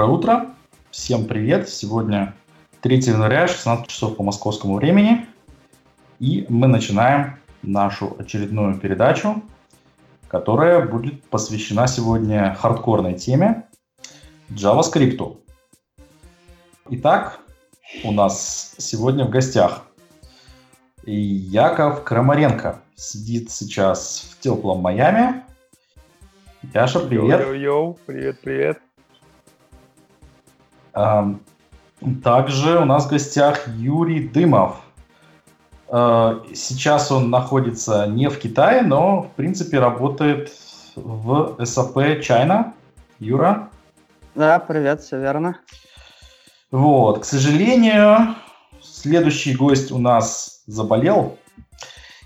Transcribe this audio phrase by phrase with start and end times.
[0.00, 0.46] Доброе утро.
[0.90, 1.68] Всем привет.
[1.68, 2.34] Сегодня
[2.80, 5.26] 3 января, 16 часов по московскому времени.
[6.18, 9.42] И мы начинаем нашу очередную передачу,
[10.26, 13.66] которая будет посвящена сегодня хардкорной теме
[14.48, 15.36] JavaScript.
[16.88, 17.40] Итак,
[18.02, 19.82] у нас сегодня в гостях
[21.04, 22.80] Яков Крамаренко.
[22.94, 25.44] Сидит сейчас в теплом Майами.
[26.72, 27.42] Яша, привет.
[27.42, 28.78] Йоу-йоу, привет-привет.
[30.92, 34.80] Также у нас в гостях Юрий Дымов.
[35.88, 40.52] А, сейчас он находится не в Китае, но, в принципе, работает
[40.94, 42.72] в SAP China.
[43.18, 43.68] Юра?
[44.34, 45.58] Да, привет, все верно.
[46.70, 48.36] Вот, к сожалению,
[48.80, 51.36] следующий гость у нас заболел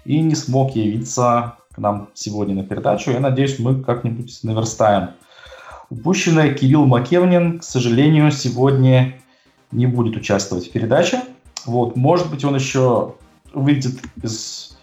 [0.04, 3.10] и не смог явиться к нам сегодня на передачу.
[3.10, 5.10] Я надеюсь, мы как-нибудь наверстаем
[5.94, 9.20] Упущенное Кирилл Макевнин, к сожалению, сегодня
[9.70, 11.22] не будет участвовать в передаче.
[11.66, 13.14] Вот, может быть, он еще
[13.52, 14.76] выйдет из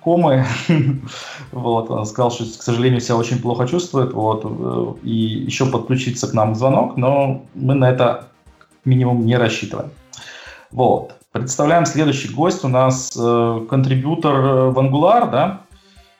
[0.00, 0.44] комы.
[1.52, 4.12] вот, он сказал, что, к сожалению, себя очень плохо чувствует.
[4.12, 8.28] Вот, э, и еще подключится к нам звонок, но мы на это
[8.84, 9.90] минимум не рассчитываем.
[10.70, 11.14] Вот.
[11.32, 12.62] Представляем следующий гость.
[12.62, 14.34] У нас э, контрибьютор
[14.68, 15.62] в Angular, да,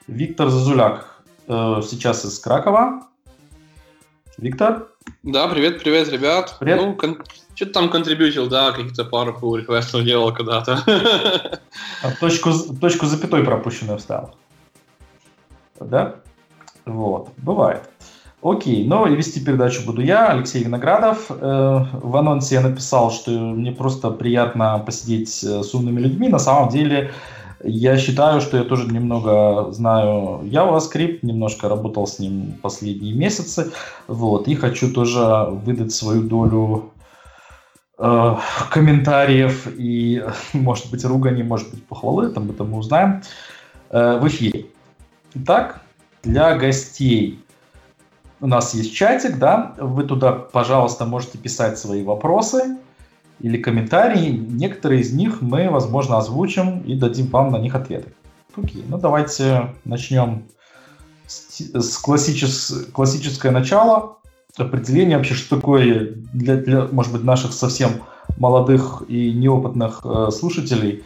[0.06, 1.22] Виктор Зазуляк.
[1.48, 3.09] Э, сейчас из Кракова.
[4.40, 4.88] Виктор?
[5.22, 6.56] Да, привет, привет, ребят.
[6.58, 6.80] Привет.
[6.80, 7.22] Ну, кон-
[7.54, 10.82] что-то там контрибьютил, да, какие-то пару pull реквестов делал когда-то.
[12.02, 12.50] А точку,
[12.80, 14.30] точку запятой пропущенную вставил.
[15.78, 16.14] Да?
[16.86, 17.82] Вот, бывает.
[18.42, 21.26] Окей, но и вести передачу буду я, Алексей Виноградов.
[21.28, 26.28] Э, в анонсе я написал, что мне просто приятно посидеть э, с умными людьми.
[26.28, 27.12] На самом деле,
[27.62, 33.72] я считаю, что я тоже немного знаю JavaScript, немножко работал с ним последние месяцы,
[34.06, 36.92] вот, и хочу тоже выдать свою долю
[37.98, 38.36] э,
[38.70, 43.22] комментариев и, может быть, ругани, может быть, похвалы, там это мы узнаем
[43.90, 44.66] э, в эфире.
[45.34, 45.82] Итак,
[46.22, 47.44] для гостей
[48.40, 52.78] у нас есть чатик, да, вы туда, пожалуйста, можете писать свои вопросы,
[53.40, 54.30] или комментарии.
[54.30, 58.12] Некоторые из них мы, возможно, озвучим и дадим вам на них ответы.
[58.56, 60.44] Окей, ну давайте начнем
[61.26, 64.18] с, с классичес, классическое начало.
[64.56, 67.90] Определение вообще, что такое для, для, может быть, наших совсем
[68.36, 71.04] молодых и неопытных э, слушателей.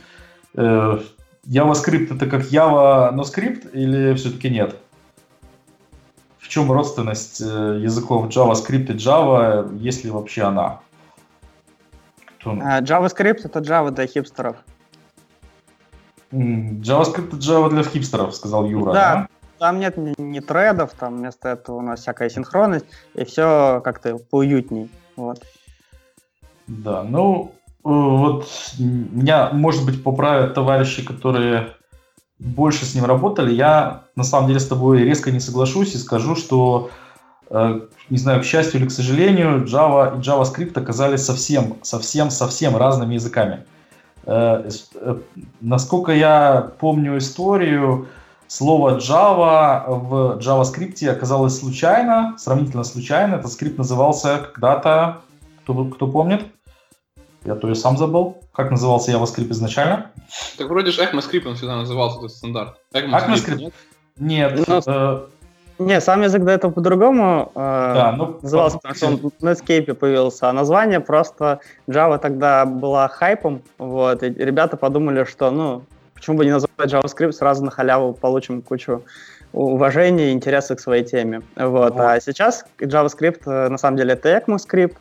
[0.54, 0.98] Э,
[1.46, 4.76] JavaScript это как Java, но скрипт или все-таки нет?
[6.38, 10.80] В чем родственность э, языков JavaScript и Java, если вообще она?
[12.44, 14.56] А, JavaScript— это Java для хипстеров.
[16.32, 18.92] JavaScript— это Java для хипстеров, сказал Юра.
[18.92, 19.28] Да, да?
[19.58, 24.18] там нет ни, ни тредов, там вместо этого у нас всякая синхронность, и все как-то
[24.18, 24.90] поуютней.
[25.16, 25.42] Вот.
[26.66, 27.52] Да, ну,
[27.84, 28.46] э, вот
[28.78, 31.68] меня, может быть, поправят товарищи, которые
[32.38, 33.52] больше с ним работали.
[33.54, 36.90] Я, на самом деле, с тобой резко не соглашусь и скажу, что
[38.10, 43.14] не знаю, к счастью или к сожалению, Java и JavaScript оказались совсем, совсем, совсем разными
[43.14, 43.64] языками.
[44.26, 45.16] Э, э,
[45.60, 48.08] насколько я помню историю,
[48.48, 53.36] слово Java в JavaScript оказалось случайно, сравнительно случайно.
[53.36, 55.20] Этот скрипт назывался когда-то,
[55.62, 56.44] кто, кто помнит?
[57.44, 58.38] Я то и сам забыл.
[58.52, 60.10] Как назывался JavaScript изначально?
[60.56, 62.80] Так вроде же ECMAScript он всегда назывался, этот стандарт.
[62.92, 63.72] ECMAScript?
[64.18, 64.68] Нет.
[64.68, 65.28] нет
[65.78, 69.94] не, сам язык до этого по-другому э, да, ну, назывался, потому что он в Netscape
[69.94, 75.82] появился, а название просто Java тогда была хайпом, вот, и ребята подумали, что, ну,
[76.14, 79.02] почему бы не назвать JavaScript, сразу на халяву получим кучу
[79.52, 82.00] уважения и интереса к своей теме, вот, вот.
[82.00, 84.96] а сейчас JavaScript, э, на самом деле, это ECMAScript,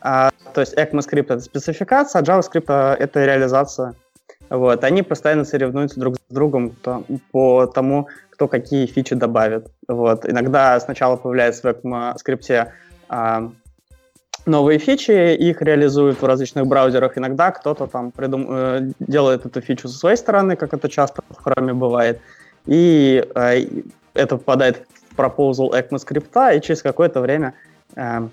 [0.00, 3.94] а, то есть ECMAScript— это спецификация, а JavaScript— это реализация,
[4.50, 6.74] вот, они постоянно соревнуются друг с другом
[7.32, 9.68] по тому, кто какие фичи добавит.
[9.86, 10.28] Вот.
[10.28, 12.68] Иногда сначала появляется в ECMAScript
[13.08, 13.50] а,
[14.44, 17.16] новые фичи, их реализуют в различных браузерах.
[17.16, 18.46] Иногда кто-то там придум...
[18.50, 22.20] Э, делает эту фичу со своей стороны, как это часто в хроме бывает,
[22.66, 23.66] и э,
[24.14, 27.54] это попадает в proposal ECMAScript, и через какое-то время
[27.94, 28.28] э,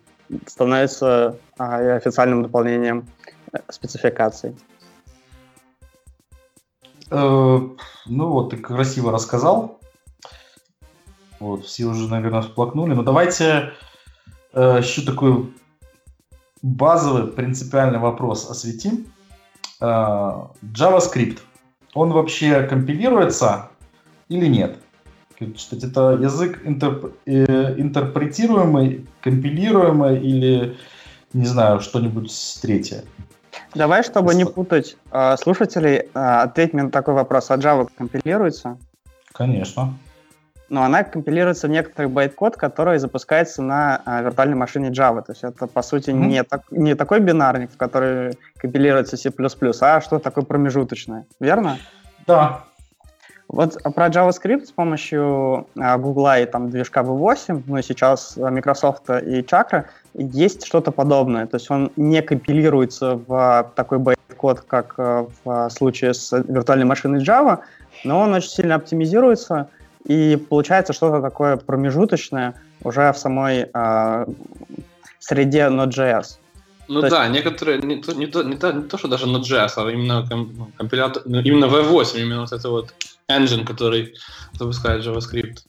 [0.48, 3.06] становится э, официальным дополнением
[3.70, 4.56] спецификаций.
[7.12, 7.60] Э,
[8.08, 9.81] ну вот, ты красиво рассказал.
[11.42, 12.94] Вот, все уже, наверное, всплакнули.
[12.94, 13.74] Но давайте
[14.54, 15.52] э, еще такой
[16.62, 19.08] базовый принципиальный вопрос осветим.
[19.82, 21.40] Э, JavaScript,
[21.96, 23.70] он вообще компилируется
[24.30, 24.78] или нет?
[25.56, 25.84] читать?
[25.84, 30.78] Это язык интерп, э, интерпретируемый, компилируемый или,
[31.34, 33.04] не знаю, что-нибудь третье?
[33.74, 37.50] Давай, чтобы не путать э, слушателей, э, ответь мне на такой вопрос.
[37.50, 38.78] А Java компилируется?
[39.34, 39.96] Конечно.
[40.72, 45.22] Но она компилируется в некоторый байт-код, который запускается на э, виртуальной машине Java.
[45.22, 46.28] То есть это, по сути, mm-hmm.
[46.28, 49.34] не, так, не такой бинарник, в который компилируется C++,
[49.82, 51.26] а что такое промежуточное.
[51.42, 51.78] Верно?
[52.26, 52.64] Да.
[53.50, 59.10] Вот про JavaScript с помощью э, Google и там движка V8, ну и сейчас Microsoft
[59.10, 59.84] и Chakra,
[60.14, 61.48] есть что-то подобное.
[61.48, 67.60] То есть он не компилируется в такой байт-код, как в случае с виртуальной машиной Java,
[68.06, 69.68] но он очень сильно оптимизируется,
[70.06, 74.26] и получается что-то такое промежуточное уже в самой э,
[75.20, 76.38] среде Node.js.
[76.88, 77.34] Ну то да, есть...
[77.34, 80.28] некоторые, не то, не, то, не, то, не то, что даже Node.js, а именно
[80.78, 82.94] компилятор, ну, именно V8, именно вот это вот
[83.30, 84.16] engine, который
[84.54, 85.60] запускает JavaScript.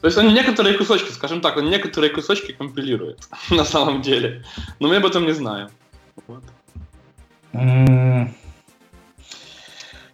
[0.00, 4.44] То есть он некоторые кусочки, скажем так, он некоторые кусочки компилирует на самом деле.
[4.78, 5.68] Но мы об этом не знаем.
[6.26, 6.42] Вот.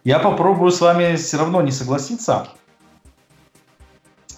[0.03, 2.47] Я попробую с вами все равно не согласиться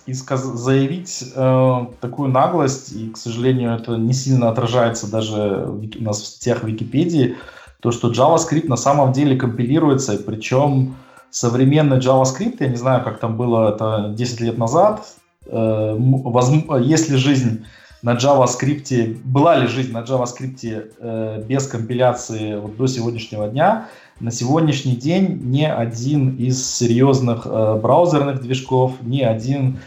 [0.09, 6.03] и сказ- заявить э, такую наглость, и, к сожалению, это не сильно отражается даже у
[6.03, 7.35] нас в статьях Википедии,
[7.79, 10.95] то, что JavaScript на самом деле компилируется, причем
[11.31, 15.05] современный JavaScript, я не знаю, как там было это 10 лет назад,
[15.45, 16.51] э, воз-
[16.81, 17.65] есть ли жизнь
[18.01, 23.87] на JavaScript, была ли жизнь на JavaScript э, без компиляции вот до сегодняшнего дня,
[24.19, 29.79] на сегодняшний день ни один из серьезных э, браузерных движков, ни один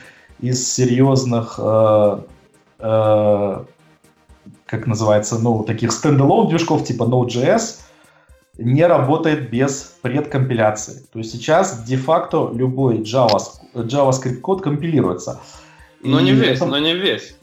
[0.43, 2.19] из серьезных, э,
[2.81, 3.65] э,
[4.67, 7.79] как называется, ну, таких стендалон движков типа Node.js
[8.59, 11.05] не работает без предкомпиляции.
[11.13, 15.41] То есть сейчас де-факто любой JavaScript код компилируется.
[16.03, 16.67] Но И не весь, это...
[16.67, 17.37] но не весь.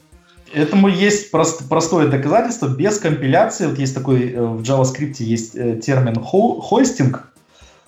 [0.52, 2.68] Этому есть прост, простое доказательство.
[2.68, 7.32] Без компиляции, вот есть такой э, в JavaScript есть э, термин хостинг,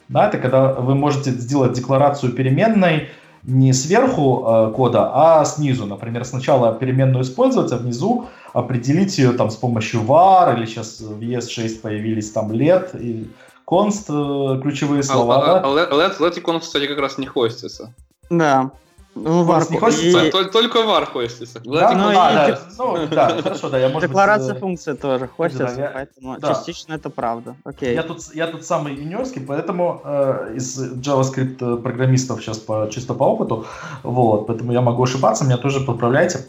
[0.08, 3.08] да, это когда вы можете сделать декларацию переменной
[3.44, 5.86] не сверху э, кода, а снизу.
[5.86, 11.20] Например, сначала переменную использовать, а внизу определить ее там с помощью var, или сейчас в
[11.20, 13.30] ES6 появились там let и
[13.66, 15.36] const, э, ключевые а, слова.
[15.36, 15.86] А, да?
[15.88, 17.94] а, let, let и const, кстати, как раз не хостится.
[18.30, 18.70] Да.
[19.14, 20.30] Ну, вар не хочется, и...
[20.30, 21.60] только вар хочется.
[21.64, 25.28] Да, ну, а, да, ну, да, хорошо, да, я, может Декларация быть, э, функции тоже
[25.28, 26.54] хочется, да, поэтому да.
[26.54, 27.54] частично это правда.
[27.64, 27.94] Окей.
[27.94, 33.12] Я тут, я тут самый юниорский, поэтому э, из JavaScript э, программистов сейчас по, чисто
[33.12, 33.66] по опыту,
[34.02, 36.46] вот, поэтому я могу ошибаться, меня тоже подправляйте.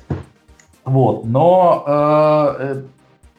[0.85, 2.83] Вот, но э, э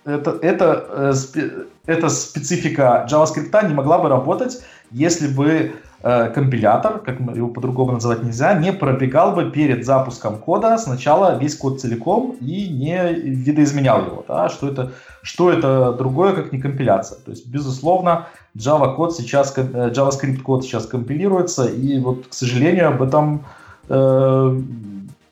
[0.07, 5.73] это, это, э, эта специфика JavaScript не могла бы работать, если бы
[6.07, 11.57] Э, компилятор, как его по-другому называть нельзя, не пробегал бы перед запуском кода сначала весь
[11.57, 14.25] код целиком и не видоизменял его.
[14.29, 14.51] Да?
[14.51, 14.93] Что, это,
[15.23, 17.19] что это другое, как не компиляция.
[17.25, 22.89] То есть, безусловно, Java код сейчас, э, JavaScript код сейчас компилируется, и вот, к сожалению,
[22.89, 23.47] об этом
[23.89, 24.61] э,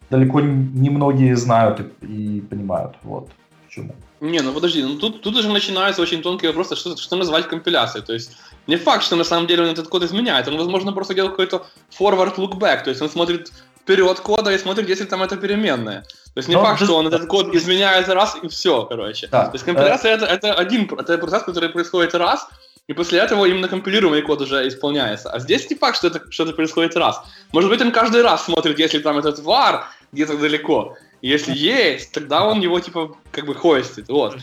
[0.09, 2.95] далеко не многие знают и, и понимают.
[3.03, 3.29] Вот
[3.67, 3.95] почему.
[4.21, 7.47] Не, ну подожди, ну тут, тут уже начинается очень тонкий вопрос, а что, что называть
[7.47, 8.07] компиляцией.
[8.07, 8.31] То есть
[8.67, 10.49] не факт, что на самом деле он этот код изменяет.
[10.49, 11.67] Он, возможно, просто делает какой-то
[11.99, 12.85] forward look back.
[12.85, 13.53] То есть он смотрит
[13.83, 16.03] вперед кода и смотрит, если там это переменная.
[16.35, 19.29] То есть не Но факт, что он этот код изменяет раз и все, короче.
[19.31, 19.47] Да.
[19.47, 22.49] То есть компиляция это, это один это процесс, который происходит раз,
[22.87, 25.31] и после этого именно компилируемый код уже исполняется.
[25.31, 27.21] А здесь не факт, что это что-то происходит раз.
[27.53, 32.45] Может быть, он каждый раз смотрит, если там этот var где-то далеко, если есть, тогда
[32.45, 34.37] он его, типа, как бы хостит, вот.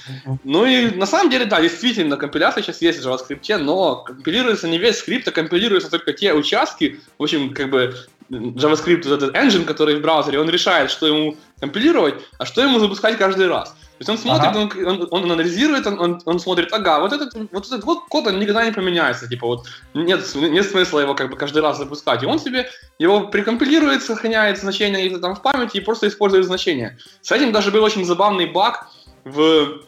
[0.44, 4.78] Ну и на самом деле, да, действительно, компиляция сейчас есть в JavaScript, но компилируется не
[4.78, 7.96] весь скрипт, а компилируются только те участки, в общем, как бы
[8.30, 13.18] JavaScript, этот engine, который в браузере, он решает, что ему компилировать, а что ему запускать
[13.18, 13.76] каждый раз.
[14.00, 14.60] То есть он смотрит, ага.
[14.88, 18.28] он, он, он анализирует, он, он, он смотрит, ага, вот этот, вот этот вот код,
[18.28, 22.24] он никогда не поменяется, типа вот нет, нет смысла его как бы каждый раз запускать.
[22.24, 26.98] И он себе его прикомпилирует, сохраняет значение где-то там в памяти и просто использует значение.
[27.22, 28.88] С этим даже был очень забавный баг
[29.26, 29.82] в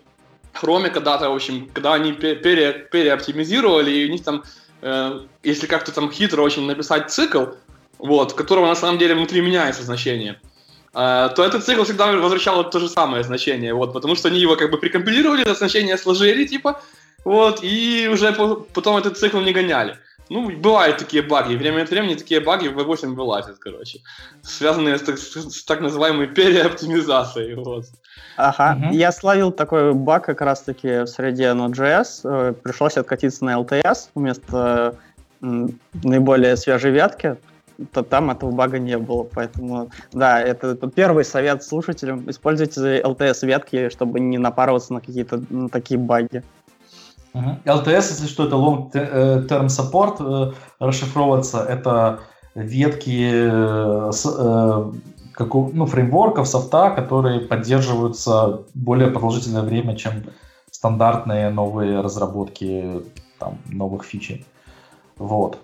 [0.61, 4.43] Chrome когда-то, в общем, когда они пере, переоптимизировали, и у них там,
[4.81, 7.45] э, если как-то там хитро очень написать цикл,
[7.97, 10.41] вот, которого на самом деле внутри меняется значение,
[10.93, 14.71] то этот цикл всегда возвращал то же самое значение, вот, потому что они его как
[14.71, 16.81] бы прикомпилировали, это значение сложили, типа,
[17.23, 19.97] вот, и уже потом этот цикл не гоняли.
[20.29, 23.99] Ну, бывают такие баги, время от времени такие баги в V8 вылазят, короче,
[24.43, 27.85] связанные с, с, с так называемой переоптимизацией, вот.
[28.37, 28.95] Ага, угу.
[28.95, 34.95] я словил такой баг как раз-таки в среде Node.js, э, пришлось откатиться на LTS вместо
[35.41, 37.35] наиболее свежей ветки,
[37.91, 39.23] то там этого бага не было.
[39.23, 42.29] Поэтому, да, это, это первый совет слушателям.
[42.29, 46.43] Используйте LTS-ветки, чтобы не напарываться на какие-то на такие баги.
[47.33, 52.19] LTS, если что, это Long Term Support, э, расшифровываться, это
[52.55, 54.91] ветки э, с, э,
[55.73, 60.23] ну, фреймворков, софта, которые поддерживаются более продолжительное время, чем
[60.71, 63.01] стандартные новые разработки
[63.39, 64.45] там, новых фичей.
[65.17, 65.57] Вот.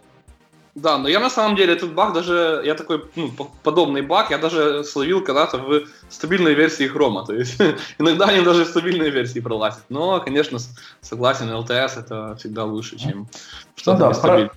[0.78, 3.32] Да, но я на самом деле этот баг даже, я такой, ну,
[3.64, 7.60] подобный баг, я даже словил когда-то в стабильной версии хрома, то есть
[7.98, 9.84] иногда они даже в стабильной версии пролазят.
[9.90, 10.60] Но, конечно,
[11.02, 13.28] согласен, LTS это всегда лучше, чем ну
[13.76, 14.52] что-то ну, да, про,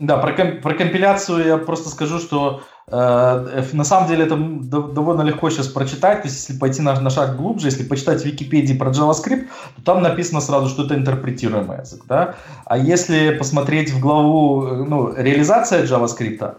[0.00, 5.68] да, про, про компиляцию я просто скажу, что на самом деле это довольно легко сейчас
[5.68, 9.46] прочитать, то есть если пойти на, на шаг глубже, если почитать в Википедии про JavaScript,
[9.76, 12.34] то там написано сразу, что это интерпретируемый язык, да?
[12.64, 16.56] А если посмотреть в главу э, ну, реализация JavaScript,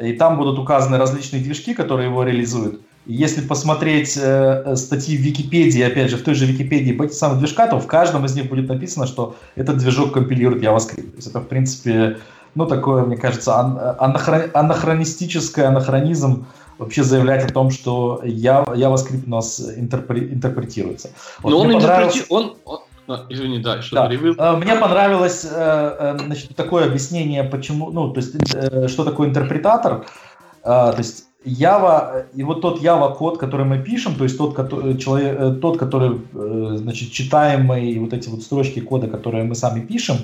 [0.00, 5.82] и там будут указаны различные движки, которые его реализуют, если посмотреть э, статьи в Википедии,
[5.82, 8.48] опять же, в той же Википедии по этим самым движкам, то в каждом из них
[8.48, 11.10] будет написано, что этот движок компилирует JavaScript.
[11.10, 12.18] То есть это, в принципе,
[12.54, 13.54] ну, такое, мне кажется,
[13.98, 16.46] анахрон, анахронистическое, анахронизм
[16.78, 21.10] вообще заявлять о том, что JavaScript у нас интерпре, интерпретируется.
[21.40, 22.26] Вот Но он интерпретирует...
[22.30, 22.78] Он, он...
[23.08, 24.08] А, извини, да, что да.
[24.08, 24.34] Перевел.
[24.38, 28.36] Э, мне понравилось э, э, значит, такое объяснение, почему, ну, то есть,
[28.90, 30.06] что такое интерпретатор.
[30.62, 34.96] То есть, Java, и вот тот Java код, который мы пишем, то есть тот, который,
[34.96, 36.20] человек, тот, который,
[36.76, 40.18] значит, читаемый, вот эти вот строчки кода, которые мы сами пишем,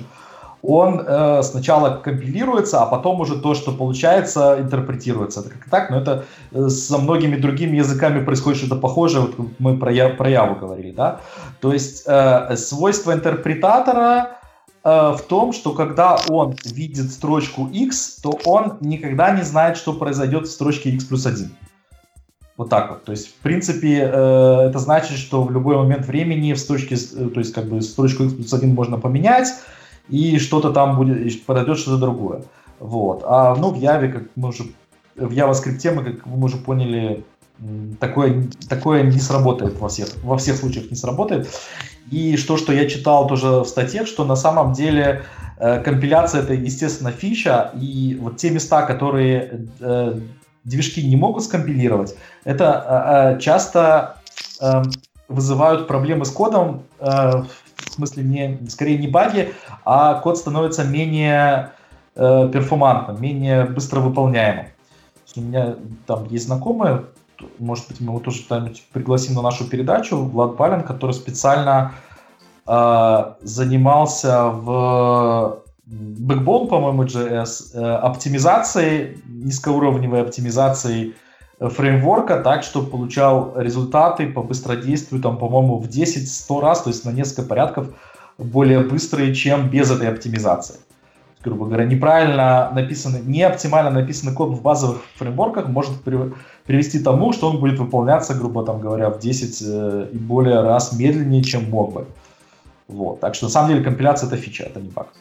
[0.61, 5.41] он э, сначала компилируется, а потом уже то, что получается, интерпретируется.
[5.41, 9.77] Это как так, но это э, со многими другими языками происходит что-то похожее, вот мы
[9.77, 11.21] про, я, про Яву говорили, да.
[11.61, 14.37] То есть э, свойство интерпретатора
[14.83, 19.93] э, в том, что когда он видит строчку x, то он никогда не знает, что
[19.93, 21.51] произойдет в строчке x плюс 1.
[22.57, 23.05] Вот так вот.
[23.05, 27.29] То есть, в принципе, э, это значит, что в любой момент времени в строчке, э,
[27.29, 29.47] то есть, как бы строчку x плюс 1 можно поменять,
[30.09, 32.43] и что-то там будет, подойдет что-то другое.
[32.79, 33.23] Вот.
[33.25, 34.63] А ну, в Яве, как мы уже
[35.15, 37.23] в JavaScript мы, как мы уже поняли,
[37.99, 41.49] такое, такое не сработает во всех, во всех случаях не сработает.
[42.09, 45.23] И что, что я читал тоже в статье, что на самом деле
[45.57, 50.19] э, компиляция это, естественно, фича, и вот те места, которые э,
[50.63, 54.17] движки не могут скомпилировать, это э часто
[54.61, 54.83] э,
[55.27, 57.43] вызывают проблемы с кодом э,
[57.89, 59.53] в смысле не, скорее не баги,
[59.85, 61.71] а код становится менее
[62.15, 64.67] э, перформантным, менее быстро выполняемым.
[65.35, 65.75] У меня
[66.07, 67.05] там есть знакомые,
[67.59, 68.43] может быть, мы его тоже
[68.91, 71.93] пригласим на нашу передачу, Влад Балин, который специально
[72.67, 81.15] э, занимался в Backbone, по-моему, JS, э, оптимизацией, низкоуровневой оптимизацией
[81.59, 87.11] фреймворка так, чтобы получал результаты по быстродействию, там, по-моему, в 10-100 раз, то есть на
[87.11, 87.87] несколько порядков
[88.37, 90.75] более быстрые, чем без этой оптимизации.
[91.43, 95.91] Грубо говоря, неправильно написанный, не оптимально написанный код в базовых фреймворках может
[96.65, 100.61] привести к тому, что он будет выполняться, грубо там говоря, в 10 э, и более
[100.61, 102.07] раз медленнее, чем мог бы.
[102.89, 103.21] Вот.
[103.21, 105.15] Так что на самом деле компиляция это фича, это не факт.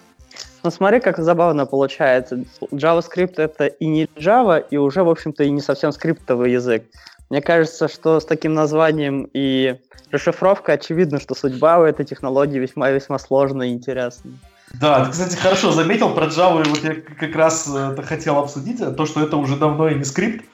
[0.64, 2.44] Ну смотри, как забавно получается.
[2.72, 6.84] JavaScript это и не Java, и уже, в общем-то, и не совсем скриптовый язык.
[7.30, 9.78] Мне кажется, что с таким названием и
[10.10, 14.34] расшифровкой очевидно, что судьба у этой технологии весьма-весьма сложная и интересная.
[14.74, 18.38] Да, ты, кстати, хорошо заметил про Java, и вот я как раз э, это хотел
[18.38, 20.44] обсудить, то, что это уже давно и не скрипт.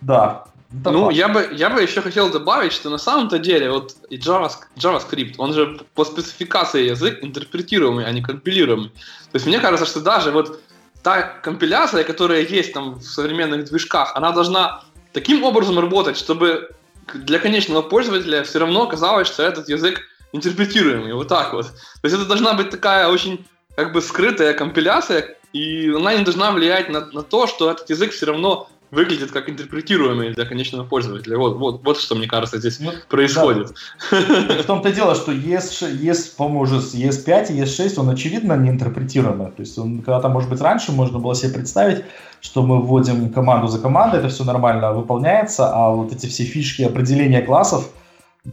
[0.00, 3.96] Да, да, ну, я бы, я бы еще хотел добавить, что на самом-то деле вот
[4.08, 8.90] и JavaScript, он же по спецификации язык интерпретируемый, а не компилируемый.
[8.90, 10.60] То есть мне кажется, что даже вот
[11.02, 16.70] та компиляция, которая есть там в современных движках, она должна таким образом работать, чтобы
[17.14, 21.66] для конечного пользователя все равно казалось, что этот язык интерпретируемый, вот так вот.
[21.66, 26.52] То есть это должна быть такая очень как бы скрытая компиляция, и она не должна
[26.52, 31.38] влиять на, на то, что этот язык все равно выглядит как интерпретируемый для конечного пользователя.
[31.38, 33.72] Вот, вот, вот что, мне кажется, здесь ну, происходит.
[34.10, 34.62] Да.
[34.62, 39.52] В том-то дело, что ES, ES, с ES5 и ES6, он очевидно не интерпретируемый.
[39.52, 42.04] То есть он когда-то, может быть, раньше можно было себе представить,
[42.40, 46.82] что мы вводим команду за командой, это все нормально выполняется, а вот эти все фишки
[46.82, 47.90] определения классов,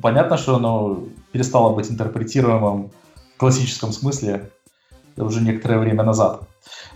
[0.02, 2.92] понятно, что оно перестало быть интерпретируемым
[3.36, 4.50] в классическом смысле
[5.16, 6.42] уже некоторое время назад.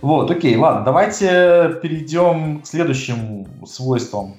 [0.00, 4.36] Вот, окей, ладно, давайте перейдем к следующим свойствам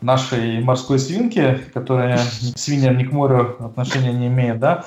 [0.00, 2.18] нашей морской свинки, которая
[2.54, 4.84] к свиньям, ни к морю отношения не имеет, да?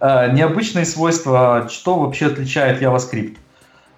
[0.00, 3.36] Э, необычные свойства, что вообще отличает JavaScript?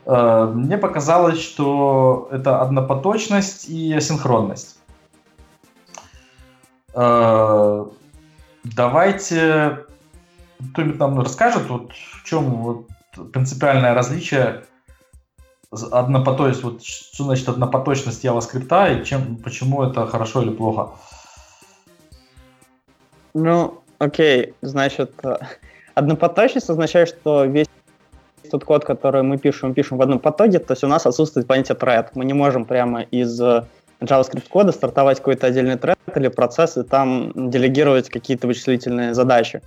[0.07, 4.79] Э, мне показалось, что это однопоточность и асинхронность.
[6.95, 7.85] Э,
[8.65, 9.81] давайте
[10.73, 12.87] кто-нибудь нам расскажет, вот в чем вот
[13.33, 14.65] принципиальное различие
[15.73, 20.91] однопоточность, вот что значит однопоточность JavaScript и чем, почему это хорошо или плохо?
[23.35, 25.37] Ну, окей, значит, э,
[25.95, 27.69] однопоточность означает, что весь
[28.51, 31.77] тот код, который мы пишем, пишем в одном потоке, то есть у нас отсутствует понятие
[31.79, 32.09] thread.
[32.15, 33.65] Мы не можем прямо из э,
[34.01, 39.63] JavaScript кода стартовать какой-то отдельный thread или процесс и там делегировать какие-то вычислительные задачи.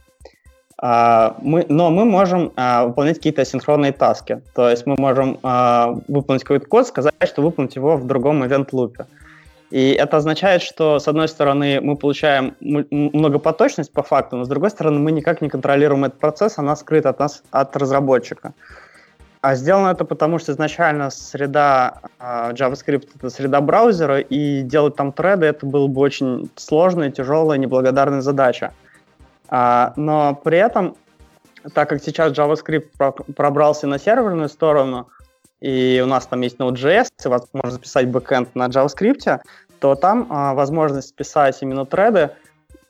[0.77, 4.41] А, мы, но мы можем а, выполнять какие-то асинхронные таски.
[4.55, 9.05] То есть мы можем а, выполнить какой-то код, сказать, что выполнить его в другом event-лупе.
[9.69, 14.69] И это означает, что, с одной стороны, мы получаем многопоточность по факту, но с другой
[14.69, 18.53] стороны, мы никак не контролируем этот процесс, она скрыта от нас, от разработчика.
[19.41, 25.45] А сделано это потому, что изначально среда JavaScript— это среда браузера, и делать там треды—
[25.47, 28.73] это было бы очень сложная, тяжелая, неблагодарная задача.
[29.49, 30.95] А, но при этом,
[31.73, 35.09] так как сейчас JavaScript пробрался на серверную сторону,
[35.61, 39.39] и у нас там есть Node.js, и можно писать бэкэнд на JavaScript,
[39.79, 42.31] то там а, возможность писать именно треды,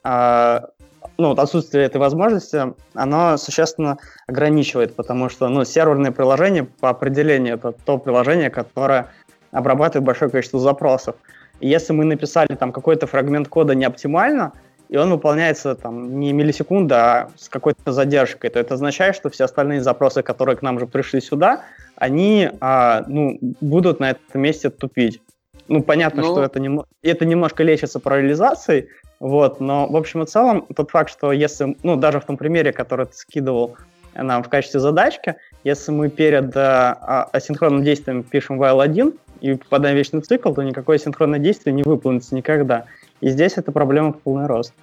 [0.04, 0.70] а,
[1.18, 7.72] ну, отсутствие этой возможности, оно существенно ограничивает, потому что, ну, серверное приложение по определению это
[7.72, 9.08] то приложение, которое
[9.52, 11.16] обрабатывает большое количество запросов.
[11.60, 14.54] Если мы написали там какой-то фрагмент кода не оптимально,
[14.94, 19.46] и он выполняется там не миллисекунда, а с какой-то задержкой, то это означает, что все
[19.46, 21.64] остальные запросы, которые к нам же пришли сюда,
[21.96, 25.20] они а, ну, будут на этом месте тупить.
[25.68, 26.28] Ну, понятно, ну...
[26.32, 26.84] что это, нем...
[27.02, 31.96] это немножко лечится параллелизацией, вот, но в общем и целом тот факт, что если, ну,
[31.96, 33.76] даже в том примере, который ты скидывал
[34.14, 39.96] нам в качестве задачки, если мы перед а, асинхронным действием пишем while 1 и попадаем
[39.96, 42.86] в вечный цикл, то никакое асинхронное действие не выполнится никогда.
[43.22, 44.74] И здесь эта проблема в полный рост.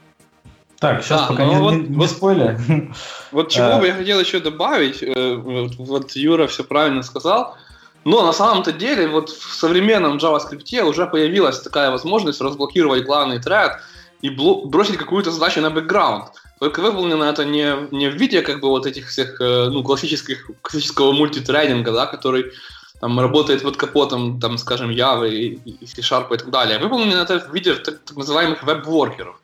[0.80, 2.58] Так, сейчас да, пока не, вот, не, не вот, спойлер.
[3.32, 7.56] Вот чего бы я хотел еще добавить, э, вот Юра все правильно сказал,
[8.04, 13.78] но на самом-то деле вот в современном JavaScript уже появилась такая возможность разблокировать главный тред
[14.22, 16.32] и бросить какую-то задачу на бэкграунд.
[16.58, 20.50] Только выполнено это не, не в виде как бы вот этих всех э, ну, классических,
[20.62, 22.52] классического мультитрейдинга, да, который
[23.00, 26.78] там работает под капотом, там, скажем, Java и, и C-Sharp и так далее.
[26.78, 29.39] Выполнено это в виде так, так называемых веб-воркеров.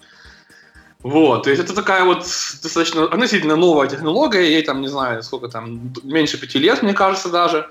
[1.07, 2.23] Вот, то есть это такая вот
[2.63, 7.29] достаточно относительно новая технология, ей там, не знаю, сколько там, меньше пяти лет, мне кажется,
[7.29, 7.71] даже.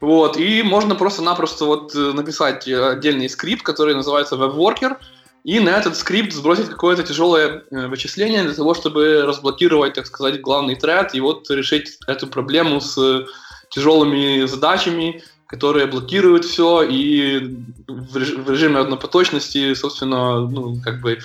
[0.00, 4.96] Вот, и можно просто-напросто вот э, написать отдельный скрипт, который называется WebWorker,
[5.44, 10.40] и на этот скрипт сбросить какое-то тяжелое э, вычисление для того, чтобы разблокировать, так сказать,
[10.40, 13.26] главный тред и вот решить эту проблему с
[13.70, 17.54] тяжелыми задачами, которые блокируют все и
[17.86, 21.20] в режиме однопоточности, собственно, ну, как бы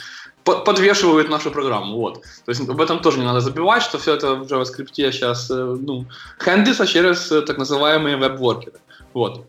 [0.66, 1.98] подвешивают нашу программу.
[1.98, 2.22] Вот.
[2.46, 5.54] То есть об этом тоже не надо забивать, что все это в JavaScript сейчас э,
[5.56, 6.06] ну,
[6.44, 8.80] хендится через э, так называемые веб-воркеры.
[9.14, 9.46] Вот.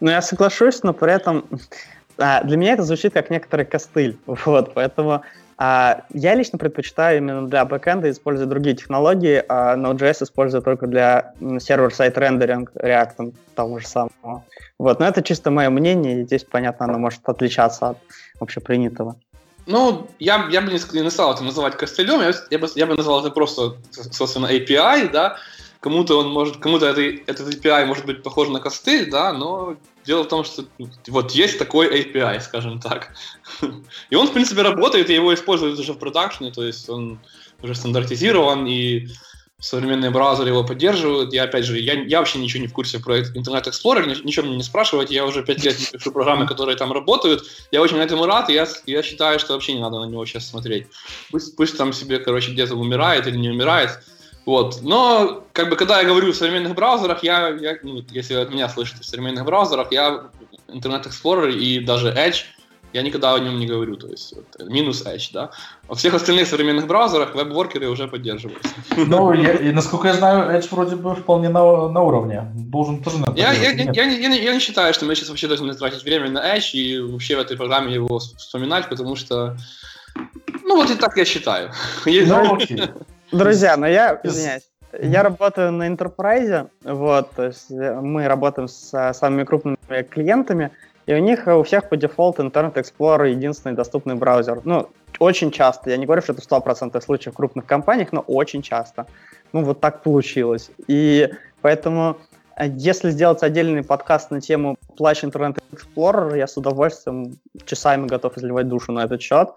[0.00, 1.44] Ну, я соглашусь, но при этом
[2.18, 4.18] а, для меня это звучит как некоторый костыль.
[4.26, 5.22] Вот, поэтому
[5.64, 11.34] а я лично предпочитаю именно для бэкэнда использовать другие технологии, а Node.js использую только для
[11.60, 14.44] сервер-сайт рендеринг React того же самого.
[14.78, 17.98] Вот, но это чисто мое мнение, и здесь, понятно, оно может отличаться от
[18.40, 19.16] общепринятого.
[19.66, 22.94] Ну, я, я бы не, не стал это называть костылем, я, я, бы, я бы
[22.94, 25.38] назвал это просто, собственно, API, да,
[25.80, 30.24] кому-то он может, кому-то это, этот API может быть похож на костыль, да, но дело
[30.24, 30.64] в том, что
[31.08, 33.14] вот есть такой API, скажем так.
[34.10, 37.20] И он, в принципе, работает, и его используют уже в продакшне, то есть он
[37.62, 39.08] уже стандартизирован, и
[39.62, 41.32] современные браузеры его поддерживают.
[41.32, 44.56] Я, опять же, я, я вообще ничего не в курсе про Internet Explorer, ничего мне
[44.56, 47.44] не спрашивайте, я уже пять лет не пишу программы, которые там работают.
[47.70, 50.48] Я очень этому рад, и я, я считаю, что вообще не надо на него сейчас
[50.48, 50.88] смотреть.
[51.30, 54.00] Пусть, пусть там себе, короче, где-то умирает или не умирает.
[54.44, 54.82] Вот.
[54.82, 58.68] Но, как бы, когда я говорю в современных браузерах, я, я ну, если от меня
[58.68, 60.24] слышите, в современных браузерах, я
[60.66, 62.46] Internet Explorer и даже Edge,
[62.92, 65.50] я никогда о нем не говорю, то есть вот, минус Edge, да.
[65.88, 68.74] Во всех остальных современных браузерах веб-воркеры уже поддерживаются.
[68.96, 72.50] Ну, я, и, насколько я знаю, Edge вроде бы вполне на, на уровне.
[72.54, 75.28] Должен тоже на я, я, я, я, я, не, я не считаю, что мы сейчас
[75.28, 79.56] вообще должны тратить время на Edge и вообще в этой программе его вспоминать, потому что,
[80.64, 81.70] ну вот и так я считаю.
[82.06, 82.82] Ну, окей.
[83.32, 84.68] Друзья, но я, извиняюсь,
[85.00, 90.70] я работаю на Enterprise, вот, то есть э, мы работаем с самыми крупными клиентами,
[91.06, 94.60] и у них у всех по дефолту Internet Explorer единственный доступный браузер.
[94.64, 94.88] Ну,
[95.18, 98.62] очень часто, я не говорю, что это в 100% случаев в крупных компаниях, но очень
[98.62, 99.06] часто.
[99.52, 100.70] Ну, вот так получилось.
[100.86, 102.16] И поэтому
[102.58, 108.68] если сделать отдельный подкаст на тему плащ Internet Explorer, я с удовольствием часами готов изливать
[108.68, 109.50] душу на этот счет,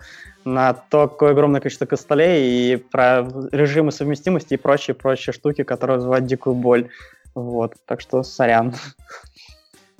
[0.45, 6.25] на то, какое огромное количество костылей и про режимы совместимости и прочие-прочие штуки, которые вызывают
[6.25, 6.89] дикую боль.
[7.33, 8.73] Вот, так что сорян.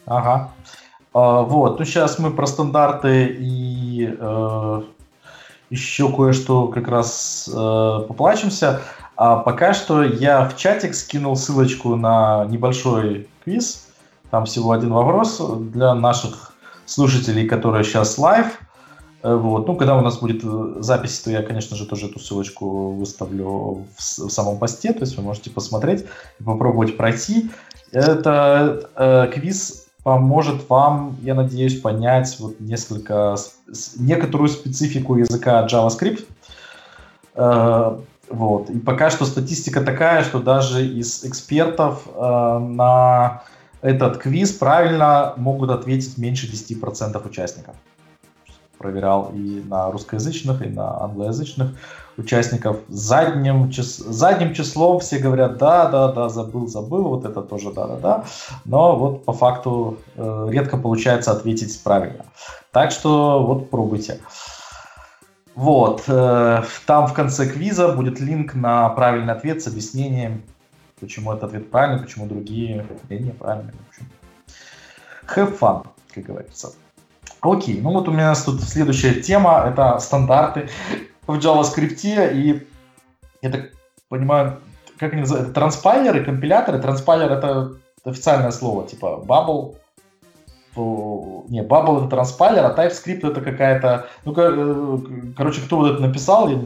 [0.05, 0.51] Ага.
[1.15, 4.81] А, вот, ну сейчас мы про стандарты и э,
[5.69, 8.81] еще кое-что как раз э, поплачемся.
[9.15, 13.87] А пока что я в чатик скинул ссылочку на небольшой квиз.
[14.29, 15.39] Там всего один вопрос
[15.71, 16.53] для наших
[16.85, 18.59] слушателей, которые сейчас live.
[19.23, 19.67] Э, вот.
[19.67, 23.85] Ну, когда у нас будет э, запись, то я, конечно же, тоже эту ссылочку выставлю
[23.95, 26.05] в, в самом посте, то есть вы можете посмотреть
[26.41, 27.49] и попробовать пройти.
[27.93, 33.37] Это э, квиз поможет вам, я надеюсь, понять вот несколько,
[33.97, 36.27] некоторую специфику языка JavaScript.
[37.33, 37.97] Э,
[38.29, 38.69] вот.
[38.69, 43.41] И пока что статистика такая, что даже из экспертов э, на
[43.81, 47.73] этот квиз правильно могут ответить меньше 10% участников.
[48.77, 51.71] Проверял и на русскоязычных, и на англоязычных
[52.17, 52.77] участников.
[52.87, 53.97] Задним, чис...
[53.97, 58.23] Задним числом все говорят, да, да, да, забыл, забыл, вот это тоже да, да, да.
[58.65, 62.25] Но вот по факту э, редко получается ответить правильно.
[62.71, 64.19] Так что вот пробуйте.
[65.55, 70.43] Вот, э, там в конце квиза будет линк на правильный ответ с объяснением,
[70.99, 73.73] почему этот ответ правильный, почему другие неправильные.
[73.73, 74.07] В общем,
[75.33, 76.73] have fun, как говорится.
[77.41, 80.67] Окей, ну вот у меня тут следующая тема, это стандарты
[81.27, 82.67] в JavaScript, и
[83.41, 83.71] я так
[84.09, 84.61] понимаю,
[84.97, 89.75] как они называются, транспайлеры, компиляторы, транспайлер это официальное слово, типа bubble,
[90.77, 96.49] не, Bubble это транспайлер, а TypeScript это какая-то, ну, э, короче, кто вот это написал?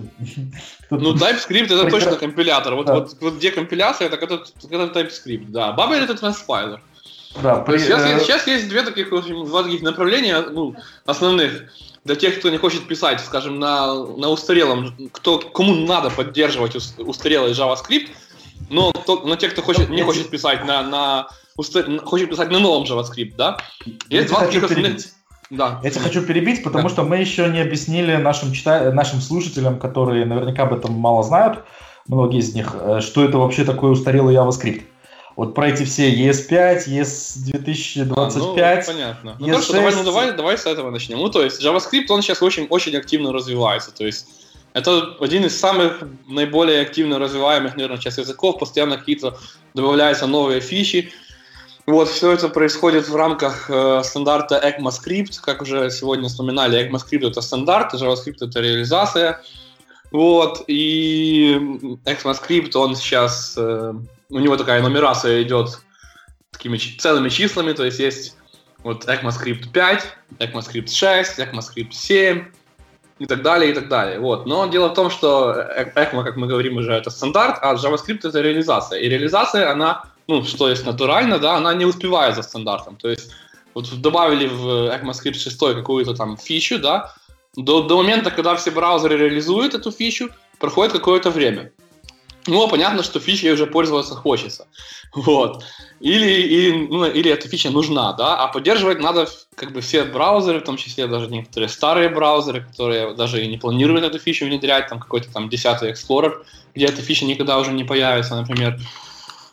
[0.91, 2.73] Ну, TypeScript это точно компилятор.
[2.73, 2.95] Вот, да.
[2.95, 5.75] вот, вот где компиляция, это когда, когда TypeScript, да.
[5.77, 6.81] Bubble это транспайлер.
[7.43, 7.77] Да, при...
[7.77, 11.71] сейчас, есть, сейчас есть две таких, два таких направления, ну, основных.
[12.05, 17.51] Для тех, кто не хочет писать, скажем, на, на устарелом, кто, кому надо поддерживать устарелый
[17.51, 18.09] JavaScript,
[18.69, 22.83] но, кто, но те, кто хочет, не хочет писать на, на хочет писать на новом
[22.83, 23.57] JavaScript, да?
[24.09, 25.01] Есть два таких основных...
[25.49, 25.79] Да.
[25.83, 26.89] Я тебя хочу перебить, потому да.
[26.89, 28.91] что мы еще не объяснили нашим, чита...
[28.91, 31.63] нашим слушателям, которые наверняка об этом мало знают,
[32.07, 34.83] многие из них, э, что это вообще такое устарелый JavaScript.
[35.39, 39.37] Вот про эти все ES5, ES2025, а, ну, понятно.
[39.39, 39.71] Ну, ES6...
[39.71, 41.17] давай, ну, давай, давай с этого начнем.
[41.19, 43.91] Ну, то есть JavaScript, он сейчас очень, очень активно развивается.
[43.91, 44.27] То есть
[44.73, 48.59] это один из самых наиболее активно развиваемых, наверное, сейчас языков.
[48.59, 49.37] Постоянно какие-то
[49.75, 51.13] добавляются новые фичи.
[51.87, 55.39] Вот, все это происходит в рамках э, стандарта ECMAScript.
[55.41, 59.39] Как уже сегодня вспоминали, ECMAScript это стандарт, JavaScript это реализация.
[60.11, 61.53] Вот, и
[62.03, 63.93] ECMAScript, он сейчас, э,
[64.29, 65.79] у него такая нумерация идет
[66.51, 68.37] такими целыми числами, то есть есть
[68.83, 70.03] вот ECMAScript 5,
[70.39, 72.45] ECMAScript 6, ECMAScript 7
[73.19, 74.19] и так далее, и так далее.
[74.19, 74.45] Вот.
[74.45, 75.53] Но дело в том, что
[75.95, 78.99] ECMA, как мы говорим уже, это стандарт, а JavaScript это реализация.
[78.99, 82.97] И реализация, она ну, что есть натурально, да, она не успевает за стандартом.
[82.97, 83.31] То есть
[83.73, 87.15] вот добавили в ECMAScript 6 какую-то там фичу, да,
[87.55, 91.71] до, до момента, когда все браузеры реализуют эту фичу, проходит какое-то время.
[92.59, 94.67] Ну, понятно, что фичей уже пользоваться хочется.
[95.13, 95.63] Вот.
[95.99, 100.59] Или, или, ну, или эта фича нужна, да, а поддерживать надо как бы все браузеры,
[100.59, 104.87] в том числе даже некоторые старые браузеры, которые даже и не планируют эту фичу внедрять,
[104.87, 108.79] там какой-то там 10 Explorer, где эта фича никогда уже не появится, например.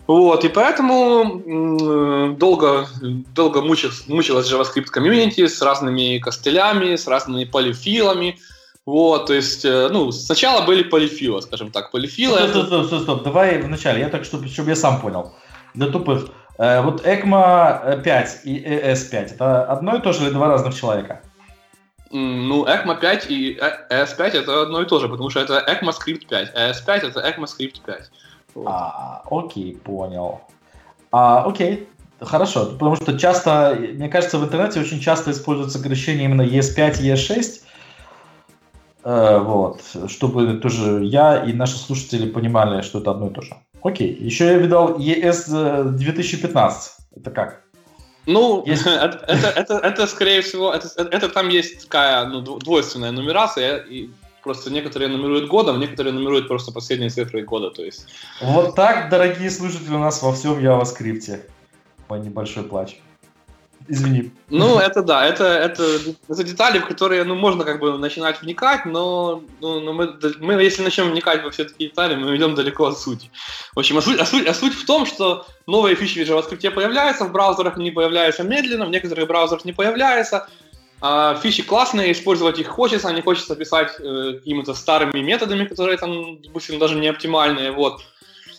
[0.07, 2.89] Вот, и поэтому долго,
[3.35, 8.39] долго мучилась, мучилась JavaScript комьюнити с разными костылями, с разными полифилами.
[8.87, 12.39] Вот, то есть, э, ну, сначала были полифилы, скажем так, полифилы.
[12.49, 15.35] Стоп, стоп, стоп, стоп, стоп, давай вначале, я так, чтобы, чтобы я сам понял.
[15.75, 16.29] Для тупых.
[16.59, 21.21] Э, вот ECMA 5 и ES5, это одно и то же или два разных человека?
[22.13, 23.59] Ну, ECMA 5 и
[23.91, 27.81] ES5 это одно и то же, потому что это ECMAScript 5, а ES5 это ECMAScript
[27.85, 28.11] 5.
[28.67, 30.43] А, окей, понял.
[31.11, 31.89] А, окей,
[32.21, 32.67] хорошо.
[32.67, 37.63] Потому что часто, мне кажется, в интернете очень часто используется сокращение именно ES5 и ES6.
[39.09, 43.55] Э, вот, чтобы тоже я и наши слушатели понимали, что это одно и то же.
[43.83, 46.93] Окей, еще я видал ES 2015.
[47.15, 47.63] Это как?
[48.27, 48.85] Ну, есть...
[48.87, 54.11] это, это, это, это, скорее всего, это, это там есть такая ну, двойственная нумерация, и
[54.43, 57.71] Просто некоторые нумеруют годом, некоторые нумеруют просто последние цифры года.
[57.71, 58.07] То есть.
[58.41, 61.41] Вот так, дорогие слушатели, у нас во всем JavaScript.
[62.09, 62.97] Мой небольшой плач.
[63.89, 64.33] Извини.
[64.49, 65.83] Ну, это да, это, это,
[66.29, 70.55] это детали, в которые ну, можно как бы начинать вникать, но, ну, но мы, мы,
[70.63, 73.31] если начнем вникать во все такие детали, мы идем далеко от сути.
[73.75, 76.71] В общем, а суть, а, суть, а суть в том, что новые фичи в JavaScript
[76.71, 80.49] появляются, в браузерах они появляются медленно, в некоторых браузерах не появляются,
[81.01, 86.41] а фичи классные, использовать их хочется, не хочется писать э, какими-то старыми методами, которые там,
[86.43, 88.01] допустим, даже не оптимальные, вот.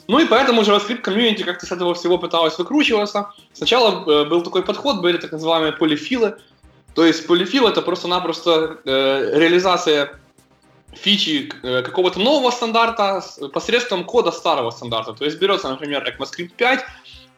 [0.08, 3.32] Ну и поэтому JavaScript комьюнити как-то с этого всего пыталась выкручиваться.
[3.54, 6.38] Сначала э, был такой подход, были так называемые полифилы.
[6.96, 10.18] То есть полифил это просто-напросто э, реализация
[10.94, 13.22] фичи э, какого-то нового стандарта
[13.54, 15.14] посредством кода старого стандарта.
[15.14, 16.86] То есть берется, например, ECMAScript 5,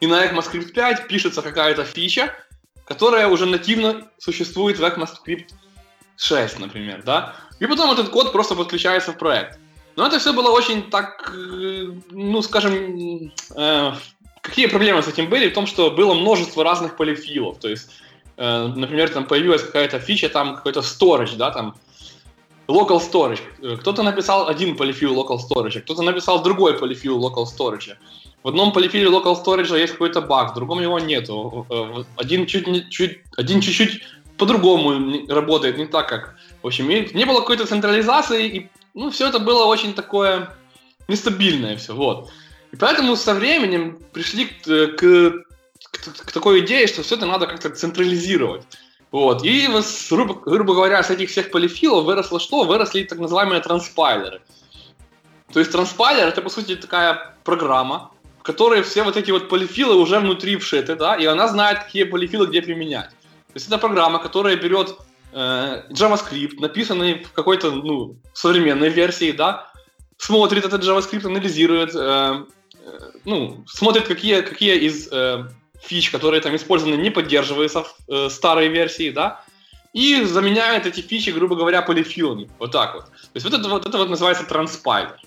[0.00, 2.34] и на ECMAScript 5 пишется какая-то фича,
[2.84, 5.48] которая уже нативно существует в ECMAScript
[6.16, 9.58] 6, например, да, и потом этот код просто подключается в проект.
[10.00, 13.92] Но это все было очень так, э, ну, скажем, э,
[14.40, 15.50] какие проблемы с этим были?
[15.50, 17.58] В том, что было множество разных полифилов.
[17.58, 17.90] То есть,
[18.38, 21.74] э, например, там появилась какая-то фича, там какой-то storage, да, там
[22.66, 23.40] local storage.
[23.80, 27.94] Кто-то написал один полифил local storage, кто-то написал другой полифил local storage.
[28.42, 31.66] В одном полифиле local storage есть какой-то баг, в другом его нету.
[31.68, 34.00] Э, один чуть, чуть, один чуть-чуть
[34.38, 36.36] по-другому работает, не так как.
[36.62, 40.54] В общем, не было какой-то централизации, и ну, все это было очень такое
[41.08, 42.30] нестабильное все, вот.
[42.72, 45.44] И поэтому со временем пришли к, к,
[45.82, 48.64] к, к такой идее, что все это надо как-то централизировать.
[49.10, 49.44] Вот.
[49.44, 49.68] И,
[50.08, 52.62] грубо, говоря, с этих всех полифилов выросло что?
[52.62, 54.40] Выросли так называемые транспайлеры.
[55.52, 59.96] То есть транспайлер это, по сути, такая программа, в которой все вот эти вот полифилы
[59.96, 63.10] уже внутри вшиты, да, и она знает, какие полифилы где применять.
[63.10, 64.94] То есть это программа, которая берет э,
[65.32, 69.70] JavaScript, написанный в какой-то ну, современной версии, да,
[70.20, 72.44] смотрит этот JavaScript, анализирует, э,
[72.84, 75.44] э, ну, смотрит, какие, какие из э,
[75.82, 79.42] фич, которые там использованы, не поддерживаются в э, старой версии, да,
[79.92, 82.50] и заменяет эти фичи, грубо говоря, полифилами.
[82.58, 83.06] Вот так вот.
[83.06, 85.18] То есть вот это вот, это вот называется транспайлер.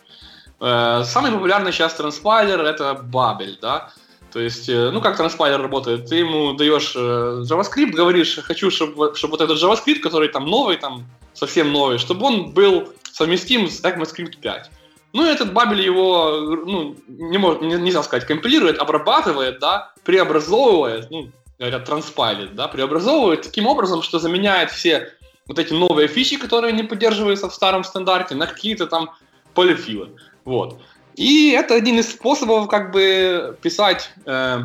[0.60, 3.92] Э, самый популярный сейчас транспайлер это Babel, да.
[4.34, 6.10] То есть, э, ну, как транспайлер работает?
[6.10, 10.78] Ты ему даешь э, JavaScript, говоришь, хочу, чтобы, чтобы вот этот JavaScript, который там новый,
[10.78, 14.72] там совсем новый, чтобы он был совместим с ECMAScript 5.
[15.13, 21.12] Ну, и этот бабель его, ну, не мож, не, нельзя сказать, компилирует, обрабатывает, да, преобразовывает,
[21.12, 25.10] ну, говорят, транспайлит, да, преобразовывает таким образом, что заменяет все
[25.48, 29.12] вот эти новые фичи, которые не поддерживаются в старом стандарте, на какие-то там
[29.54, 30.10] полифилы.
[30.43, 30.80] Вот.
[31.15, 34.60] И это один из способов как бы писать э,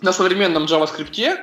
[0.00, 1.38] на современном JavaScript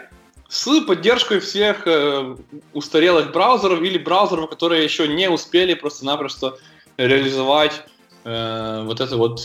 [0.48, 2.36] с поддержкой всех э,
[2.74, 6.58] устарелых браузеров или браузеров, которые еще не успели просто-напросто
[6.98, 7.84] реализовать
[8.24, 9.39] э, вот это вот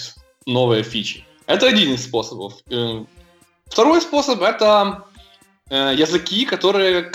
[0.47, 1.25] новые фичи.
[1.47, 2.55] Это один из способов.
[2.71, 3.05] Э,
[3.67, 5.05] второй способ это
[5.71, 7.11] э, языки, которые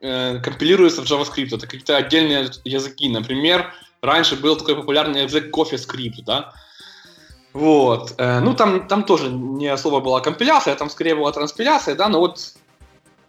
[0.00, 1.54] э, компилируются в JavaScript.
[1.54, 3.08] Это какие-то отдельные языки.
[3.08, 6.52] Например, раньше был такой популярный язык CoffeeScript, да,
[7.54, 8.14] вот.
[8.18, 12.18] Э, ну, там, там тоже не особо была компиляция, там скорее была транспиляция, да, но
[12.18, 12.54] вот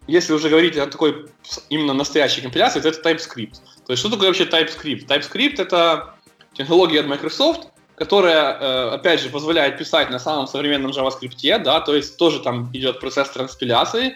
[0.07, 1.27] если уже говорить о такой
[1.69, 3.57] именно настоящей компиляции, то это TypeScript.
[3.85, 5.05] То есть что такое вообще TypeScript?
[5.05, 6.15] TypeScript это
[6.53, 11.95] технология от Microsoft, которая, э, опять же, позволяет писать на самом современном JavaScript, да, то
[11.95, 14.15] есть тоже там идет процесс транспиляции,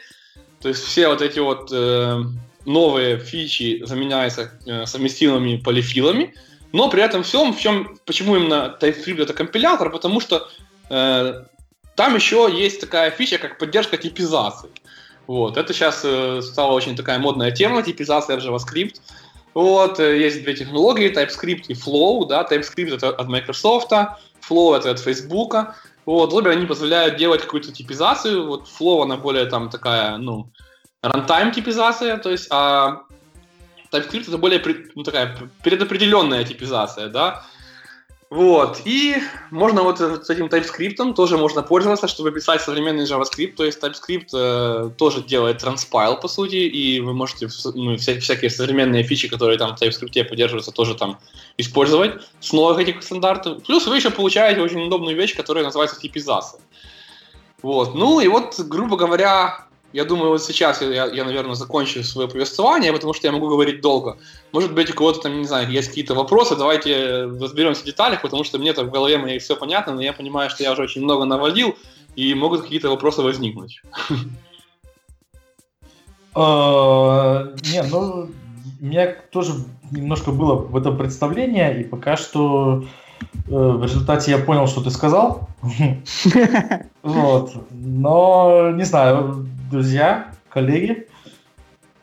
[0.59, 2.23] то есть все вот эти вот э,
[2.65, 4.51] новые фичи заменяются
[4.85, 6.33] совместимыми полифилами,
[6.71, 10.47] но при этом всем, в чем, почему именно TypeScript это компилятор, потому что
[10.89, 11.43] э,
[11.95, 14.69] там еще есть такая фича, как поддержка типизации.
[15.27, 18.95] Вот, это сейчас э, стала очень такая модная тема, типизация в JavaScript.
[19.53, 24.91] Вот, э, есть две технологии, TypeScript и Flow, да, TypeScript это от Microsoft, Flow это
[24.91, 25.55] от Facebook.
[26.05, 30.51] Вот, обе они позволяют делать какую-то типизацию, вот Flow она более там такая, ну,
[31.03, 33.03] runtime типизация, то есть, а
[33.91, 34.61] TypeScript это более
[34.95, 37.43] ну, такая предопределенная типизация, да.
[38.29, 39.15] Вот, и
[39.49, 44.27] можно вот с этим TypeScript тоже можно пользоваться, чтобы писать современный JavaScript, то есть TypeScript
[44.33, 49.57] э, тоже делает транспайл, по сути, и вы можете ну, вся, всякие современные фичи, которые
[49.57, 51.17] там в TypeScript поддерживаются, тоже там
[51.57, 53.63] использовать с новых этих стандартов.
[53.63, 56.61] Плюс вы еще получаете очень удобную вещь, которая называется типизация.
[57.63, 62.27] Вот, ну и вот, грубо говоря, я думаю, вот сейчас я, я, наверное, закончу свое
[62.27, 64.17] повествование, потому что я могу говорить долго.
[64.51, 68.43] Может быть, у кого-то там, не знаю, есть какие-то вопросы, давайте разберемся в деталях, потому
[68.43, 71.25] что мне-то в голове моей все понятно, но я понимаю, что я уже очень много
[71.25, 71.75] навалил,
[72.15, 73.81] и могут какие-то вопросы возникнуть.
[76.35, 78.29] А, не, ну,
[78.81, 79.53] у меня тоже
[79.91, 82.85] немножко было в этом представление, и пока что
[83.21, 85.47] э, в результате я понял, что ты сказал.
[87.01, 87.53] Вот.
[87.71, 91.07] Но, не знаю, друзья, коллеги,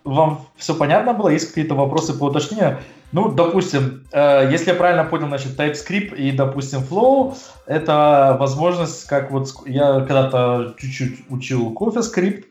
[0.04, 1.28] вам все понятно было?
[1.28, 2.78] Есть какие-то вопросы по уточнению?
[3.12, 9.30] Ну, допустим, э, если я правильно понял, значит, TypeScript и, допустим, Flow— это возможность, как
[9.30, 12.44] вот я когда-то чуть-чуть учил CoffeeScript.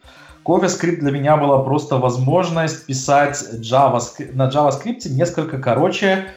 [0.44, 6.28] CoffeeScript для меня была просто возможность писать JavaScript, на JavaScript несколько короче,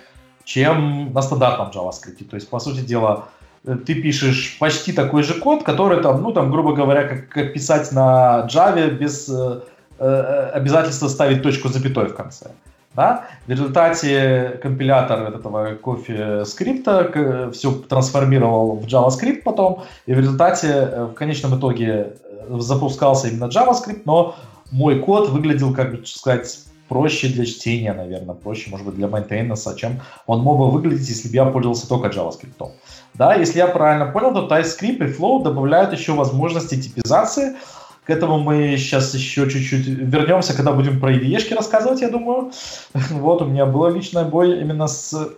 [0.45, 2.25] чем на стандартном JavaScript.
[2.25, 3.29] То есть, по сути дела,
[3.77, 8.47] ты пишешь почти такой же код, который там, ну, там, грубо говоря, как, писать на
[8.51, 9.61] Java без э,
[9.99, 12.51] э, обязательства ставить точку запятой в конце.
[12.95, 13.27] Да?
[13.47, 21.05] В результате компилятор этого кофе скрипта все трансформировал в JavaScript потом, и в результате э,
[21.05, 24.35] в конечном итоге э, запускался именно JavaScript, но
[24.73, 29.77] мой код выглядел, как бы сказать, проще для чтения, наверное, проще, может быть, для мейнтейненса,
[29.77, 32.71] чем он мог бы выглядеть, если бы я пользовался только JavaScript.
[33.19, 37.57] Да, если я правильно понял, то TypeScript и Flow добавляют еще возможности типизации,
[38.05, 42.53] к этому мы сейчас еще чуть-чуть вернемся, когда будем про IDE рассказывать, я думаю.
[43.11, 45.31] Вот, у меня был личный бой именно с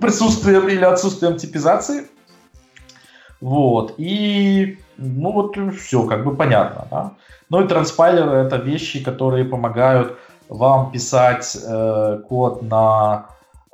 [0.00, 2.08] присутствием или отсутствием типизации.
[3.42, 7.12] Вот, и, ну вот, все, как бы понятно, да.
[7.50, 10.16] Ну и транспайлеры— это вещи, которые помогают
[10.48, 13.26] вам писать э, код на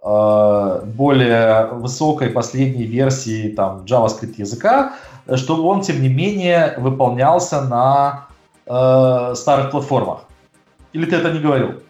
[0.03, 4.95] более высокой последней версии там JavaScript языка,
[5.35, 8.29] чтобы он, тем не менее, выполнялся на
[8.67, 10.21] э, старых платформах.
[10.93, 11.83] Или ты это не говорил?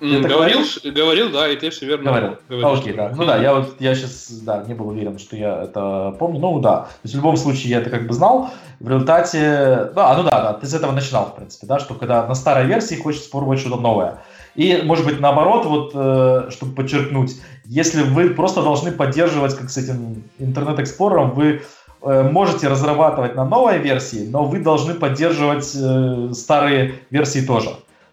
[0.00, 2.72] Говорил, говорил, да, и ты все верно говорил.
[2.72, 3.12] Окей, да.
[3.16, 6.38] Ну да, я вот я сейчас да, не был уверен, что я это помню.
[6.38, 6.82] Ну да.
[6.82, 8.50] То есть в любом случае я это как бы знал.
[8.78, 9.90] В результате.
[9.96, 12.66] Да, ну да, да, ты с этого начинал, в принципе, да, что когда на старой
[12.66, 14.22] версии хочется попробовать что-то новое.
[14.58, 19.76] И, может быть, наоборот, вот, э, чтобы подчеркнуть, если вы просто должны поддерживать, как с
[19.76, 21.62] этим интернет-эксплорером, вы
[22.02, 27.70] э, можете разрабатывать на новой версии, но вы должны поддерживать э, старые версии тоже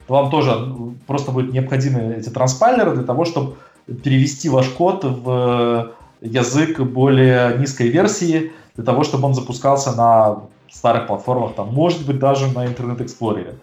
[0.08, 0.73] вам тоже
[1.08, 3.55] просто будут необходимы эти транспайлеры для того, чтобы
[4.03, 11.08] перевести ваш код в язык более низкой версии, для того, чтобы он запускался на старых
[11.08, 13.55] платформах, там, может быть, даже на Explorer.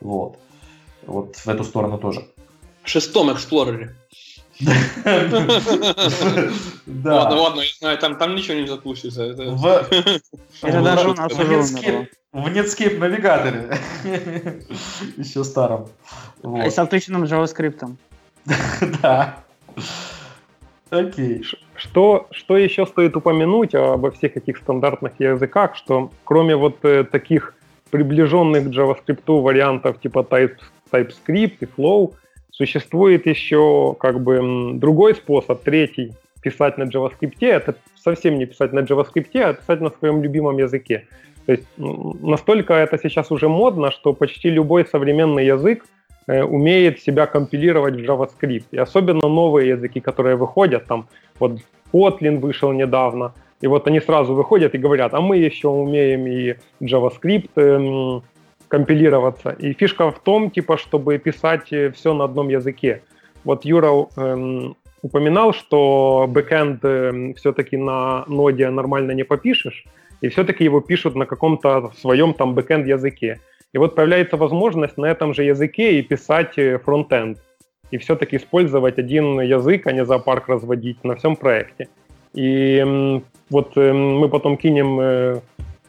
[0.00, 0.36] Вот.
[1.06, 2.26] Вот в эту сторону тоже.
[2.82, 3.30] В шестом.
[6.86, 7.14] Да.
[7.14, 9.24] Ладно, ладно, я знаю, там, ничего не запустится.
[9.24, 13.78] Это, даже у нас уже в Netscape навигаторе.
[15.16, 15.88] Еще старом.
[16.42, 16.66] Вот.
[16.66, 17.96] И с отключенным JavaScript.
[19.02, 19.38] да.
[20.90, 21.44] Окей.
[21.74, 27.54] Что, что еще стоит упомянуть обо всех этих стандартных языках, что кроме вот э, таких
[27.90, 30.56] приближенных к JavaScript вариантов типа type,
[30.92, 32.14] TypeScript и Flow,
[32.50, 37.36] существует еще как бы другой способ, третий, писать на JavaScript.
[37.40, 41.06] Это совсем не писать на JavaScript, а писать на своем любимом языке.
[41.46, 45.84] То есть настолько это сейчас уже модно, что почти любой современный язык
[46.26, 48.64] э, умеет себя компилировать в JavaScript.
[48.70, 51.08] И особенно новые языки, которые выходят, там
[51.40, 51.58] вот
[51.92, 56.56] Kotlin вышел недавно, и вот они сразу выходят и говорят, а мы еще умеем и
[56.80, 58.22] JavaScript эм,
[58.72, 59.50] компилироваться.
[59.50, 63.02] И фишка в том, типа, чтобы писать э, все на одном языке.
[63.44, 69.84] Вот Юра эм, упоминал, что бэкэнд эм, все-таки на ноде нормально не попишешь,
[70.22, 73.40] и все-таки его пишут на каком-то своем там бэкенд языке.
[73.74, 77.38] И вот появляется возможность на этом же языке и писать э, фронтенд.
[77.90, 81.88] И все-таки использовать один язык, а не зоопарк разводить на всем проекте.
[82.32, 85.40] И вот э, мы потом кинем, э,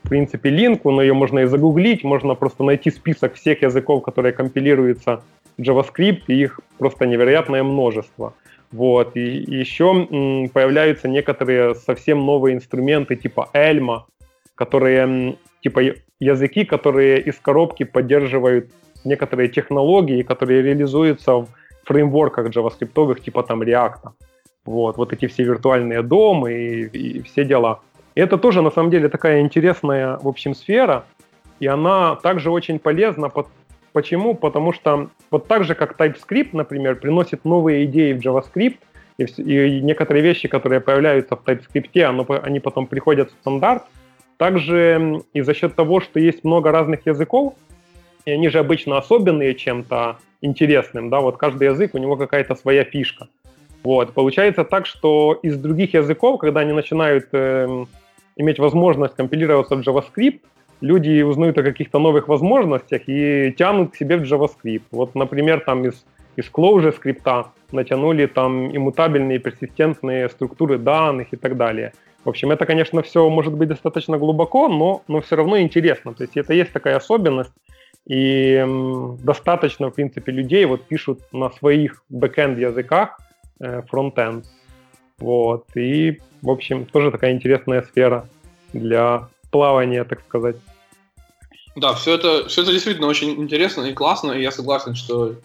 [0.04, 4.34] в принципе, линку, но ее можно и загуглить, можно просто найти список всех языков, которые
[4.34, 5.24] компилируются
[5.58, 8.34] JavaScript, и их просто невероятное множество.
[8.72, 9.16] Вот.
[9.16, 9.22] И
[9.60, 10.08] еще
[10.54, 14.02] появляются некоторые совсем новые инструменты типа Elma,
[14.56, 15.82] которые типа
[16.20, 18.72] языки, которые из коробки поддерживают
[19.06, 21.48] некоторые технологии, которые реализуются в
[21.86, 24.10] фреймворках JavaScript, типа там React.
[24.66, 27.82] Вот, вот эти все виртуальные домы и, и все дела.
[28.16, 31.06] И это тоже на самом деле такая интересная, в общем, сфера,
[31.60, 33.32] и она также очень полезна.
[33.92, 34.36] Почему?
[34.36, 38.78] Потому что вот так же, как TypeScript, например, приносит новые идеи в JavaScript,
[39.18, 43.84] и, некоторые вещи, которые появляются в TypeScript, они потом приходят в стандарт,
[44.38, 47.54] также и за счет того, что есть много разных языков,
[48.26, 52.84] и они же обычно особенные чем-то интересным, да, вот каждый язык, у него какая-то своя
[52.84, 53.28] фишка.
[53.84, 57.86] Вот, получается так, что из других языков, когда они начинают э,
[58.36, 60.42] иметь возможность компилироваться в JavaScript,
[60.82, 64.84] люди узнают о каких-то новых возможностях и тянут к себе в JavaScript.
[64.92, 66.06] Вот, например, там из,
[66.36, 71.94] из Clojure скрипта натянули там иммутабельные персистентные структуры данных и так далее.
[72.26, 76.14] В общем, это, конечно, все может быть достаточно глубоко, но, но все равно интересно.
[76.14, 77.52] То есть это есть такая особенность.
[78.08, 78.66] И
[79.24, 83.20] достаточно, в принципе, людей вот пишут на своих бэкенд языках
[83.60, 84.46] э, фронтенд.
[85.24, 85.66] Вот.
[85.76, 88.28] И, в общем, тоже такая интересная сфера
[88.74, 90.58] для плавания, так сказать.
[91.78, 95.36] Да, все это, все это действительно очень интересно и классно, и я согласен, что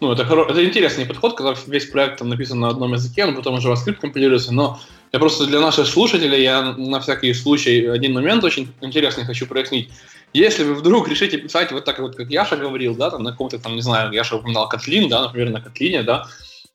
[0.00, 0.50] ну, это, хоро...
[0.50, 4.00] это интересный подход, когда весь проект там написан на одном языке, но потом уже JavaScript
[4.00, 4.80] компилируется, но
[5.12, 9.90] я просто для наших слушателей, я на всякий случай один момент очень интересный хочу прояснить.
[10.32, 13.58] Если вы вдруг решите писать вот так вот, как Яша говорил, да, там на каком-то
[13.58, 16.26] там, не знаю, Яша упоминал Котлин, да, например, на Котлине, да,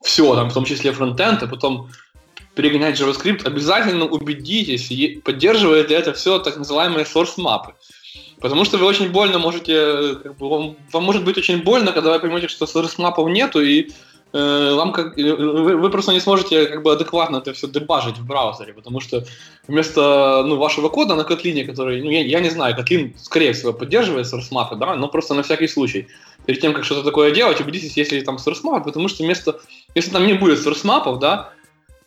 [0.03, 1.89] все, там, в том числе фронтенд, и потом
[2.55, 7.73] перегонять JavaScript, обязательно убедитесь, поддерживает ли это все так называемые source мапы.
[8.39, 12.13] Потому что вы очень больно можете, как бы, вам, вам может быть очень больно, когда
[12.13, 13.89] вы поймете, что source мапов нету, и
[14.33, 18.25] э, вам как, вы, вы просто не сможете как бы адекватно это все дебажить в
[18.25, 19.25] браузере, потому что
[19.67, 23.73] вместо ну, вашего кода на Kotlin, который, ну, я, я не знаю, Kotlin, скорее всего,
[23.73, 26.07] поддерживает source мапы, да, но просто на всякий случай.
[26.45, 29.59] Перед тем, как что-то такое делать, убедитесь, если там source map, потому что вместо,
[29.95, 31.51] если там не будет source мапов, да,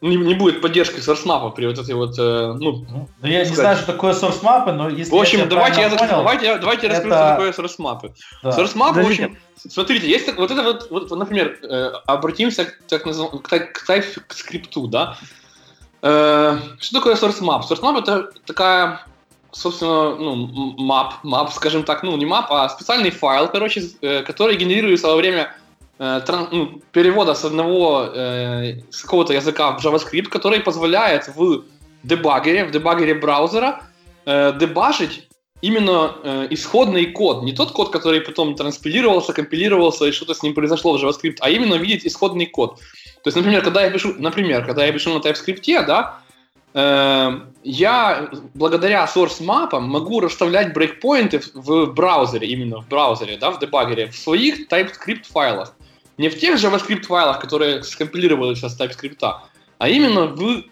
[0.00, 2.86] не, не будет поддержки сорсмапа при вот этой вот, э, ну...
[2.90, 6.18] ну я не знаю, что такое сорсмапы, но если В общем, я давайте, я, понял,
[6.18, 6.96] давайте, давайте это...
[6.96, 8.14] расскажу, что такое сорсмапы.
[8.42, 8.52] Да.
[8.52, 13.42] Сорсмапы, в общем, смотрите, есть вот это вот, вот например, э, обратимся к, так назов...
[13.42, 15.16] к, к TypeScript, да?
[16.02, 17.98] Э, что такое source map?
[17.98, 19.00] это такая
[19.50, 24.56] собственно, ну, map, map, скажем так, ну, не map, а специальный файл, короче, э, который
[24.56, 25.56] генерируется во время
[25.98, 31.64] ну, перевода с одного э, с какого-то языка в JavaScript, который позволяет в
[32.04, 33.82] дебагере, в дебагере браузера
[34.26, 35.28] э, дебажить
[35.60, 40.54] именно э, исходный код, не тот код, который потом транспилировался, компилировался и что-то с ним
[40.54, 42.78] произошло в JavaScript, а именно видеть исходный код.
[43.22, 46.20] То есть, например, когда я пишу, например, когда я пишу на TypeScript, да,
[46.74, 53.58] э, я благодаря source мапам могу расставлять брейкпоинты в браузере, именно в браузере, да, в
[53.58, 55.74] дебагере, в своих TypeScript файлах.
[56.18, 59.34] Не в тех JavaScript файлах, которые скомпилировали сейчас TypeScript,
[59.78, 60.64] а именно в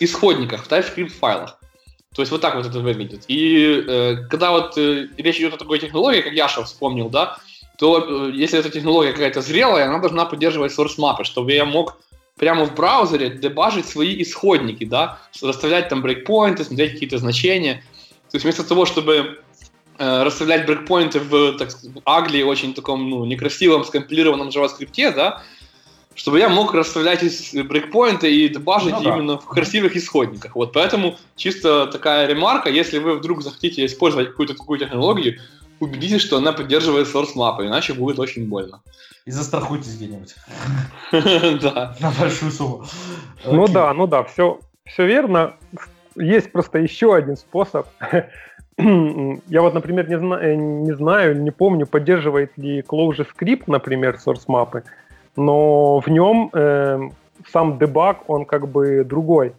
[0.00, 1.58] исходниках, в TypeScript файлах.
[2.14, 3.24] То есть вот так вот это выглядит.
[3.28, 7.38] И э, когда вот э, речь идет о такой технологии, как Яша вспомнил, да,
[7.78, 12.00] то э, если эта технология какая-то зрелая, она должна поддерживать source мапы, чтобы я мог
[12.36, 17.84] прямо в браузере дебажить свои исходники, да, расставлять там брейкпоинты, смотреть какие-то значения.
[18.30, 19.40] То есть вместо того, чтобы
[20.00, 25.42] расставлять брейкпоинты в, так сказать, Агли, очень таком, ну, некрасивом скомпилированном JavaScript, да,
[26.14, 27.22] чтобы я мог расставлять
[27.54, 29.14] брейкпоинты и дебажить ну, да.
[29.14, 30.56] именно в красивых исходниках.
[30.56, 35.38] Вот поэтому чисто такая ремарка, если вы вдруг захотите использовать какую-то такую технологию,
[35.80, 38.82] убедитесь, что она поддерживает source мапы, иначе будет очень больно.
[39.26, 40.34] И застрахуйтесь где-нибудь.
[41.60, 41.94] Да.
[42.00, 42.84] На большую сумму.
[43.44, 45.56] Ну да, ну да, все, все верно.
[46.16, 47.86] Есть просто еще один способ
[48.78, 54.44] я вот, например, не, зна- э, не знаю, не помню, поддерживает ли ClojureScript, например, source
[54.48, 54.84] мапы,
[55.36, 57.10] но в нем э,
[57.52, 59.52] сам дебаг, он как бы другой.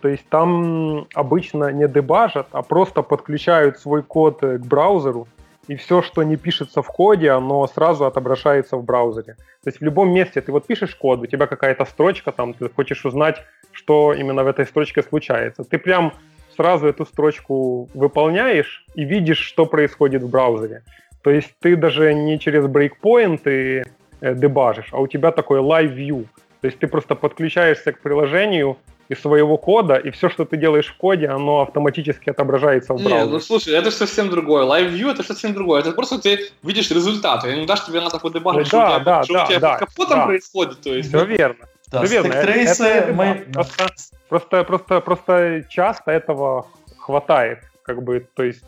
[0.00, 5.26] То есть там обычно не дебажат, а просто подключают свой код э, к браузеру,
[5.68, 9.34] и все, что не пишется в коде, оно сразу отображается в браузере.
[9.62, 12.70] То есть в любом месте ты вот пишешь код, у тебя какая-то строчка, там ты
[12.70, 13.36] хочешь узнать,
[13.72, 15.64] что именно в этой строчке случается.
[15.64, 16.12] Ты прям
[16.58, 20.82] сразу эту строчку выполняешь и видишь, что происходит в браузере.
[21.22, 23.84] То есть ты даже не через брейкпоинты
[24.20, 26.26] э, дебажишь, а у тебя такой live view.
[26.60, 28.76] То есть ты просто подключаешься к приложению
[29.08, 33.24] из своего кода, и все, что ты делаешь в коде, оно автоматически отображается в браузере.
[33.24, 34.64] Не, ну слушай, это совсем другое.
[34.64, 35.80] Live View это совсем другое.
[35.80, 37.54] Это просто ты видишь результаты.
[37.54, 40.18] Иногда тебе надо подебажить, ну, да, что, да, что да, у тебя да, под капотом
[40.18, 40.26] да.
[40.26, 40.80] происходит.
[40.80, 41.68] То есть, Все верно.
[41.90, 42.42] Да, Все верно.
[42.42, 43.46] трейсы это, это мы...
[43.52, 43.88] просто,
[44.28, 46.66] просто, просто, просто часто этого
[46.98, 48.62] хватает, как бы, то есть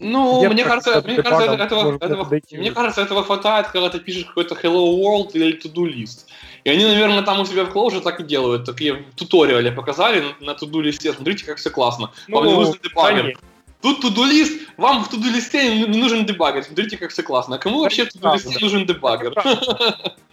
[0.00, 4.54] ну, мне кажется, мне кажется, этого, этого, мне кажется, этого хватает, когда ты пишешь какой-то
[4.54, 6.26] Hello World или To-Do List.
[6.64, 8.64] И они, наверное, там у себя в Clojure так и делают.
[8.64, 11.12] Такие туториалы показали на To-Do листе.
[11.12, 12.10] Смотрите, как все классно.
[12.26, 12.74] Ну, Вам не нужен.
[13.84, 16.64] Тут To-Do лист, вам в To-Do листе не нужен дебагер.
[16.64, 17.56] Смотрите, как все классно.
[17.56, 19.34] А кому вообще в To-Do листе нужен дебагер?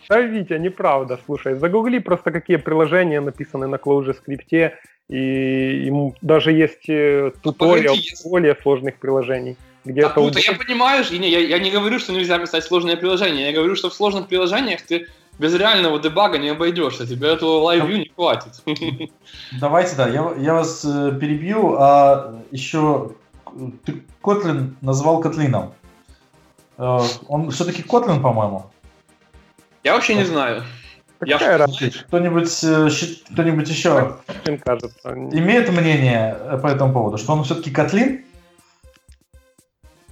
[0.10, 1.20] Да, Витя, неправда.
[1.26, 4.80] Слушай, загугли просто какие приложения написаны на Clojure скрипте,
[5.10, 7.96] и ему даже есть э, туториал
[8.26, 9.58] более сложных приложений.
[9.86, 13.48] Где так, это ну, я понимаю, я, я не говорю, что нельзя писать сложные приложения,
[13.48, 15.08] я говорю, что в сложных приложениях ты
[15.40, 18.64] без реального дебага не обойдешься, тебе этого LiveView не хватит.
[19.60, 23.12] Давайте, да, я, я вас э, перебью, а еще
[23.84, 25.74] ты Kotlin назвал Котлином.
[26.78, 28.72] Э, он все-таки Kotlin, по-моему?
[29.84, 30.64] Я вообще не знаю.
[31.24, 32.90] Я кто-нибудь, э,
[33.32, 34.18] кто-нибудь еще
[34.64, 35.00] кажется.
[35.06, 38.26] имеет мнение по этому поводу, что он все-таки Котлин?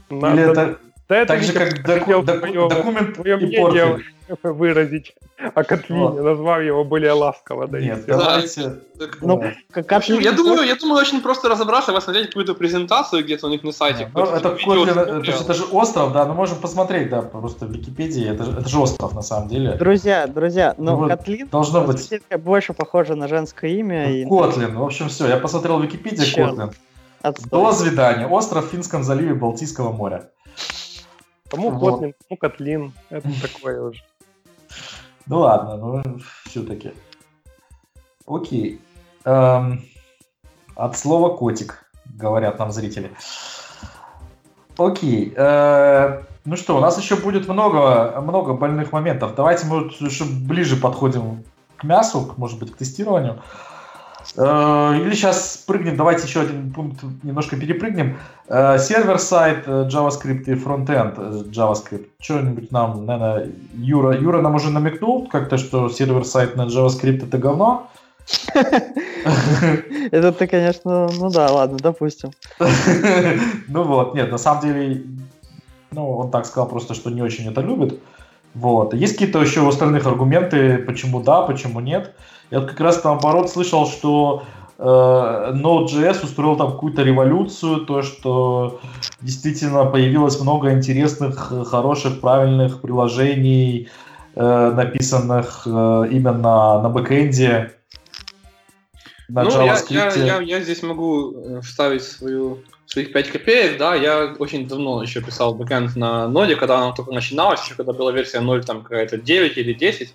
[0.09, 0.79] Или это
[1.09, 4.05] да, так же, как доку- доку- документ и портфель.
[4.43, 5.15] выразить
[5.55, 7.67] о Котлине, назвав его более ласково.
[7.67, 8.75] Да, Нет, давайте...
[9.21, 9.41] Ну,
[9.71, 13.71] как я, думаю, я думаю, очень просто разобраться, посмотреть какую-то презентацию где-то у них на
[13.71, 14.11] сайте.
[14.13, 17.71] ну, это, Котлин, то есть это же остров, да, ну можем посмотреть, да, просто в
[17.71, 19.73] Википедии, это, же, это же остров на самом деле.
[19.73, 24.11] Друзья, друзья, но ну, Котлин должно быть больше похоже на женское имя.
[24.11, 24.25] И...
[24.25, 26.71] Котлин, в общем, все, я посмотрел в Википедии Котлин.
[27.51, 28.27] До свидания.
[28.27, 30.29] Остров в Финском заливе Балтийского моря.
[31.49, 31.93] Кому вот.
[31.93, 32.93] Котлин, кому Котлин.
[33.09, 34.03] Это такое уже.
[35.25, 36.93] Ну ладно, ну все-таки.
[38.25, 38.81] Окей.
[39.25, 39.83] Эм,
[40.75, 43.11] от слова котик, говорят нам зрители.
[44.77, 45.33] Окей.
[45.35, 49.35] Э, ну что, у нас еще будет много, много больных моментов.
[49.35, 51.43] Давайте мы еще ближе подходим
[51.77, 53.35] к мясу, может быть, к тестированию.
[53.35, 53.68] Э,
[54.35, 58.17] или сейчас прыгнем, давайте еще один пункт немножко перепрыгнем.
[58.47, 62.07] Э, сервер-сайт э, JavaScript и фронтенд JavaScript.
[62.19, 67.89] Что-нибудь нам, наверное, Юра, Юра нам уже намекнул как-то, что сервер-сайт на JavaScript это говно.
[70.11, 72.31] Это ты, конечно, ну да, ладно, допустим.
[73.67, 75.03] Ну вот, нет, на самом деле,
[75.91, 77.99] ну, он так сказал просто, что не очень это любит.
[78.53, 78.93] Вот.
[78.93, 82.15] Есть какие-то еще остальных аргументы, почему да, почему нет?
[82.51, 84.43] Я как раз наоборот слышал, что
[84.77, 88.79] э, Node.js устроил там какую-то революцию, то, что
[89.21, 93.89] действительно появилось много интересных, хороших, правильных приложений,
[94.35, 95.69] э, написанных э,
[96.11, 97.73] именно на бэкэнде,
[99.29, 99.65] на ну.
[99.65, 104.67] Я, я, я, я здесь могу э, вставить свою, своих 5 копеек, да, я очень
[104.67, 108.65] давно еще писал бэкэнд на ноде, когда она только начиналась, еще когда была версия 0,
[108.65, 110.13] там какая-то 9 или 10,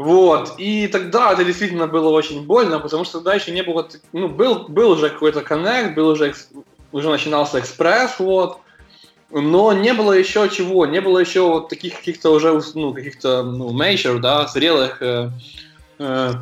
[0.00, 4.28] вот, и тогда это действительно было очень больно, потому что тогда еще не было, ну,
[4.28, 6.32] был, был уже какой-то коннект, был уже,
[6.90, 8.60] уже начинался экспресс, вот,
[9.30, 13.78] но не было еще чего, не было еще вот таких каких-то уже, ну, каких-то, ну,
[13.78, 15.32] major, да, зрелых, э,
[15.98, 16.32] э,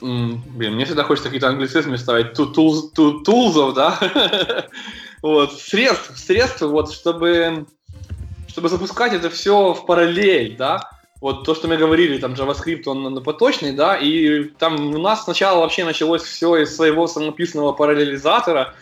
[0.00, 2.92] блин, мне всегда хочется какие-то англицизмы ставить, tools,
[3.24, 3.98] тулзов, да,
[5.22, 7.66] вот, средств, средств, вот, чтобы,
[8.48, 10.93] чтобы запускать это все в параллель, да,
[11.24, 15.60] вот то, что мы говорили, там JavaScript, он поточный, да, и там у нас сначала
[15.60, 18.74] вообще началось все из своего самописного параллелизатора,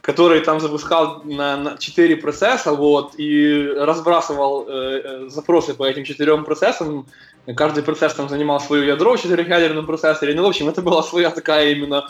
[0.00, 6.04] который там запускал на, на 4 процесса, вот, и разбрасывал э, э, запросы по этим
[6.04, 7.08] четырем процессам.
[7.56, 10.32] Каждый процесс там занимал свое ядро в четырехъядерном процессоре.
[10.34, 12.08] Ну, в общем, это была своя такая именно...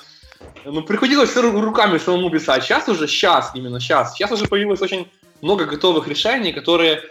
[0.66, 2.64] Ну, приходилось руками самому писать.
[2.64, 4.12] Сейчас уже, сейчас, именно сейчас.
[4.12, 5.08] Сейчас уже появилось очень
[5.42, 7.02] много готовых решений, которые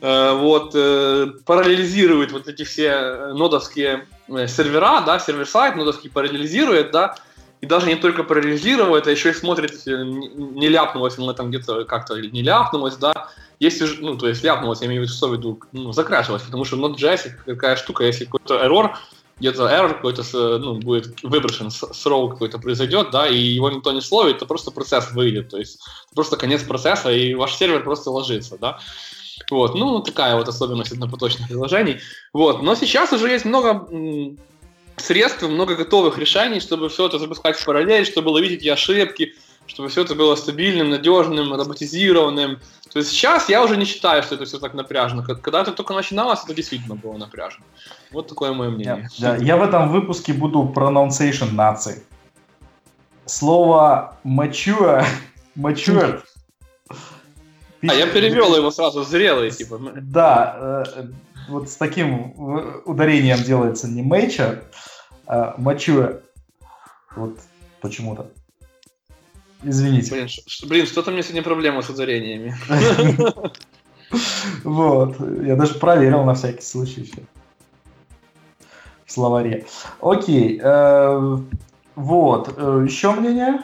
[0.00, 7.16] вот, э, параллелизирует вот эти все э, нодовские сервера, да, сервер-сайт нодовский параллелизирует, да,
[7.60, 12.18] и даже не только параллелизирует, а еще и смотрит, не ляпнулось ли там где-то как-то
[12.18, 13.28] не ляпнулось, да,
[13.58, 17.76] если, ну, то есть ляпнулось, я имею в виду, ну, закрашивалось, потому что Node.js такая
[17.76, 18.92] штука, если какой-то error,
[19.38, 24.38] где-то error какой-то, ну, будет выброшен, throw какой-то произойдет, да, и его никто не словит,
[24.38, 25.82] то просто процесс выйдет, то есть
[26.14, 28.78] просто конец процесса, и ваш сервер просто ложится, да.
[29.50, 31.98] Вот, ну, такая вот особенность однопоточных приложений.
[32.32, 33.86] Вот, но сейчас уже есть много
[34.96, 39.34] средств, много готовых решений, чтобы все это запускать в параллель, чтобы ловить эти ошибки,
[39.66, 42.60] чтобы все это было стабильным, надежным, роботизированным.
[42.92, 45.22] То есть сейчас я уже не считаю, что это все так напряжно.
[45.22, 47.64] Когда это только начиналось, это действительно было напряжно.
[48.10, 49.08] Вот такое мое мнение.
[49.16, 52.02] Я, я, я в этом выпуске буду pronunciation нации.
[53.26, 55.04] Слово mature,
[55.56, 56.20] mature
[57.82, 59.80] а я перевел его сразу зрелый, типа.
[60.02, 61.04] Да, э,
[61.48, 62.34] вот с таким
[62.84, 64.62] ударением делается не мейча,
[65.26, 66.20] а мачуэ.
[67.16, 67.38] Вот
[67.80, 68.30] почему-то.
[69.62, 70.12] Извините.
[70.12, 70.28] Блин,
[70.68, 72.54] блин, что-то мне сегодня проблема с ударениями.
[74.64, 75.20] Вот.
[75.44, 77.22] Я даже проверил на всякий случай еще.
[79.06, 79.66] В словаре.
[80.00, 80.60] Окей.
[80.60, 81.38] Э,
[81.94, 82.54] вот.
[82.56, 83.60] Э, еще мнение?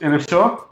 [0.00, 0.67] Или все?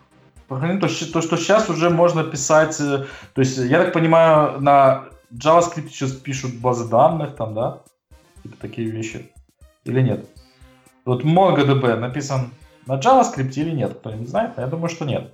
[0.48, 5.88] То, то, что сейчас уже можно писать, э, то есть, я так понимаю, на JavaScript
[5.88, 7.78] сейчас пишут базы данных, там, да?
[8.42, 9.30] Типа такие вещи.
[9.84, 10.26] Или нет?
[11.04, 12.50] Вот MongoDB написан
[12.86, 13.94] на JavaScript или нет?
[13.98, 14.52] Кто-нибудь знает?
[14.56, 15.32] Я думаю, что нет.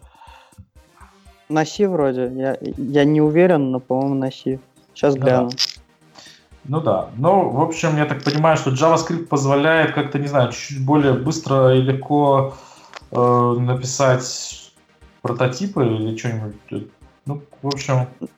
[1.48, 2.30] На C вроде.
[2.34, 4.58] Я, я не уверен, но, по-моему, на C.
[4.94, 5.50] Сейчас ну, гляну.
[5.50, 5.56] Да.
[6.64, 7.10] Ну да.
[7.16, 11.74] Ну, в общем, я так понимаю, что JavaScript позволяет как-то, не знаю, чуть более быстро
[11.74, 12.54] и легко
[13.10, 14.61] э, написать
[15.22, 16.88] прототипы или что-нибудь.
[17.24, 18.28] Ну, в общем, на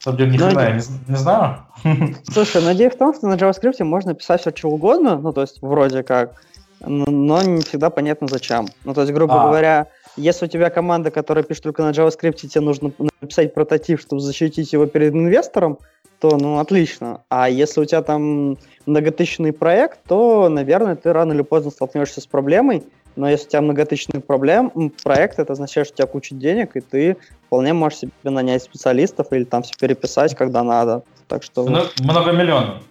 [0.00, 1.58] самом деле, ни ну, хрена я не, не знаю.
[2.24, 5.42] Слушай, но идея в том, что на JavaScript можно писать все, что угодно, ну, то
[5.42, 6.42] есть, вроде как,
[6.80, 8.66] но не всегда понятно зачем.
[8.84, 9.46] Ну, то есть, грубо а.
[9.46, 9.86] говоря,
[10.16, 12.90] Если у тебя команда, которая пишет только на JavaScript, тебе нужно
[13.20, 15.78] написать прототип, чтобы защитить его перед инвестором,
[16.22, 17.24] то, ну, отлично.
[17.30, 18.56] А если у тебя там
[18.86, 22.84] многотысячный проект, то, наверное, ты рано или поздно столкнешься с проблемой.
[23.16, 26.80] Но если у тебя многотысячный проблем, проект, это означает, что у тебя куча денег, и
[26.80, 27.16] ты
[27.46, 31.02] вполне можешь себе нанять специалистов или там все переписать, когда надо.
[31.26, 31.66] Так что...
[31.98, 32.84] Много миллионов.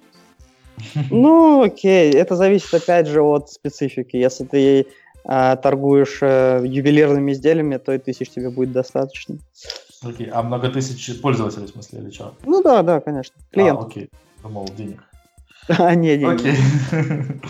[1.10, 4.18] Ну, окей, это зависит опять же от специфики.
[4.18, 4.88] Если ты
[5.24, 9.38] э, торгуешь э, ювелирными изделиями, то и тысяч тебе будет достаточно.
[10.04, 12.34] Окей, а много тысяч пользователей, в смысле, или что?
[12.46, 13.36] Ну да, да, конечно.
[13.52, 13.80] Клиент.
[13.80, 14.10] А, окей,
[14.42, 15.04] думал, денег.
[15.78, 16.26] А, не, не.
[16.26, 16.58] Окей.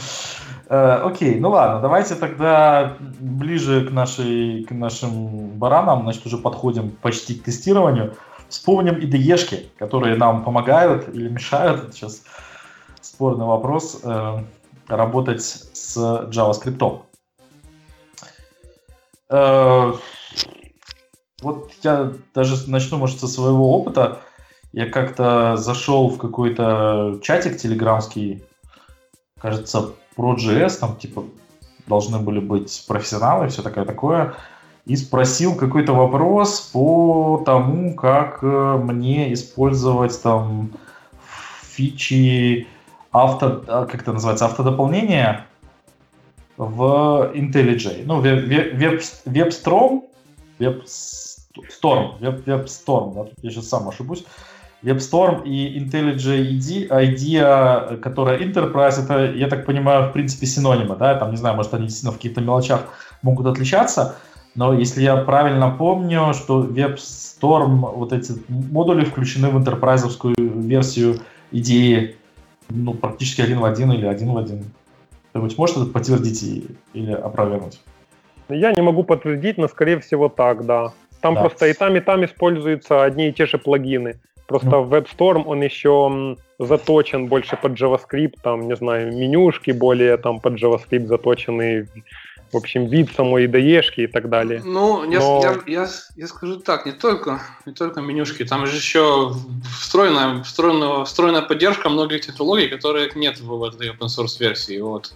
[0.73, 6.91] Э, окей, ну ладно, давайте тогда ближе к, нашей, к нашим баранам, значит, уже подходим
[6.91, 8.15] почти к тестированию.
[8.47, 11.83] Вспомним IDE-шки, которые нам помогают или мешают.
[11.83, 12.23] Это сейчас
[13.01, 13.99] спорный вопрос.
[14.03, 14.45] Э,
[14.87, 17.01] работать с JavaScript.
[21.41, 24.19] Вот я даже начну, может, со своего опыта.
[24.73, 28.43] Я как-то зашел в какой-то чатик телеграмский,
[29.39, 31.25] кажется, про JS, там типа
[31.87, 34.33] должны были быть профессионалы, все такое такое,
[34.85, 40.71] и спросил какой-то вопрос по тому, как э, мне использовать там
[41.61, 42.67] фичи
[43.11, 45.45] авто, а, как это называется, автодополнение
[46.57, 48.03] в IntelliJ.
[48.05, 50.03] Ну, веб, веб, WebStorm,
[51.57, 54.25] WebStorm, Web, WebStorm, да, я сейчас сам ошибусь.
[54.83, 61.31] WebStorm и IntelliJ IDEA, которая Enterprise, это, я так понимаю, в принципе, синонимы, да, там,
[61.31, 62.85] не знаю, может, они действительно в каких-то мелочах
[63.21, 64.15] могут отличаться,
[64.55, 71.19] но если я правильно помню, что WebStorm, вот эти модули включены в интерпрайзовскую версию
[71.51, 72.17] идеи,
[72.69, 74.65] ну, практически один в один или один в один.
[75.29, 76.43] Кто-нибудь может это подтвердить
[76.93, 77.79] или опровергнуть?
[78.49, 80.91] Я не могу подтвердить, но скорее всего так, да.
[81.21, 81.41] Там да.
[81.41, 84.19] просто и там, и там используются одни и те же плагины.
[84.47, 84.85] Просто ну.
[84.85, 91.05] WebStorm, он еще заточен больше под JavaScript, там, не знаю, менюшки более там под JavaScript
[91.05, 91.87] заточены,
[92.51, 94.61] в общем, вид самой ide и так далее.
[94.65, 95.41] Ну, я, Но...
[95.41, 99.33] я, я, я скажу так, не только, не только менюшки, там же еще
[99.79, 104.81] встроенная, встроенная, встроенная поддержка многих технологий, которых нет в этой open source версии.
[104.81, 105.13] Вот.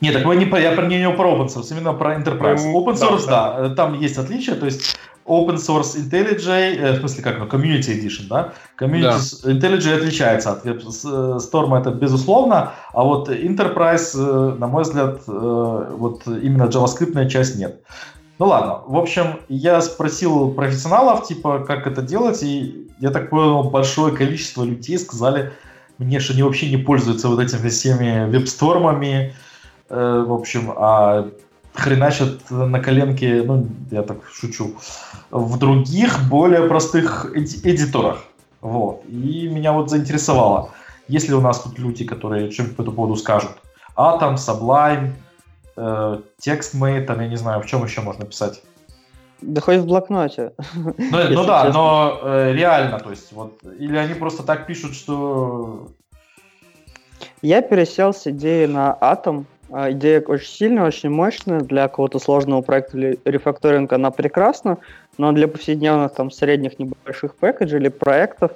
[0.00, 2.64] Нет, так мы не, я про, не про open source, именно про enterprise.
[2.72, 4.96] Open source, да, да, там есть отличия, то есть
[5.26, 8.52] Open Source IntelliJ, э, в смысле как, ну, Community Edition, да?
[8.78, 9.52] Community да.
[9.52, 16.26] IntelliJ отличается от WebStorm, это безусловно, а вот Enterprise, э, на мой взгляд, э, вот
[16.26, 17.80] именно JavaScript часть нет.
[18.38, 23.64] Ну ладно, в общем, я спросил профессионалов, типа, как это делать, и я так понял,
[23.64, 25.52] большое количество людей сказали
[25.98, 29.34] мне, что они вообще не пользуются вот этими всеми вебстормами,
[29.90, 31.28] э, в общем, а
[31.74, 34.76] хреначат на коленке, ну, я так шучу,
[35.30, 38.24] в других, более простых эди- эдиторах.
[38.60, 39.02] Вот.
[39.06, 40.70] И меня вот заинтересовало,
[41.08, 43.52] есть ли у нас тут люди, которые что-нибудь по этому поводу скажут.
[43.96, 45.12] Atom, Sublime,
[45.76, 48.62] э, TextMate, там, я не знаю, в чем еще можно писать.
[49.40, 50.52] Да хоть в блокноте.
[50.74, 50.94] Ну,
[51.30, 51.72] ну да, честно.
[51.72, 55.88] но э, реально, то есть, вот, или они просто так пишут, что...
[57.42, 61.60] Я пересел с идеи на Atom, а, идея очень сильная, очень мощная.
[61.60, 64.78] Для какого-то сложного проекта или рефакторинга она прекрасна,
[65.18, 68.52] но для повседневных там средних небольших пэкэджей или проектов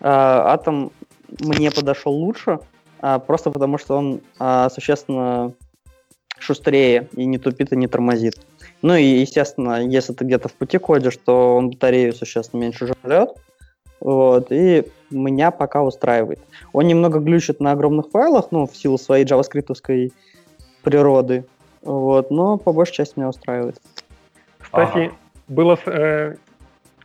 [0.00, 0.92] Atom
[1.40, 2.60] мне подошел лучше,
[3.00, 5.52] а, просто потому что он а, существенно
[6.38, 8.34] шустрее и не тупит и не тормозит.
[8.82, 13.30] Ну и, естественно, если ты где-то в пути кодишь, то он батарею существенно меньше жрет.
[14.00, 16.38] Вот, и меня пока устраивает.
[16.72, 20.12] Он немного глючит на огромных файлах, ну, в силу своей джаваскриптовской
[20.82, 21.44] природы.
[21.82, 23.80] Вот, но по большей части меня устраивает.
[24.58, 25.14] Кстати, ага.
[25.48, 26.34] было, э,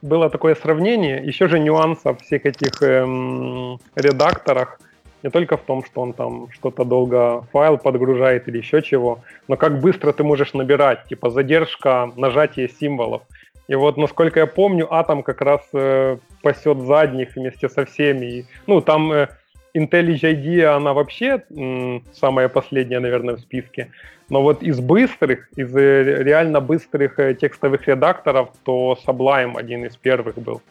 [0.02, 4.80] было такое сравнение, еще же нюансов всех этих эм, редакторах,
[5.24, 9.56] не только в том, что он там что-то долго файл подгружает или еще чего, но
[9.56, 13.22] как быстро ты можешь набирать, типа задержка нажатия символов.
[13.70, 18.26] И вот, насколько я помню, Атом как раз э, пасет задних вместе со всеми.
[18.26, 19.30] И, ну, там э,
[19.76, 23.90] IntelliJ IDEA, она вообще м, самая последняя, наверное, в списке.
[24.30, 29.96] Но вот из быстрых, из э, реально быстрых э, текстовых редакторов, то Sublime один из
[29.98, 30.62] первых был.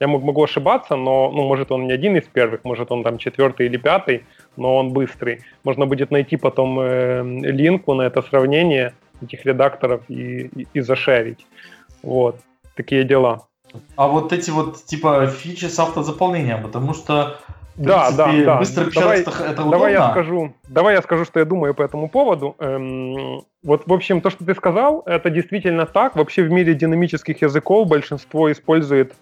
[0.00, 3.66] Я могу ошибаться, но, ну, может, он не один из первых, может, он там четвертый
[3.66, 4.24] или пятый,
[4.56, 5.40] но он быстрый.
[5.64, 8.92] Можно будет найти потом э, линку на это сравнение
[9.22, 11.46] этих редакторов и, и, и зашерить.
[12.02, 12.36] Вот,
[12.76, 13.48] такие дела.
[13.96, 17.38] А вот эти вот, типа, фичи с автозаполнением, потому что
[17.78, 18.56] Да, да, да.
[18.56, 19.70] Быстро давай, это удобно.
[19.70, 22.56] Давай я скажу, давай я скажу, что я думаю по этому поводу.
[22.58, 26.16] Эм, вот, в общем, то, что ты сказал, это действительно так.
[26.16, 29.14] Вообще в мире динамических языков большинство использует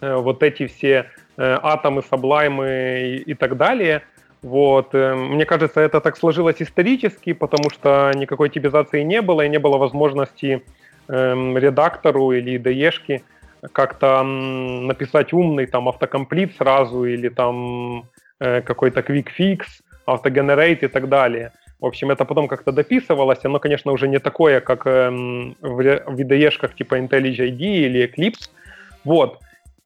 [0.00, 1.06] э, вот эти все
[1.36, 4.02] э, атомы, саблаймы и, и так далее.
[4.42, 4.94] Вот.
[4.94, 9.58] Э, мне кажется, это так сложилось исторически, потому что никакой типизации не было, и не
[9.58, 10.62] было возможности
[11.08, 13.22] э, редактору или IDE-шке
[13.72, 18.04] как-то написать умный там автокомплит сразу или там
[18.40, 19.60] э, какой-то quick fix,
[20.06, 21.52] автогенерейт и так далее.
[21.80, 23.44] В общем, это потом как-то дописывалось.
[23.44, 28.50] Оно, конечно, уже не такое, как э, в, IDE-шках типа IntelliJ IDE или Eclipse.
[29.04, 29.38] Вот.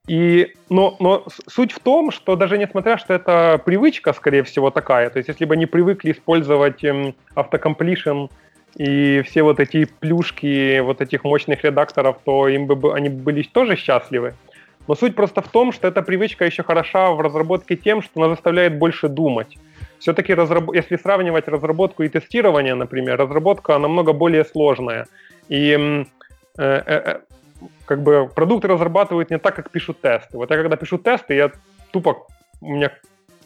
[0.07, 5.11] И, но, но суть в том, что даже несмотря, что это привычка, скорее всего, такая,
[5.11, 8.27] то есть если бы они привыкли использовать эм, автокомплишн
[8.77, 13.77] и все вот эти плюшки вот этих мощных редакторов, то им бы они были тоже
[13.77, 14.35] счастливы.
[14.89, 18.31] Но суть просто в том, что эта привычка еще хороша в разработке тем, что она
[18.31, 19.57] заставляет больше думать.
[19.99, 20.73] Все-таки, разраб...
[20.75, 25.07] если сравнивать разработку и тестирование, например, разработка намного более сложная.
[25.49, 26.05] И
[26.59, 27.21] э, э, э
[27.87, 30.37] как бы продукты разрабатывают не так, как пишут тесты.
[30.37, 31.51] Вот я когда пишу тесты, я
[31.91, 32.27] тупо,
[32.61, 32.91] у меня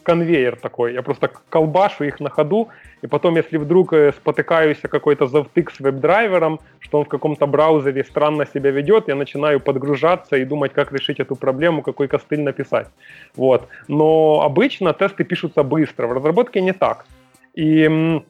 [0.03, 2.69] конвейер такой, я просто колбашу их на ходу,
[3.01, 7.47] и потом, если вдруг э, спотыкаюсь о какой-то завтык с веб-драйвером, что он в каком-то
[7.47, 12.41] браузере странно себя ведет, я начинаю подгружаться и думать, как решить эту проблему, какой костыль
[12.41, 12.87] написать.
[13.35, 13.67] Вот.
[13.87, 17.05] Но обычно тесты пишутся быстро, в разработке не так.
[17.55, 18.21] И,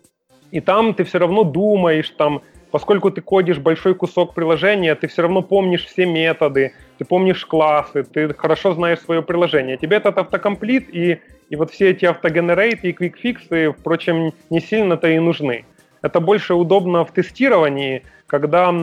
[0.52, 2.42] и там ты все равно думаешь, там,
[2.72, 8.04] поскольку ты кодишь большой кусок приложения, ты все равно помнишь все методы, ты помнишь классы,
[8.04, 9.78] ты хорошо знаешь свое приложение.
[9.78, 11.20] Тебе этот автокомплит и,
[11.52, 15.66] и вот все эти автогенерейты и квикфиксы, впрочем, не сильно-то и нужны.
[16.02, 18.74] Это больше удобно в тестировании, когда,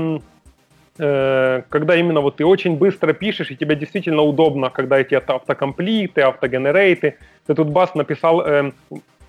[0.98, 6.20] э, когда именно вот ты очень быстро пишешь, и тебе действительно удобно, когда эти автокомплиты,
[6.20, 7.16] автогенерейты.
[7.46, 8.72] Ты тут бас написал э,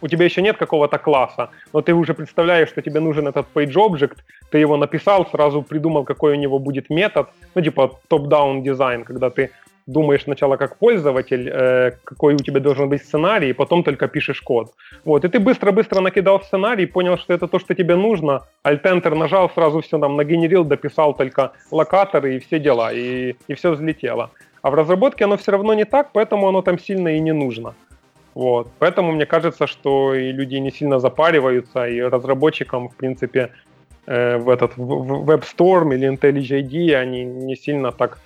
[0.01, 3.73] у тебя еще нет какого-то класса, но ты уже представляешь, что тебе нужен этот page
[3.73, 4.17] object,
[4.51, 9.29] ты его написал, сразу придумал, какой у него будет метод, ну типа топ-даун дизайн, когда
[9.29, 9.51] ты
[9.91, 14.41] думаешь сначала как пользователь, э, какой у тебя должен быть сценарий, и потом только пишешь
[14.41, 14.71] код.
[15.05, 19.49] Вот, и ты быстро-быстро накидал сценарий, понял, что это то, что тебе нужно, Alt-Enter нажал,
[19.49, 24.29] сразу все там нагенерил, дописал только локаторы и все дела, и, и все взлетело.
[24.61, 27.73] А в разработке оно все равно не так, поэтому оно там сильно и не нужно.
[28.35, 28.67] Вот.
[28.79, 33.49] Поэтому мне кажется, что и люди не сильно запариваются, и разработчикам, в принципе,
[34.05, 38.19] э, в этот в WebStorm или IntelliJ IDEA они не сильно так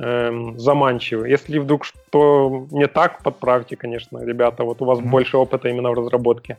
[0.00, 1.28] э, заманчивы.
[1.28, 4.64] Если вдруг что не так, подправьте, конечно, ребята.
[4.64, 5.10] Вот у вас mm-hmm.
[5.10, 6.56] больше опыта именно в разработке.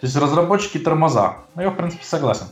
[0.00, 1.36] То есть разработчики тормоза.
[1.54, 2.46] Ну, я, в принципе, согласен.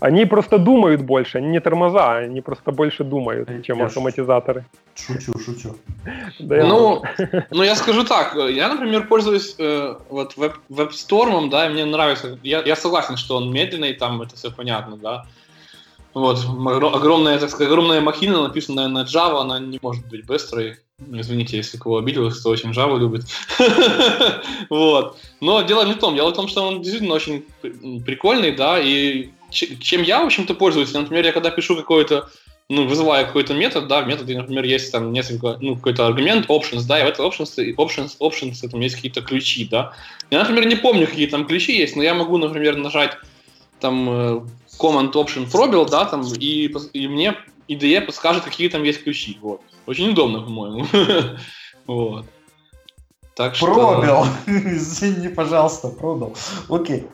[0.00, 4.64] Они просто думают больше, они не тормоза, они просто больше думают, чем я автоматизаторы.
[4.94, 5.74] Шучу, шучу.
[6.38, 7.02] Да, ну,
[7.50, 12.38] ну, я скажу так, я, например, пользуюсь э, вот веб, веб-стормом, да, и мне нравится,
[12.44, 15.26] я, я согласен, что он медленный, там это все понятно, да,
[16.18, 16.44] вот,
[16.94, 20.76] огромная, так сказать, огромная махина, написанная на Java, она не может быть быстрой.
[21.12, 23.24] Извините, если кого обидел, кто очень Java любит.
[24.70, 25.16] вот.
[25.40, 26.14] Но дело не в том.
[26.14, 27.44] Дело в том, что он действительно очень
[28.04, 30.92] прикольный, да, и чем я, в общем-то, пользуюсь.
[30.92, 32.28] Например, я когда пишу какой-то
[32.70, 36.86] ну, вызываю какой-то метод, да, в методе, например, есть там несколько, ну, какой-то аргумент, options,
[36.86, 39.94] да, и в этом options, options, options, там есть какие-то ключи, да.
[40.30, 43.16] Я, например, не помню, какие там ключи есть, но я могу, например, нажать
[43.80, 44.40] там э,
[44.78, 47.36] command option пробел, да, там, и, и мне
[47.68, 49.60] IDE подскажет, какие там есть ключи, вот.
[49.86, 50.86] Очень удобно, по-моему.
[51.86, 52.26] вот.
[53.34, 53.66] Так что...
[53.66, 54.26] Пробел.
[54.46, 56.36] Извини, пожалуйста, пробел.
[56.68, 57.06] Окей.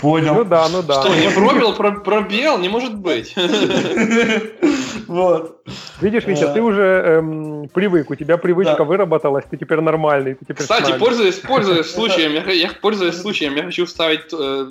[0.00, 0.34] Понял.
[0.34, 1.02] Ну да, ну да.
[1.02, 2.58] Что, не пробел, про пробел?
[2.58, 3.34] Не может быть.
[5.06, 5.62] Вот.
[6.00, 10.34] Видишь, Витя, ты уже эм, привык, у тебя привычка выработалась, ты теперь нормальный.
[10.34, 14.66] Ты теперь Кстати, пользуясь, пользуясь случаем, я, я пользуясь случаем, я хочу вставить э,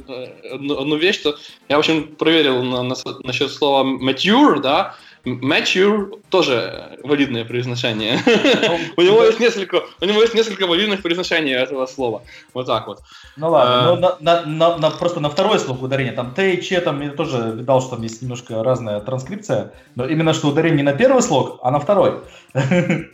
[0.53, 1.37] одну, одну вещь, что
[1.69, 4.95] я, в общем, проверил на, на, насчет слова mature, да,
[5.25, 8.19] Mature тоже валидное произношение.
[8.97, 12.21] у него есть несколько, у него есть несколько валидных произношений этого слова.
[12.53, 12.99] Вот так вот.
[13.35, 17.53] Ну ладно, но просто на второй слог ударение, там Т и Ч, там я тоже
[17.55, 21.59] видал, что там есть немножко разная транскрипция, но именно что ударение не на первый слог,
[21.63, 22.19] а на второй.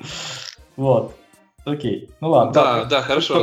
[0.76, 1.16] вот.
[1.66, 2.10] Окей.
[2.20, 2.54] Ну ладно.
[2.54, 3.36] Да, да, хорошо.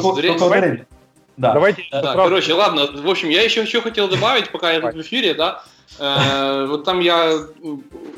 [1.36, 1.52] Да.
[1.54, 1.84] Давайте.
[1.92, 2.88] Да, короче, ладно.
[2.92, 5.62] В общем, я еще, еще хотел добавить, пока я тут в эфире, да.
[5.98, 7.32] Э, вот там я,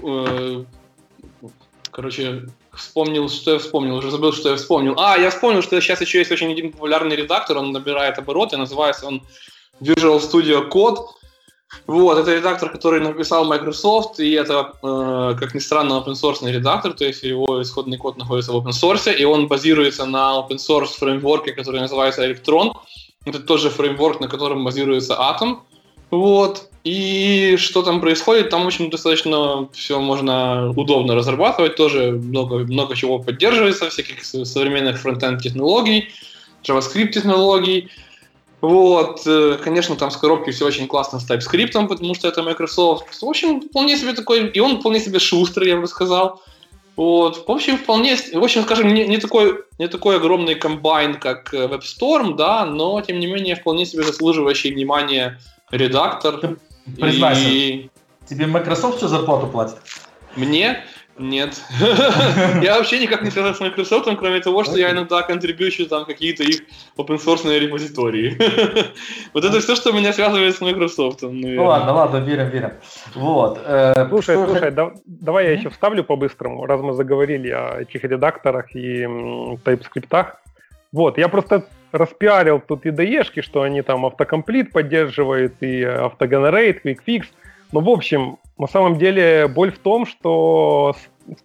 [0.02, 0.64] э,
[1.90, 4.94] короче, вспомнил, что я вспомнил, уже забыл, что я вспомнил.
[4.98, 9.06] А, я вспомнил, что сейчас еще есть очень один популярный редактор, он набирает обороты, называется
[9.06, 9.22] он
[9.80, 10.98] Visual Studio Code.
[11.86, 16.92] Вот, это редактор, который написал Microsoft, и это, э, как ни странно, open source редактор,
[16.92, 20.98] то есть его исходный код находится в open source, и он базируется на open source
[20.98, 22.72] фреймворке, который называется Electron.
[23.24, 25.58] Это тоже фреймворк, на котором базируется Atom.
[26.10, 26.69] Вот.
[26.82, 32.96] И что там происходит, там, в общем, достаточно все можно удобно разрабатывать, тоже много, много
[32.96, 36.08] чего поддерживается, всяких современных фронтенд технологий,
[36.64, 37.90] JavaScript технологий.
[38.62, 43.06] Вот, э, конечно, там с коробки все очень классно с TypeScript, потому что это Microsoft.
[43.20, 46.42] В общем, вполне себе такой, и он вполне себе шустрый, я бы сказал.
[46.96, 51.54] Вот, в общем, вполне, в общем, скажем, не, не, такой, не такой огромный комбайн, как
[51.54, 55.38] э, WebStorm, да, но, тем не менее, вполне себе заслуживающий внимания
[55.70, 56.38] редактор.
[56.38, 56.56] Ты
[56.98, 57.90] признайся, и...
[58.28, 59.76] тебе Microsoft всю зарплату платит?
[60.36, 60.84] Мне?
[61.20, 61.60] Нет.
[62.62, 66.44] я вообще никак не связан с Microsoft, кроме того, что я иногда контрибьючу там какие-то
[66.44, 66.62] их
[66.96, 68.38] open source репозитории.
[69.34, 71.20] вот это все, что меня связывает с Microsoft.
[71.22, 72.72] Ну ладно, ладно, верим, верим.
[73.14, 73.60] Вот.
[73.66, 79.04] Э, слушай, слушай, давай я еще вставлю по-быстрому, раз мы заговорили о этих редакторах и
[79.04, 80.26] TypeScript.
[80.92, 87.24] Вот, я просто распиарил тут IDE-шки, что они там автокомплит поддерживают и автогенерейт, QuickFix.
[87.72, 90.94] Ну, в общем, на самом деле боль в том, что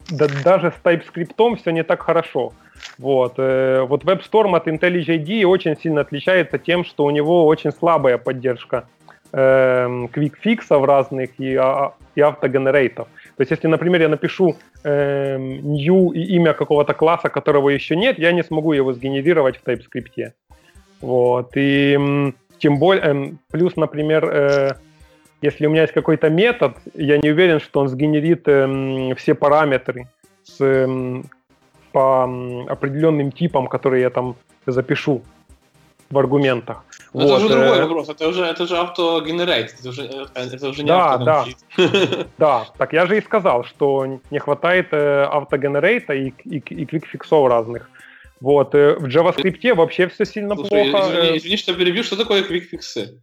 [0.09, 2.53] да, даже с TypeScript все не так хорошо.
[2.97, 3.35] Вот.
[3.37, 8.87] Э, вот WebStorm от IntelliJ очень сильно отличается тем, что у него очень слабая поддержка
[9.31, 13.07] э, QuickFix разных и, а, и автогенерейтов.
[13.37, 18.17] То есть, если, например, я напишу э, new и имя какого-то класса, которого еще нет,
[18.17, 20.31] я не смогу его сгенерировать в TypeScript.
[21.01, 21.51] Вот.
[21.57, 24.75] И тем более, э, плюс, например, э,
[25.41, 30.07] если у меня есть какой-то метод, я не уверен, что он сгенерит э, все параметры
[30.43, 31.21] с, э,
[31.91, 32.23] по
[32.69, 35.23] определенным типам, которые я там запишу
[36.09, 36.85] в аргументах.
[37.15, 37.23] Вот.
[37.23, 40.83] Это уже другой э, вопрос, это уже, это же автогенерейт, это уже, э, это уже
[40.83, 41.45] не да, да.
[42.37, 47.47] да, так я же и сказал, что не хватает э, автогенерейта и, и, и квикфиксов
[47.47, 47.89] разных.
[48.41, 51.07] Вот, в JavaScript вообще все сильно Слушай, плохо.
[51.07, 53.17] Извини, извини, что перебью, что такое квикфиксы?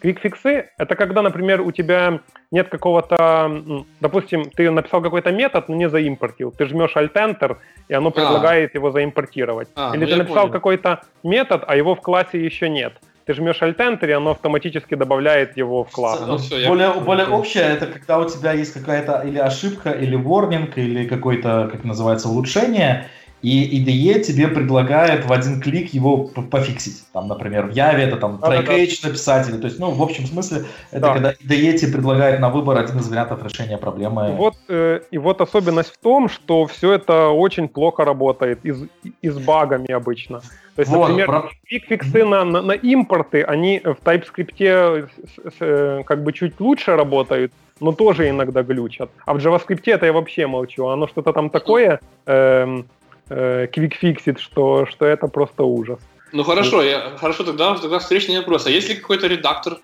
[0.00, 2.20] Квикфиксы— это когда, например, у тебя
[2.50, 3.84] нет какого-то...
[4.00, 6.50] Допустим, ты написал какой-то метод, но не заимпортил.
[6.50, 8.10] Ты жмешь Alt-Enter, и оно а.
[8.10, 8.78] предлагает а.
[8.78, 9.68] его заимпортировать.
[9.76, 12.94] А, Или ну ты написал какой-то метод, а его в классе еще нет.
[13.26, 16.20] Ты жмешь Alt-Enter, и оно автоматически добавляет его в класс.
[16.26, 16.94] Ну, все, более, я...
[16.94, 21.84] более общее, это когда у тебя есть какая-то или ошибка, или ворнинг, или какое-то, как
[21.84, 23.06] называется, улучшение,
[23.44, 26.16] и IDE тебе предлагает в один клик его
[26.50, 27.04] пофиксить.
[27.12, 30.02] Там, например, в Яве это там try catch да, написать, или, то есть, ну, в
[30.02, 31.12] общем смысле, это да.
[31.12, 34.30] когда IDE тебе предлагает на выбор один из вариантов решения проблемы.
[34.30, 38.72] И вот, э, и вот особенность в том, что все это очень плохо работает, и,
[39.20, 40.40] и с багами обычно.
[40.76, 41.50] То есть, вот, например, про...
[41.66, 46.96] фиксы на, на, на импорты, они в TypeScript с, с, э, как бы чуть лучше
[46.96, 49.10] работают, но тоже иногда глючат.
[49.26, 50.86] А в JavaScript это я вообще молчу.
[50.86, 52.00] Оно что-то там такое...
[52.24, 52.86] Эм,
[53.28, 55.98] э, квикфиксит, что, что это просто ужас.
[56.32, 58.66] Ну хорошо, я, хорошо, тогда, тогда встречный вопрос.
[58.66, 59.78] А есть ли какой-то редактор,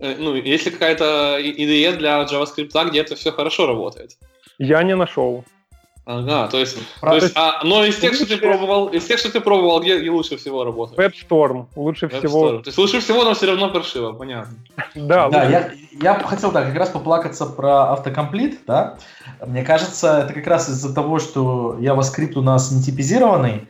[0.00, 4.12] э, ну, есть ли какая-то IDE для JavaScript, где это все хорошо работает?
[4.58, 5.44] Я не нашел.
[6.06, 9.32] Ага, то есть, то есть а, но из тех, что ты пробовал, из тех, что
[9.32, 10.98] ты пробовал, где, где лучше всего работает?
[11.00, 12.18] WebStorm лучше WebStorm.
[12.18, 12.48] всего.
[12.58, 14.52] То есть лучше всего, но все равно паршиво, понятно.
[14.94, 18.98] да, да я, я хотел так как раз поплакаться про автокомплит, да.
[19.46, 23.66] Мне кажется, это как раз из-за того, что JavaScript у нас не типизированный,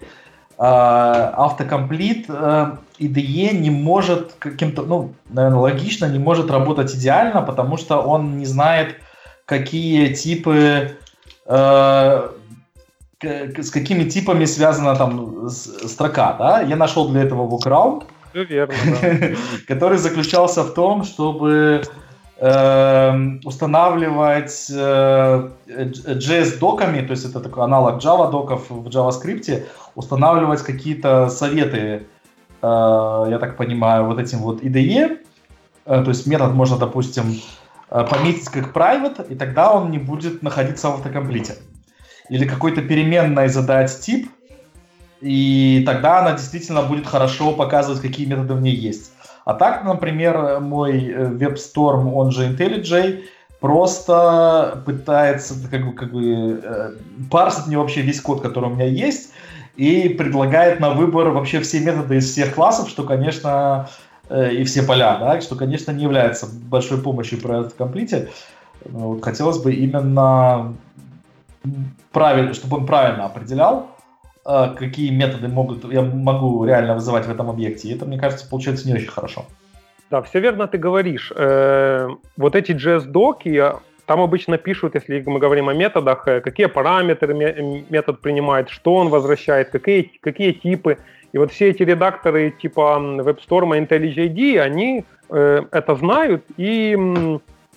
[0.56, 7.76] а, автокомплит э, IDE не может каким-то, ну, наверное, логично, не может работать идеально, потому
[7.76, 8.96] что он не знает,
[9.46, 10.96] какие типы
[11.46, 12.28] Э,
[13.22, 16.62] с какими типами связана там строка, да?
[16.62, 19.36] Я нашел для этого workaround, верно, да.
[19.74, 21.82] который заключался в том, чтобы
[22.38, 29.64] э, устанавливать э, JS-доками, то есть это такой аналог Java-доков в JavaScript,
[29.94, 32.06] устанавливать какие-то советы,
[32.62, 35.18] э, я так понимаю, вот этим вот IDE,
[35.84, 37.40] то есть метод можно, допустим,
[38.02, 41.54] пометить как private, и тогда он не будет находиться в автокомплите.
[42.28, 44.28] Или какой-то переменной задать тип,
[45.20, 49.12] и тогда она действительно будет хорошо показывать, какие методы в ней есть.
[49.44, 53.24] А так, например, мой э, WebStorm, он же IntelliJ,
[53.60, 56.90] просто пытается как бы, как бы э,
[57.30, 59.32] парсить мне вообще весь код, который у меня есть,
[59.76, 64.82] и предлагает на выбор вообще все методы из всех классов, что, конечно, Э, и все
[64.82, 68.30] поля, да, что, конечно, не является большой помощью при автокомплите.
[68.84, 70.74] Вот, хотелось бы именно
[72.12, 73.88] правильно, чтобы он правильно определял,
[74.46, 77.88] э, какие методы могут, я могу реально вызывать в этом объекте.
[77.88, 79.44] И это, мне кажется, получается не очень хорошо.
[80.10, 81.32] Да, все верно ты говоришь.
[81.34, 83.72] Э, вот эти JS-доки,
[84.06, 87.34] там обычно пишут, если мы говорим о методах, э, какие параметры
[87.90, 90.98] метод принимает, что он возвращает, какие, какие типы.
[91.34, 96.96] И вот все эти редакторы типа WebStorm и IntelliJ они э, это знают и,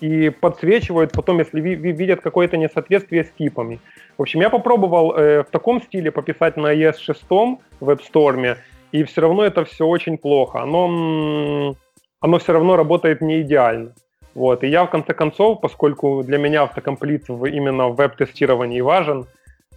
[0.00, 3.80] и подсвечивают потом, если ви, видят какое-то несоответствие с типами.
[4.16, 8.56] В общем, я попробовал э, в таком стиле пописать на ES6 в WebStorm,
[8.92, 10.60] и все равно это все очень плохо.
[10.62, 11.74] Оно,
[12.20, 13.92] оно все равно работает не идеально.
[14.34, 14.62] Вот.
[14.62, 19.26] И я, в конце концов, поскольку для меня автокомплит в, именно в веб-тестировании важен,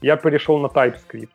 [0.04, 1.30] я перешел на TypeScript.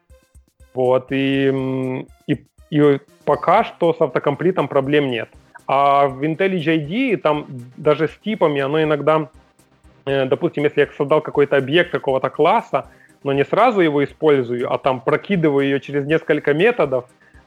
[0.76, 1.06] Вот.
[1.10, 5.30] И, и, и пока что с автокомплитом проблем нет.
[5.66, 7.46] А в IntelliJ IDE там
[7.76, 9.30] даже с типами оно иногда,
[10.04, 12.90] э, допустим, если я создал какой-то объект какого-то класса,
[13.24, 17.06] но не сразу его использую, а там прокидываю ее через несколько методов,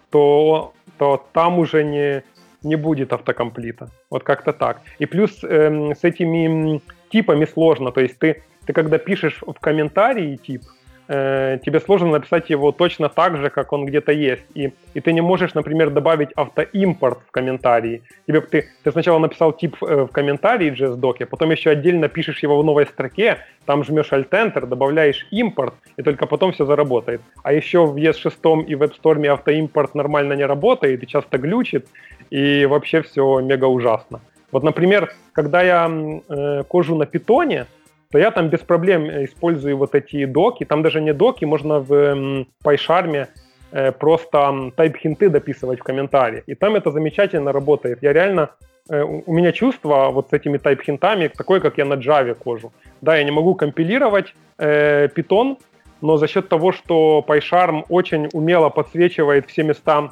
[0.09, 2.23] то, то там уже не,
[2.63, 3.89] не будет автокомплита.
[4.09, 4.81] Вот как-то так.
[4.97, 7.91] И плюс э, с этими типами сложно.
[7.91, 10.63] То есть ты, ты когда пишешь в комментарии тип,
[11.09, 14.45] э, тебе сложно написать его точно так же, как он где-то есть.
[14.53, 18.03] И, и ты не можешь, например, добавить автоимпорт в комментарии.
[18.27, 22.61] Тебе, ты, ты сначала написал тип э, в комментарии JS-доке, потом еще отдельно пишешь его
[22.61, 27.21] в новой строке, там жмешь Alt-Enter, добавляешь импорт, и только потом все заработает.
[27.43, 31.87] А еще в ES6 и в WebStorm автоимпорт нормально не работает и часто глючит,
[32.29, 34.21] и вообще все мега ужасно.
[34.51, 37.67] Вот, например, когда я э, кожу на питоне,
[38.11, 40.65] то я там без проблем использую вот эти доки.
[40.65, 43.27] Там даже не доки, можно в э, PyCharm
[43.71, 46.43] э, просто тайп-хинты дописывать в комментарии.
[46.47, 47.99] И там это замечательно работает.
[48.01, 48.49] Я реально
[48.89, 52.71] э, у меня чувство вот с этими тайп-хинтами такое, как я на Java кожу.
[53.01, 55.57] Да, я не могу компилировать э, Python,
[56.01, 60.09] но за счет того, что PyCharm очень умело подсвечивает все места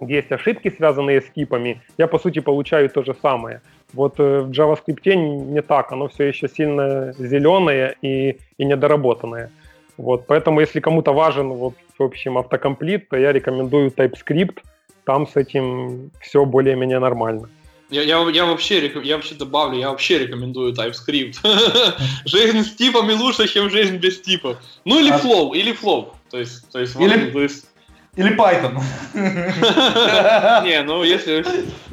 [0.00, 3.62] где есть ошибки, связанные с типами, я, по сути, получаю то же самое.
[3.92, 9.50] Вот э, в JavaScript не так, оно все еще сильно зеленое и, и недоработанное.
[9.96, 14.58] Вот, поэтому, если кому-то важен, вот, в общем, автокомплит, то я рекомендую TypeScript,
[15.04, 17.48] там с этим все более-менее нормально.
[17.90, 21.38] Я, я, я, вообще, я вообще добавлю, я вообще рекомендую TypeScript.
[22.26, 24.58] жизнь с типами лучше, чем жизнь без типов.
[24.84, 26.12] Ну или а Flow, или Flow.
[26.30, 27.64] То есть, то есть, или, то есть
[28.18, 28.74] или Python.
[30.64, 31.44] Не, ну если...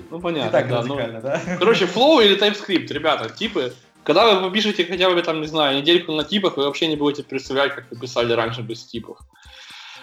[0.10, 0.82] Ну понятно, так да.
[0.82, 1.40] Ну, да.
[1.60, 3.74] Короче, Flow или TypeScript, ребята, типы.
[4.04, 7.24] Когда вы пишете хотя бы, там, не знаю, недельку на типах, вы вообще не будете
[7.24, 9.20] представлять, как вы писали раньше без типов.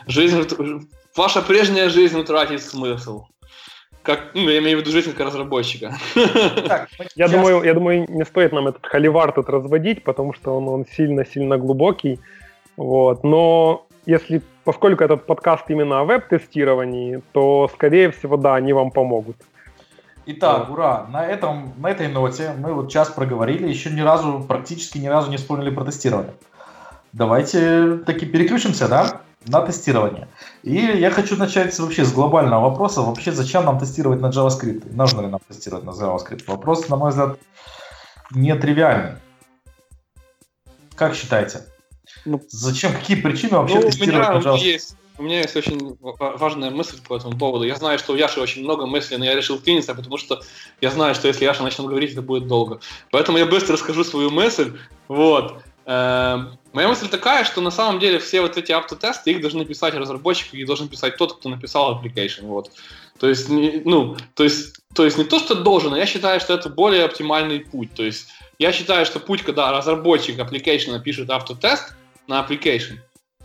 [0.07, 0.47] Жизнь,
[1.17, 3.27] ваша прежняя жизнь утратит смысл.
[4.03, 5.97] Как, ну, я имею в виду жизнь как разработчика.
[6.69, 10.69] Так, я, думаю, я думаю, не стоит нам этот холивар тут разводить, потому что он,
[10.69, 12.21] он сильно-сильно глубокий.
[12.77, 13.25] Вот.
[13.25, 19.37] Но если, поскольку этот подкаст именно о веб-тестировании, то, скорее всего, да, они вам помогут.
[20.25, 21.07] Итак, ура!
[21.11, 25.31] На, этом, на этой ноте мы вот час проговорили, еще ни разу, практически ни разу
[25.31, 26.35] не вспомнили про тестирование.
[27.13, 30.29] Давайте таки переключимся, да, на тестирование.
[30.63, 33.03] И я хочу начать вообще с глобального вопроса.
[33.03, 34.95] Вообще, зачем нам тестировать на JavaScript?
[34.95, 36.45] Нужно ли нам тестировать на JavaScript?
[36.47, 37.39] Вопрос, на мой взгляд,
[38.31, 39.17] нетривиальный.
[40.95, 41.63] Как считаете?
[42.25, 42.93] Ну, Зачем?
[42.93, 44.67] Какие причины вообще ну, тестировать, у меня пожалуйста?
[44.67, 47.65] Есть, у меня есть очень важная мысль по этому поводу.
[47.65, 50.41] Я знаю, что у Яши очень много мыслей, но я решил вклиниться, потому что
[50.81, 52.81] я знаю, что если Яша начнет говорить, это будет долго.
[53.11, 54.77] Поэтому я быстро расскажу свою мысль.
[55.09, 55.63] Вот.
[55.85, 59.95] Эм, моя мысль такая, что на самом деле все вот эти автотесты, их должны писать
[59.95, 62.47] разработчик, их должен писать тот, кто написал application.
[62.47, 62.71] Вот.
[63.19, 66.55] То есть, ну, то есть, то есть не то, что должен, а я считаю, что
[66.55, 67.93] это более оптимальный путь.
[67.95, 71.95] То есть я считаю, что путь, когда разработчик application пишет автотест,
[72.27, 72.99] на application.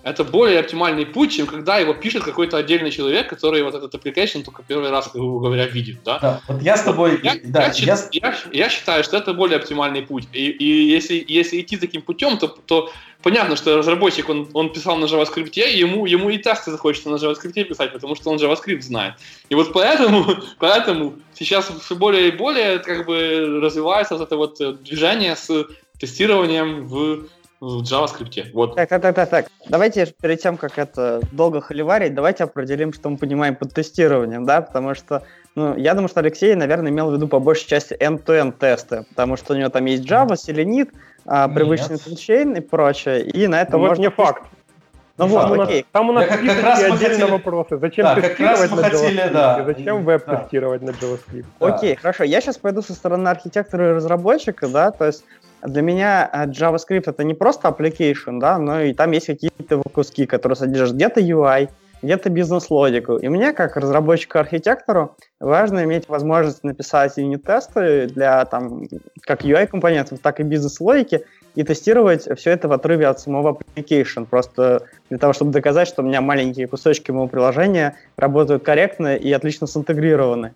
[0.07, 4.41] Это более оптимальный путь, чем когда его пишет какой-то отдельный человек, который вот этот application
[4.41, 5.97] только первый раз, грубо говоря, видит.
[6.05, 6.19] Да?
[6.19, 7.19] да вот я с тобой...
[7.23, 7.97] Я, да, я, я...
[8.11, 10.29] Я, я считаю, что это более оптимальный путь.
[10.31, 12.89] И, и если, если идти таким путем, то, то
[13.21, 17.15] понятно, что разработчик, он, он писал на JavaScript, и ему, ему и тесты захочется на
[17.15, 19.15] JavaScript писать, потому что он JavaScript знает.
[19.49, 20.25] И вот поэтому,
[20.59, 25.67] поэтому сейчас все более и более как бы развивается вот это вот движение с
[25.99, 27.27] тестированием в
[27.59, 28.51] в JavaScript.
[28.53, 28.75] Вот.
[28.75, 29.47] Так, так, так, так, так.
[29.67, 34.61] Давайте перед тем, как это долго холиварить, давайте определим, что мы понимаем под тестированием, да,
[34.61, 35.23] потому что,
[35.55, 39.37] ну, я думаю, что Алексей, наверное, имел в виду по большей части end-to-end тесты, потому
[39.37, 40.89] что у него там есть Java, Selenium,
[41.25, 44.03] а, привычный toolchain и прочее, и на этом ну, можно...
[44.03, 44.43] Вот не факт.
[45.17, 45.85] Ну вот, там окей.
[45.91, 47.31] Там у нас как, как раз отдельные хотели...
[47.31, 47.77] вопросы.
[47.79, 49.33] Зачем да, тестировать на хотели, JavaScript?
[49.33, 49.65] Да.
[49.65, 50.85] Зачем веб-тестировать да.
[50.85, 51.45] на JavaScript?
[51.59, 51.67] Да.
[51.67, 52.23] Окей, хорошо.
[52.23, 55.23] Я сейчас пойду со стороны архитектора и разработчика, да, то есть
[55.63, 60.25] для меня э, JavaScript это не просто application, да, но и там есть какие-то куски,
[60.25, 61.69] которые содержат где-то UI,
[62.01, 63.17] где-то бизнес-логику.
[63.17, 68.87] И мне, как разработчику-архитектору, важно иметь возможность написать юнит-тесты для там,
[69.21, 74.83] как UI-компонентов, так и бизнес-логики, и тестировать все это в отрыве от самого application, просто
[75.09, 79.65] для того, чтобы доказать, что у меня маленькие кусочки моего приложения работают корректно и отлично
[79.65, 80.53] синтегрированы.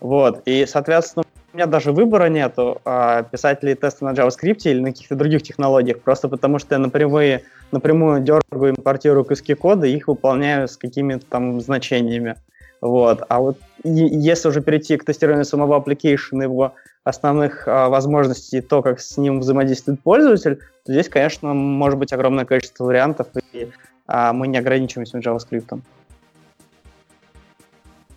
[0.00, 0.42] Вот.
[0.46, 4.92] И, соответственно, у меня даже выбора нету, а, писать ли тесты на JavaScript или на
[4.92, 7.42] каких-то других технологиях, просто потому что я напрямую,
[7.72, 12.36] напрямую дергаю, импортирую куски кода и их выполняю с какими-то там значениями.
[12.80, 13.24] Вот.
[13.28, 19.00] А вот если уже перейти к тестированию самого application, его основных а, возможностей, то, как
[19.00, 23.70] с ним взаимодействует пользователь, то здесь, конечно, может быть огромное количество вариантов, и
[24.06, 25.80] а, мы не ограничиваемся JavaScript.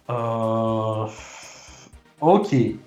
[0.08, 1.10] А,
[2.20, 2.80] окей.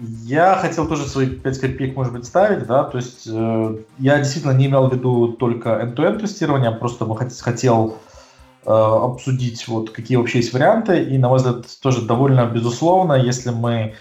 [0.00, 4.52] Я хотел тоже свои 5 копеек, может быть, ставить, да, то есть э, я действительно
[4.52, 7.06] не имел в виду только end-to-end тестирование, просто
[7.40, 7.98] хотел
[8.66, 13.50] э, обсудить, вот, какие вообще есть варианты, и, на мой взгляд, тоже довольно безусловно, если
[13.50, 13.94] мы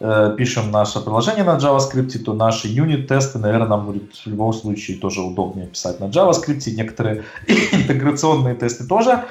[0.00, 4.96] э, пишем наше приложение на JavaScript, то наши юнит-тесты, наверное, нам будет в любом случае
[4.96, 9.24] тоже удобнее писать на JavaScript, некоторые интеграционные тесты тоже,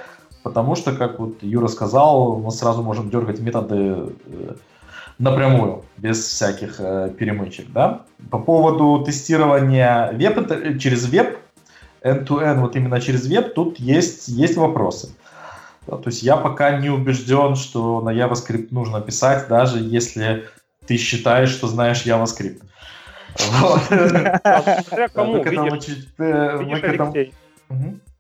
[0.44, 4.54] потому что, как вот Юра сказал, мы сразу можем дергать методы э,
[5.20, 8.02] напрямую, без всяких э, перемычек, да.
[8.32, 11.38] По поводу тестирования веб, э, через веб,
[12.04, 15.16] end-to-end, вот именно через веб, тут есть, есть вопросы.
[15.88, 20.46] Да, то есть я пока не убежден, что на JavaScript нужно писать, даже если
[20.86, 22.62] ты считаешь, что знаешь JavaScript.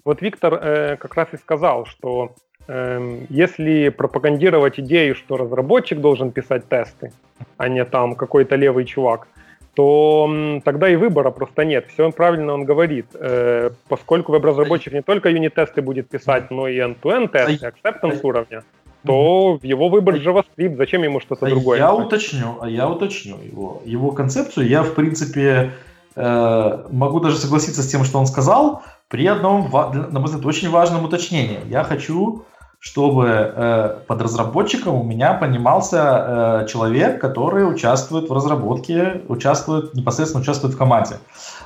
[0.04, 2.36] Вот Виктор э, как раз и сказал, что
[2.68, 7.12] если пропагандировать идею, что разработчик должен писать тесты,
[7.58, 9.28] а не там какой-то левый чувак,
[9.76, 11.88] то тогда и выбора просто нет.
[11.88, 13.08] Все правильно он говорит.
[13.16, 18.64] Э, поскольку веб-разработчик не только юнит-тесты будет писать, но и end-to-end тесты, acceptance уровня,
[19.06, 21.80] то его выбор JavaScript, зачем ему что-то другое?
[21.80, 24.68] Я уточню, а я уточню его, его концепцию.
[24.68, 25.72] Я, в принципе,
[26.16, 30.70] э, могу даже согласиться с тем, что он сказал, при одном, на мой взгляд, очень
[30.70, 31.60] важном уточнении.
[31.68, 32.46] Я хочу
[32.84, 40.42] чтобы э, под разработчиком у меня понимался э, человек, который участвует в разработке, участвует, непосредственно
[40.42, 41.16] участвует в команде.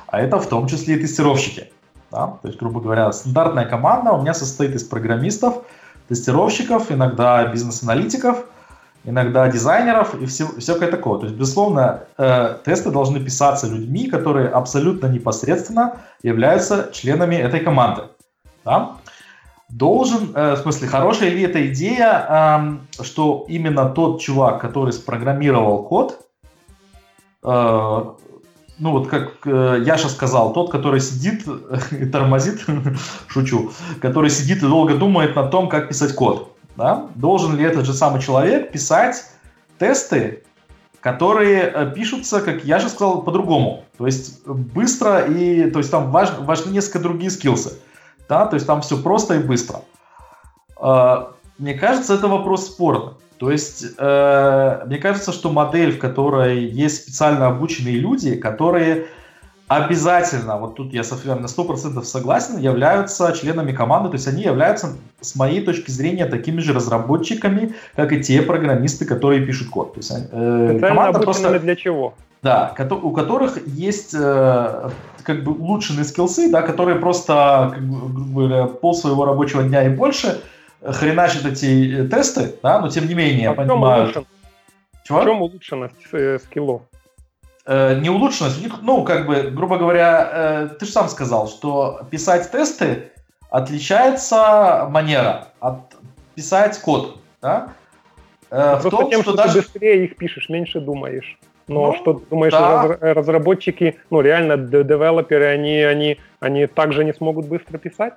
[0.06, 1.72] А это в том числе и тестировщики.
[2.12, 2.38] Да?
[2.40, 5.64] То есть, грубо говоря, стандартная команда у меня состоит из программистов,
[6.08, 8.44] тестировщиков, иногда бизнес-аналитиков,
[9.02, 11.18] иногда дизайнеров и все, всякое такое.
[11.18, 18.02] То есть, безусловно, э, тесты должны писаться людьми, которые абсолютно непосредственно являются членами этой команды.
[18.64, 18.97] Да?
[19.68, 25.84] Должен, э, в смысле, хорошая ли эта идея, э, что именно тот чувак, который спрограммировал
[25.84, 26.26] код,
[27.42, 28.04] э,
[28.78, 31.44] ну вот как э, Яша сказал, тот, который сидит
[31.90, 32.64] и тормозит,
[33.28, 37.08] шучу, который сидит и долго думает над том, как писать код, да?
[37.14, 39.24] должен ли этот же самый человек писать
[39.78, 40.44] тесты,
[41.00, 43.84] которые э, пишутся, как я же сказал, по-другому.
[43.98, 47.78] То есть быстро и, то есть там важ, важны несколько другие скиллсы
[48.28, 49.80] да, то есть там все просто и быстро.
[50.76, 53.14] А, мне кажется, это вопрос спорта.
[53.38, 59.06] То есть, э, мне кажется, что модель, в которой есть специально обученные люди, которые
[59.68, 65.36] обязательно, вот тут я на 100% согласен, являются членами команды, то есть они являются, с
[65.36, 69.94] моей точки зрения, такими же разработчиками, как и те программисты, которые пишут код.
[69.94, 71.58] То есть, э, команда просто...
[71.60, 72.14] для чего?
[72.42, 74.90] Да, у которых есть э,
[75.24, 79.84] как бы улучшенные скиллсы, да, которые просто, как бы, грубо говоря, пол своего рабочего дня
[79.84, 80.40] и больше
[80.82, 84.16] хреначат эти э, тесты, да, но тем не менее, а понимают...
[84.16, 84.26] Улучшен?
[85.04, 85.20] Чего?
[85.20, 86.82] В чем улучшенность э, скиллов?
[87.66, 91.48] Э, не улучшенность, у них, ну, как бы, грубо говоря, э, ты же сам сказал,
[91.48, 93.10] что писать тесты
[93.50, 95.96] отличается манера от
[96.34, 97.72] писать код, да?
[98.50, 99.54] Э, в том, тем, что, что даже...
[99.54, 101.38] ты быстрее их пишешь, меньше думаешь.
[101.68, 102.98] Но ну, что думаешь, да.
[103.00, 108.14] разработчики, ну реально девелоперы, они, они, они также не смогут быстро писать?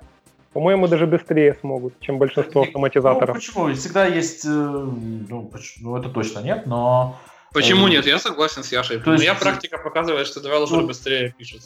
[0.52, 3.28] По-моему, даже быстрее смогут, чем большинство автоматизаторов.
[3.28, 3.74] Ну, почему?
[3.74, 5.50] Всегда есть, э, ну,
[5.80, 7.18] ну это точно нет, но...
[7.54, 8.06] Почему э, нет?
[8.06, 8.98] Я согласен с Яшей.
[8.98, 11.62] То есть, Моя практика показывает, что девелоперы ну, быстрее пишут.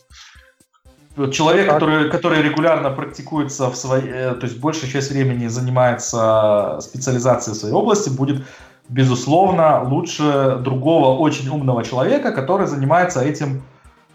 [1.33, 7.57] Человек, который, который регулярно практикуется в своей, э, то есть большая часть времени занимается специализацией
[7.57, 8.45] в своей области, будет
[8.89, 13.63] безусловно, лучше другого очень умного человека, который занимается этим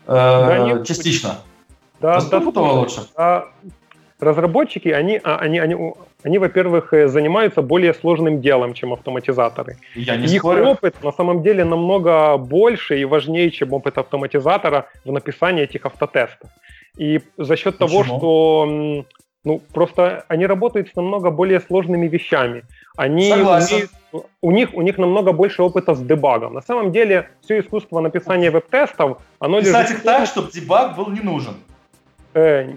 [0.07, 1.37] э, да, нет, частично.
[1.99, 3.01] Да, да, да лучше.
[3.15, 3.47] А
[4.19, 5.93] разработчики, они, а, они, они,
[6.23, 9.77] они, во-первых, э, занимаются более сложным делом, чем автоматизаторы.
[9.95, 10.67] Я не Их спорю.
[10.67, 16.49] опыт на самом деле намного больше и важнее, чем опыт автоматизатора в написании этих автотестов.
[16.97, 18.03] И за счет Почему?
[18.03, 19.05] того, что
[19.43, 22.63] Ну, просто они работают с намного более сложными вещами.
[22.95, 23.89] Они умеют,
[24.41, 26.53] у, них, у них намного больше опыта с дебагом.
[26.53, 29.97] На самом деле, все искусство написания веб-тестов, оно Писать лежит...
[29.97, 31.55] их так, чтобы дебаг был не нужен.
[32.35, 32.73] Э,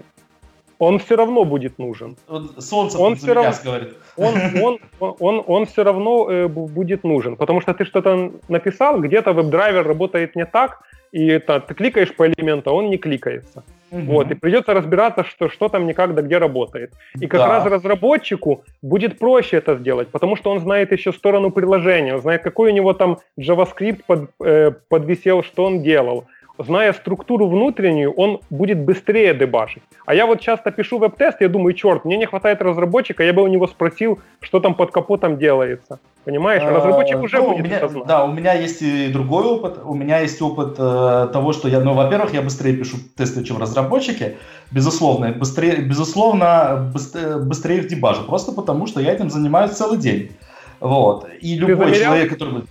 [0.79, 2.17] он все равно будет нужен.
[2.57, 3.93] Солнце он все равно, говорит.
[4.17, 8.99] Он, он, он, он, он все равно э, будет нужен, потому что ты что-то написал,
[8.99, 10.81] где-то веб-драйвер работает не так,
[11.11, 13.63] и это, ты кликаешь по элементу, а он не кликается.
[13.91, 14.01] Угу.
[14.01, 16.93] Вот, и придется разбираться, что, что там никак да где работает.
[17.19, 17.47] И как да.
[17.47, 22.41] раз разработчику будет проще это сделать, потому что он знает еще сторону приложения, он знает,
[22.41, 26.25] какой у него там JavaScript под, э, подвисел, что он делал
[26.57, 29.83] зная структуру внутреннюю, он будет быстрее дебажить.
[30.05, 33.41] А я вот часто пишу веб-тест, я думаю, черт, мне не хватает разработчика, я бы
[33.41, 35.99] у него спросил, что там под капотом делается.
[36.23, 36.63] Понимаешь?
[36.63, 39.79] А, Разработчик уже ну, будет у меня, Да, у меня есть и другой опыт.
[39.83, 43.59] У меня есть опыт э, того, что я, ну, во-первых, я быстрее пишу тесты, чем
[43.59, 44.37] разработчики,
[44.71, 45.31] безусловно.
[45.33, 50.31] Быстрее, безусловно, быстрее, быстрее их дебажу, просто потому что я этим занимаюсь целый день.
[50.79, 51.27] Вот.
[51.41, 52.63] И любой человек, который...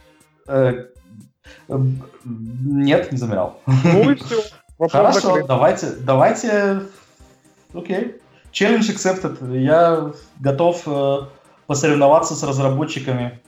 [0.48, 0.86] Э,
[2.24, 3.60] нет, не замерял.
[3.66, 4.42] Ну и все.
[4.90, 5.46] Хорошо, закрыт.
[5.46, 6.82] давайте, давайте,
[7.72, 8.16] окей.
[8.52, 9.58] Challenge accepted.
[9.58, 11.18] Я готов э,
[11.66, 13.40] посоревноваться с разработчиками,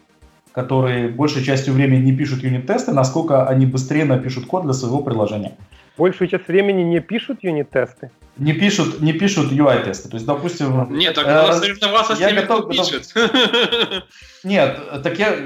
[0.53, 5.57] которые большей частью времени не пишут юнит-тесты, насколько они быстрее напишут код для своего приложения.
[5.97, 8.11] Большую часть времени не пишут юнит-тесты?
[8.37, 10.11] Не пишут, не пишут UI-тесты.
[10.11, 10.95] То есть, допустим...
[10.95, 13.15] Нет, так э, соревноваться с теми, готов, кто пишет.
[14.45, 15.37] Нет, так я,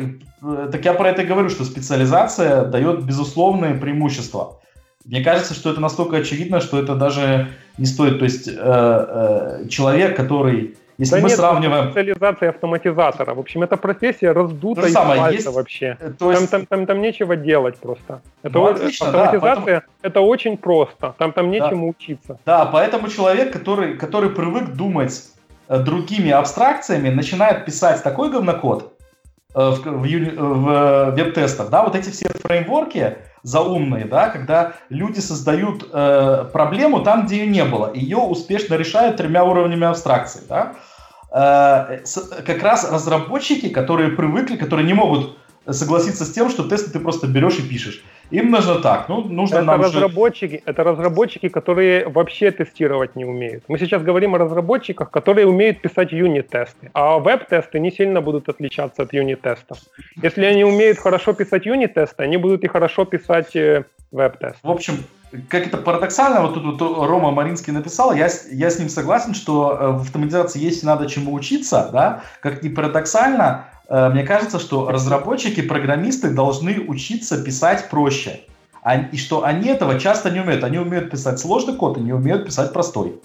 [0.41, 4.61] так я про это говорю, что специализация дает безусловные преимущества.
[5.05, 7.49] Мне кажется, что это настолько очевидно, что это даже
[7.79, 8.19] не стоит.
[8.19, 11.85] То есть э, э, человек, который если да мы нет, сравниваем...
[11.87, 13.35] специализация автоматизатора.
[13.35, 15.47] В общем, эта профессия раздута из пальца есть...
[15.47, 15.97] вообще.
[15.99, 16.51] Э, то есть...
[16.51, 18.21] там, там, там, там нечего делать просто.
[18.43, 19.83] Это ну, отлично, автоматизация да, поэтому...
[20.03, 21.15] это очень просто.
[21.19, 21.97] Там, там нечему да.
[21.99, 22.39] учиться.
[22.45, 25.23] Да, поэтому человек, который, который привык думать
[25.69, 28.93] э, другими абстракциями, начинает писать такой говнокод
[29.55, 31.71] э, в, в, в веб-тестах.
[31.71, 37.47] Да, вот эти все фреймворки заумные, да, когда люди создают э, проблему там, где ее
[37.47, 37.93] не было.
[37.95, 40.43] Ее успешно решают тремя уровнями абстракции.
[40.49, 40.75] Да?
[41.33, 41.99] Э,
[42.45, 45.37] как раз разработчики, которые привыкли, которые не могут
[45.67, 48.03] согласиться с тем, что тесты ты просто берешь и пишешь.
[48.31, 49.09] Им нужно так.
[49.09, 50.63] Ну, нужно это нам разработчики, же...
[50.65, 53.65] это разработчики, которые вообще тестировать не умеют.
[53.69, 59.03] Мы сейчас говорим о разработчиках, которые умеют писать юнит-тесты, а веб-тесты не сильно будут отличаться
[59.03, 59.79] от юнит-тестов.
[60.23, 64.61] Если они умеют хорошо писать юнит-тесты, они будут и хорошо писать э, веб-тесты.
[64.63, 64.95] В общем,
[65.49, 69.77] как это парадоксально, вот тут вот Рома Маринский написал, я, я с ним согласен, что
[69.79, 74.91] э, в автоматизации есть надо чему учиться, да, как ни парадоксально, э, мне кажется, что
[74.91, 78.41] разработчики, программисты должны учиться писать проще,
[78.83, 82.13] а, и что они этого часто не умеют, они умеют писать сложный код и не
[82.13, 83.21] умеют писать простой.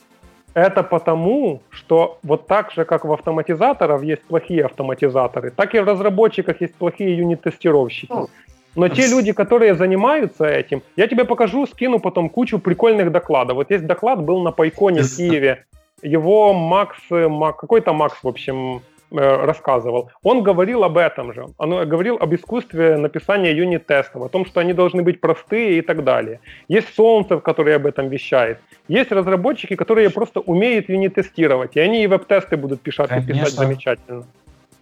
[0.56, 5.86] Это потому, что вот так же, как в автоматизаторах есть плохие автоматизаторы, так и в
[5.86, 8.08] разработчиках есть плохие юнит-тестировщики.
[8.10, 8.30] Ну,
[8.76, 13.56] но те люди, которые занимаются этим, я тебе покажу, скину потом кучу прикольных докладов.
[13.56, 15.66] Вот есть доклад был на Пайконе в Киеве.
[16.02, 18.82] Его Макс, Мак, какой-то Макс, в общем,
[19.12, 20.12] э, рассказывал.
[20.24, 21.46] Он говорил об этом же.
[21.58, 26.04] Он говорил об искусстве написания юнит-тестов, о том, что они должны быть простые и так
[26.04, 26.42] далее.
[26.68, 28.60] Есть Солнцев, который об этом вещает.
[28.90, 34.26] Есть разработчики, которые просто умеют юнит-тестировать, и они и веб-тесты будут писать, и писать замечательно.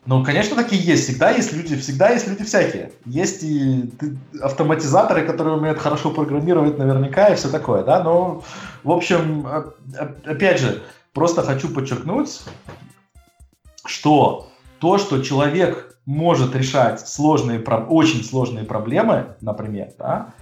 [0.06, 1.06] Ну, конечно, такие есть.
[1.06, 2.92] Всегда есть люди, всегда есть люди всякие.
[3.06, 3.90] Есть и
[4.42, 8.04] автоматизаторы, которые умеют хорошо программировать наверняка и все такое, да.
[8.04, 8.44] Но,
[8.84, 9.48] в общем,
[10.26, 12.42] опять же, просто хочу подчеркнуть,
[13.86, 14.50] что
[14.80, 20.34] то, что человек может решать сложные, очень сложные проблемы, например, да,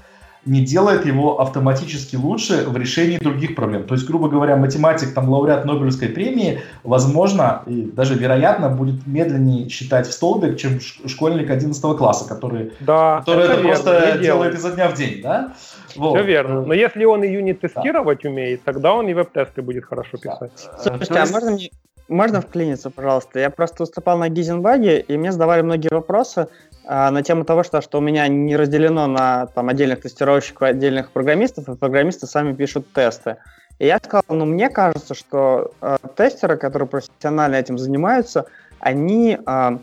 [0.45, 3.84] не делает его автоматически лучше в решении других проблем.
[3.84, 9.69] То есть, грубо говоря, математик, там, лауреат Нобелевской премии, возможно, и даже вероятно, будет медленнее
[9.69, 14.72] считать в столбик, чем школьник 11 класса, который, да, который это, это просто делает изо
[14.72, 15.53] дня в день, да?
[15.95, 16.18] Вот.
[16.18, 16.61] Все верно.
[16.61, 18.30] Но если он и юнит тестировать да.
[18.30, 20.51] умеет, тогда он и веб-тесты будет хорошо писать.
[20.65, 20.77] Да.
[20.80, 21.69] Слушайте, а можно мне
[22.11, 23.39] можно вклиниться, пожалуйста?
[23.39, 26.47] Я просто выступал на Гизенбаге, и мне задавали многие вопросы
[26.83, 31.69] на тему того, что, что у меня не разделено на там, отдельных тестировщиков, отдельных программистов,
[31.69, 33.37] и программисты сами пишут тесты.
[33.81, 38.45] И я сказал, ну, мне кажется, что э, тестеры, которые профессионально этим занимаются,
[38.79, 39.77] они, э,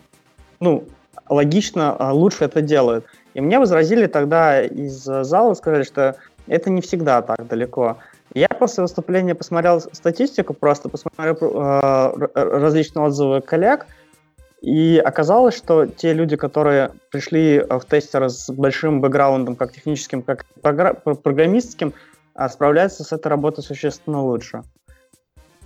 [0.61, 0.85] ну,
[1.29, 3.07] логично э, лучше это делают.
[3.35, 6.17] И мне возразили тогда из зала, сказали, что
[6.47, 7.99] это не всегда так далеко.
[8.35, 13.87] Я после выступления посмотрел статистику, просто посмотрел э, различные отзывы коллег,
[14.61, 20.47] и оказалось, что те люди, которые пришли в тестер с большим бэкграундом, как техническим, как
[20.63, 21.95] программистским,
[22.35, 24.63] а, справляются с этой работой существенно лучше.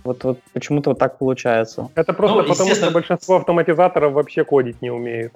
[0.03, 1.89] Вот, вот почему-то вот так получается.
[1.95, 5.33] Это просто ну, потому, что большинство автоматизаторов вообще кодить не умеют.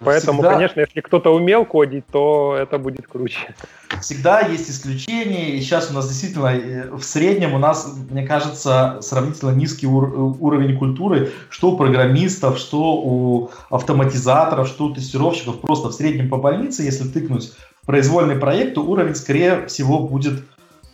[0.00, 3.54] Поэтому, всегда, конечно, если кто-то умел кодить, то это будет круче.
[4.00, 8.98] Всегда есть исключения, и сейчас у нас действительно э, в среднем у нас, мне кажется,
[9.00, 15.60] сравнительно низкий ур- уровень культуры, что у программистов, что у автоматизаторов, что у тестировщиков.
[15.60, 17.52] Просто в среднем по больнице, если тыкнуть
[17.82, 20.42] в произвольный проект, то уровень, скорее всего, будет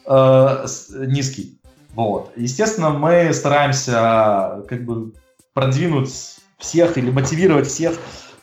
[0.06, 0.66] э,
[1.06, 1.58] низкий.
[1.94, 2.32] Вот.
[2.36, 5.12] Естественно, мы стараемся как бы
[5.54, 7.98] продвинуть всех или мотивировать всех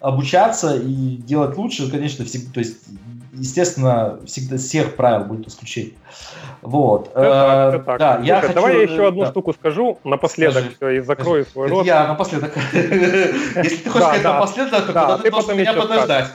[0.07, 2.77] обучаться и делать лучше, конечно, всегда, то есть,
[3.33, 5.95] естественно, всегда всех правил будет исключение.
[6.61, 7.09] Вот.
[7.09, 7.99] Это, это так.
[7.99, 8.53] Да, я хочу...
[8.53, 9.31] Давай я еще одну да.
[9.31, 11.51] штуку скажу напоследок скажи, и закрою скажи.
[11.51, 11.85] свой рот.
[11.85, 12.53] Я напоследок.
[12.73, 16.27] Если ты хочешь сказать напоследок, то ты должен меня подождать.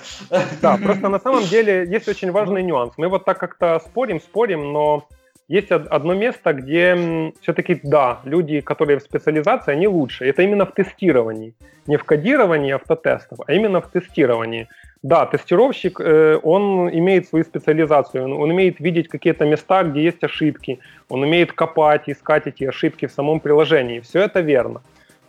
[0.60, 2.92] Да, просто на самом деле есть очень важный нюанс.
[2.98, 5.08] Мы вот так как-то спорим, спорим, но
[5.48, 10.24] есть одно место, где все-таки, да, люди, которые в специализации, они лучше.
[10.24, 11.54] Это именно в тестировании.
[11.86, 14.68] Не в кодировании автотестов, а именно в тестировании.
[15.02, 20.22] Да, тестировщик, э, он имеет свою специализацию, он, он умеет видеть какие-то места, где есть
[20.22, 20.78] ошибки,
[21.08, 23.98] он умеет копать, искать эти ошибки в самом приложении.
[23.98, 24.82] Все это верно.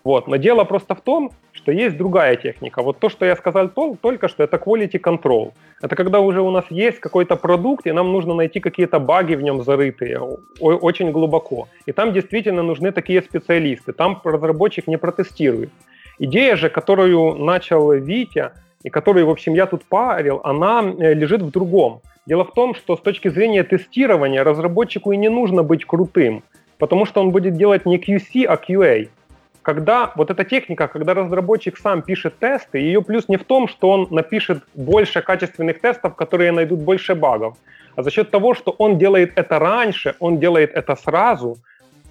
[0.04, 0.28] Вот.
[0.28, 1.32] Но дело просто в том,
[1.64, 2.82] что есть другая техника.
[2.84, 3.70] Вот то, что я сказал
[4.02, 5.52] только что, это quality control.
[5.82, 9.42] Это когда уже у нас есть какой-то продукт, и нам нужно найти какие-то баги в
[9.42, 10.20] нем зарытые
[10.60, 11.68] очень глубоко.
[11.86, 13.94] И там действительно нужны такие специалисты.
[13.94, 15.70] Там разработчик не протестирует.
[16.20, 18.52] Идея же, которую начал Витя,
[18.84, 22.02] и которую, в общем, я тут парил, она э, лежит в другом.
[22.26, 26.44] Дело в том, что с точки зрения тестирования разработчику и не нужно быть крутым,
[26.78, 29.08] потому что он будет делать не QC, а QA
[29.64, 33.90] когда вот эта техника, когда разработчик сам пишет тесты, ее плюс не в том, что
[33.90, 37.58] он напишет больше качественных тестов, которые найдут больше багов,
[37.96, 41.58] а за счет того, что он делает это раньше, он делает это сразу,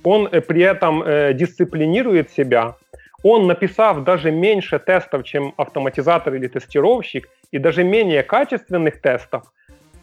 [0.03, 2.75] он э, при этом э, дисциплинирует себя,
[3.23, 9.43] он, написав даже меньше тестов, чем автоматизатор или тестировщик, и даже менее качественных тестов,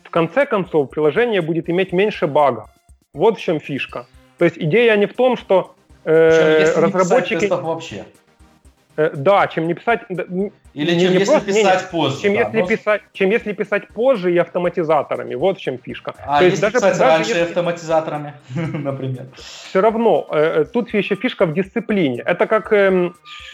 [0.03, 2.69] в конце концов приложение будет иметь меньше багов.
[3.13, 4.05] Вот в чем фишка.
[4.37, 5.75] То есть идея не в том, что
[6.11, 7.45] э, разработчики...
[7.45, 8.05] Не вообще.
[8.99, 10.01] Э, да, чем не писать...
[10.09, 12.21] Или не, чем не если просто, писать не, позже.
[12.21, 12.67] Чем, да, если но...
[12.67, 15.35] писать, чем если писать позже и автоматизаторами.
[15.35, 16.13] Вот в чем фишка.
[16.25, 17.43] А То если даже, писать даже раньше если...
[17.43, 18.33] автоматизаторами,
[18.73, 19.25] например?
[19.35, 20.27] Все равно.
[20.31, 22.21] Э, э, тут еще фишка в дисциплине.
[22.25, 23.11] Это как э,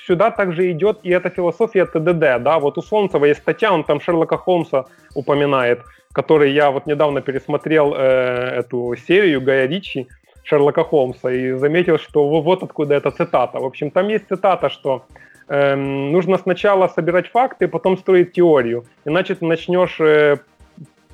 [0.08, 2.42] сюда также идет и эта философия ТДД.
[2.44, 2.58] Да?
[2.58, 7.94] Вот у Солнцева есть статья, он там Шерлока Холмса упоминает, который я вот недавно пересмотрел
[7.96, 10.08] э, эту серию Гая Ричи.
[10.46, 13.60] Шерлока Холмса и заметил, что вот откуда эта цитата.
[13.60, 15.06] В общем, там есть цитата, что
[15.48, 20.38] э, нужно сначала собирать факты, потом строить теорию, иначе ты начнешь э,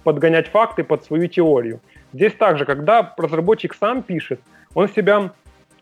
[0.04, 1.80] подгонять факты под свою теорию.
[2.14, 4.42] Здесь также, когда разработчик сам пишет,
[4.76, 5.32] он себя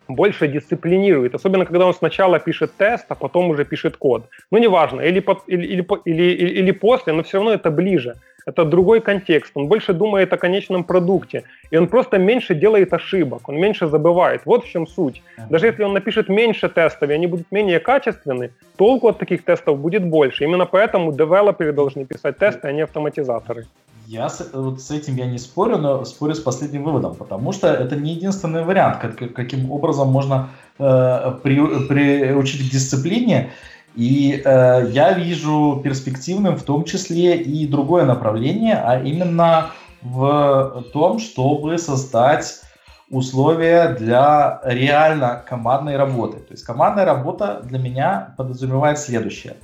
[0.08, 4.30] больше дисциплинирует, особенно когда он сначала пишет тест, а потом уже пишет код.
[4.52, 8.16] Ну, неважно, или, или, или, или, или после, но все равно это ближе
[8.50, 13.50] это другой контекст, он больше думает о конечном продукте, и он просто меньше делает ошибок,
[13.50, 14.42] он меньше забывает.
[14.46, 15.22] Вот в чем суть.
[15.50, 19.80] Даже если он напишет меньше тестов, и они будут менее качественны, толку от таких тестов
[19.80, 20.44] будет больше.
[20.44, 23.66] Именно поэтому девелоперы должны писать тесты, а не автоматизаторы.
[24.08, 27.68] Я с, вот с этим я не спорю, но спорю с последним выводом, потому что
[27.68, 30.50] это не единственный вариант, как, каким образом можно
[30.80, 33.52] э, при, приучить к дисциплине.
[33.96, 39.72] И э, я вижу перспективным в том числе и другое направление, а именно
[40.02, 42.62] в том, чтобы создать
[43.10, 46.38] условия для реально командной работы.
[46.38, 49.58] То есть командная работа для меня подразумевает следующее.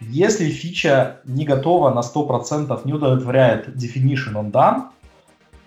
[0.00, 4.82] Если фича не готова на 100%, не удовлетворяет definition on done,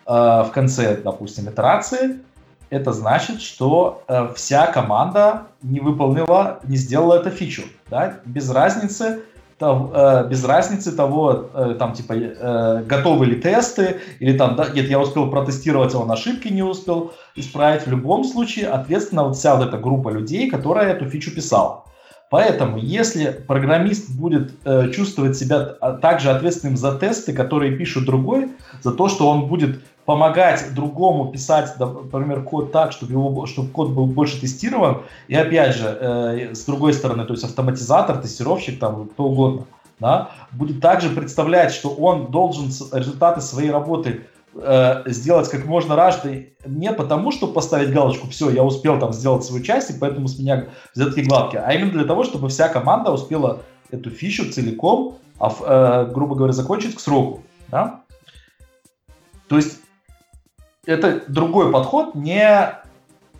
[0.06, 2.20] э, в конце, допустим, итерации,
[2.74, 9.22] это значит, что э, вся команда не выполнила, не сделала эту фичу, да, без разницы,
[9.60, 14.70] то, э, без разницы того, э, там, типа, э, готовы ли тесты, или там, да,
[14.70, 17.86] нет, я успел протестировать, а он ошибки не успел исправить.
[17.86, 21.84] В любом случае, ответственно вот вся вот эта группа людей, которая эту фичу писала.
[22.34, 28.50] Поэтому, если программист будет э, чувствовать себя а, также ответственным за тесты, которые пишет другой,
[28.82, 33.92] за то, что он будет помогать другому писать, например, код так, чтобы, его, чтобы код
[33.92, 35.04] был больше тестирован.
[35.28, 39.66] И опять же, э, с другой стороны, то есть автоматизатор, тестировщик, там, кто угодно,
[40.00, 44.26] да, будет также представлять, что он должен результаты своей работы
[44.56, 49.46] э, сделать как можно раньше, не потому, чтобы поставить галочку, все, я успел там сделать
[49.46, 53.12] свою часть, и поэтому с меня взятки гладкие, а именно для того, чтобы вся команда
[53.12, 53.62] успела
[53.92, 57.44] эту фичу целиком, а, э, грубо говоря, закончить к сроку.
[57.70, 58.02] Да?
[59.48, 59.83] То есть
[60.86, 62.74] это другой подход, не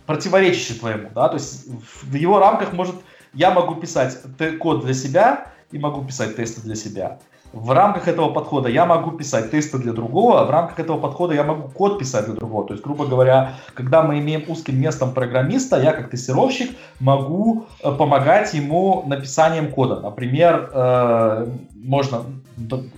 [0.06, 1.66] противоречащий твоему, да, то есть
[2.02, 2.96] в его рамках может,
[3.32, 4.18] я могу писать
[4.60, 7.18] код для себя и могу писать тесты для себя.
[7.52, 11.34] В рамках этого подхода я могу писать тесты для другого, а в рамках этого подхода
[11.34, 12.66] я могу код писать для другого.
[12.66, 17.92] То есть, грубо говоря, когда мы имеем узким местом программиста, я как тестировщик могу э,
[17.92, 20.00] помогать ему написанием кода.
[20.00, 21.46] Например, э,
[21.76, 22.24] можно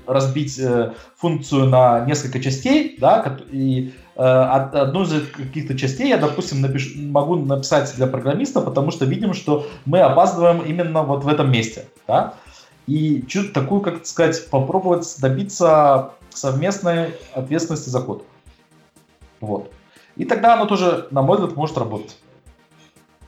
[0.06, 6.98] разбить э, функцию на несколько частей, да, и одну из каких-то частей я, допустим, напишу,
[7.00, 11.86] могу написать для программиста, потому что видим, что мы опаздываем именно вот в этом месте.
[12.08, 12.34] Да?
[12.86, 18.24] и чуть такую, как сказать, попробовать добиться совместной ответственности за код.
[19.40, 19.72] Вот.
[20.16, 22.16] И тогда оно тоже, на мой взгляд, может работать.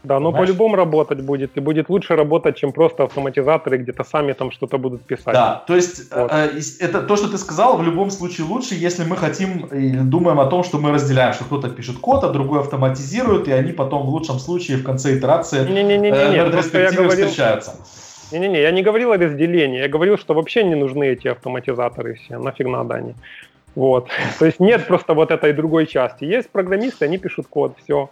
[0.08, 4.50] Да, но по-любому работать будет, и будет лучше работать, чем просто автоматизаторы где-то сами там
[4.50, 5.34] что-то будут писать.
[5.34, 6.32] Да, то есть вот.
[6.32, 10.40] э, это то, что ты сказал, в любом случае лучше, если мы хотим или думаем
[10.40, 14.06] о том, что мы разделяем, что кто-то пишет код, а другой автоматизирует, и они потом
[14.06, 17.72] в лучшем случае в конце итерации не, не, не, не, не, э, я говорил, встречаются.
[18.32, 22.38] Не-не-не, я не говорил о разделении, я говорил, что вообще не нужны эти автоматизаторы все,
[22.38, 23.14] нафиг надо они.
[23.74, 24.08] Вот.
[24.38, 26.24] То есть нет просто вот этой другой части.
[26.24, 28.08] Есть программисты, они пишут код, все.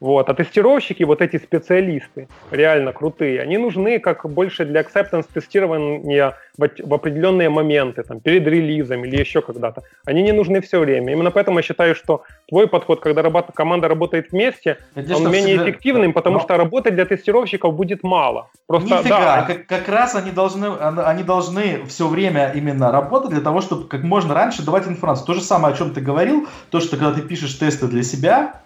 [0.00, 0.30] Вот.
[0.30, 6.68] А тестировщики, вот эти специалисты, реально крутые, они нужны как больше для acceptance тестирования в,
[6.82, 9.82] в определенные моменты, там, перед релизом или еще когда-то.
[10.06, 11.12] Они не нужны все время.
[11.12, 15.56] Именно поэтому я считаю, что твой подход, когда работа, команда работает вместе, Это он менее
[15.56, 15.64] всегда...
[15.64, 16.40] эффективным, потому Но...
[16.42, 18.48] что работы для тестировщиков будет мало.
[18.66, 19.42] Просто, Нифига, да.
[19.42, 24.02] как, как раз они должны, они должны все время именно работать для того, чтобы как
[24.02, 25.26] можно раньше давать информацию.
[25.26, 28.62] То же самое, о чем ты говорил, то, что когда ты пишешь тесты для себя,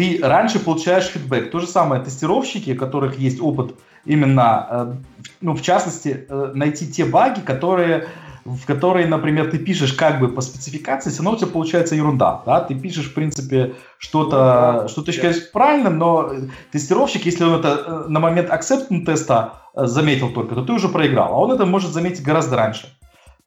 [0.00, 1.50] ты раньше получаешь фидбэк.
[1.50, 3.74] То же самое тестировщики, у которых есть опыт
[4.06, 4.94] именно, э,
[5.42, 8.08] ну, в частности, э, найти те баги, которые
[8.46, 12.42] в которые, например, ты пишешь как бы по спецификации, все равно у тебя получается ерунда,
[12.46, 16.32] да, ты пишешь, в принципе, что-то, что ты считаешь правильным, но
[16.72, 21.34] тестировщик, если он это э, на момент acceptance теста заметил только, то ты уже проиграл,
[21.34, 22.88] а он это может заметить гораздо раньше.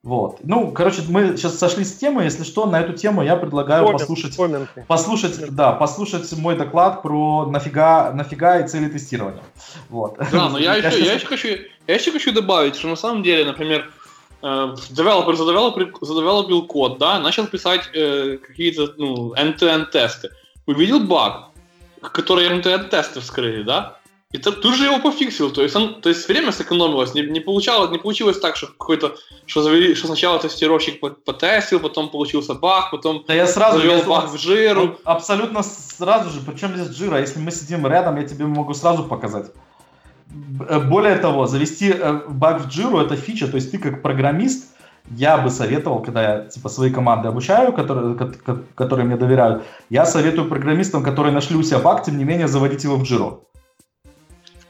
[0.03, 0.39] Вот.
[0.43, 2.23] Ну, короче, мы сейчас сошли с темы.
[2.23, 4.85] Если что, на эту тему я предлагаю Коммент, послушать, комменты.
[4.85, 9.43] послушать, да, послушать мой доклад про нафига, нафига и цели тестирования.
[9.89, 10.17] Вот.
[10.29, 11.47] Да, но я, еще, я, еще хочу,
[11.87, 13.89] я еще хочу добавить, что на самом деле, например,
[14.41, 20.31] девелопер задевелопер, задевелопил код, да, начал писать э, какие-то ну, end-to-end тесты.
[20.65, 21.51] Увидел баг,
[22.01, 23.99] который end-to-end тесты вскрыли, да,
[24.33, 27.91] и тут же его пофиксил, то есть, он, то есть время сэкономилось, не, не, получалось,
[27.91, 29.15] не получилось так, что какой-то,
[29.45, 34.03] что, завели, что сначала тестировщик потестил, потом получился баг, потом да я сразу завел я
[34.03, 34.97] баг в жиру.
[35.03, 39.51] Абсолютно сразу же, причем здесь жира, если мы сидим рядом, я тебе могу сразу показать.
[40.67, 44.65] Э, более того, завести э, баг в джиру это фича, то есть ты как программист,
[45.11, 48.15] я бы советовал, когда я типа свои команды обучаю, которые,
[48.73, 52.83] которые мне доверяют, я советую программистам, которые нашли у себя баг, тем не менее заводить
[52.83, 53.47] его в джиру.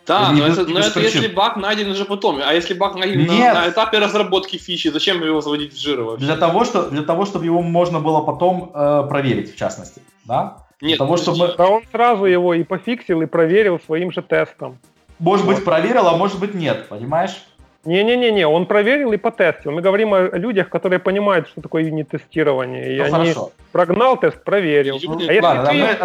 [0.05, 2.41] Да, но, это, но это если баг найден уже потом.
[2.43, 6.25] А если баг найден на, на этапе разработки фичи, зачем его заводить в жир вообще?
[6.25, 10.01] Для того, что, для того чтобы его можно было потом э, проверить, в частности.
[10.25, 10.65] Да?
[10.81, 11.55] Нет, для того, чтобы...
[11.57, 14.79] Да он сразу его и пофиксил, и проверил своим же тестом.
[15.19, 15.55] Может вот.
[15.55, 17.41] быть, проверил, а может быть, нет, понимаешь?
[17.85, 19.71] Не-не-не, он проверил и потестил.
[19.71, 22.95] Мы говорим о людях, которые понимают, что такое юнит-тестирование.
[22.95, 23.51] И ну, они хорошо.
[23.73, 24.99] прогнал тест, проверил.
[25.03, 25.99] Ну, а если ладно, ты, если,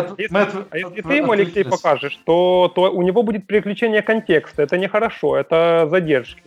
[0.71, 4.63] а если мы, ты ему, Алексей, покажешь, то, то у него будет переключение контекста.
[4.63, 6.43] Это нехорошо, это задержки.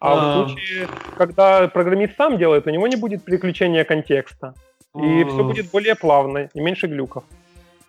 [0.00, 0.88] А, а в случае,
[1.18, 4.54] когда программист сам делает, у него не будет переключения контекста.
[4.94, 7.24] И все будет более плавно и меньше глюков.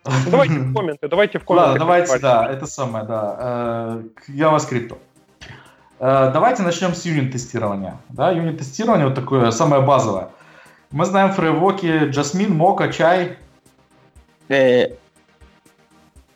[0.06, 1.74] Ну, давайте в комменты, давайте в комменты.
[1.74, 3.38] Да, давайте, да, это самое, да.
[3.40, 4.98] Э, к JavaScript.
[6.02, 8.00] Э, давайте начнем с юнит-тестирования.
[8.10, 10.30] Да, юнит-тестирование вот такое самое базовое.
[10.90, 13.36] Мы знаем фреймворки Jasmine, Mocha, Chai.
[14.50, 14.96] Э,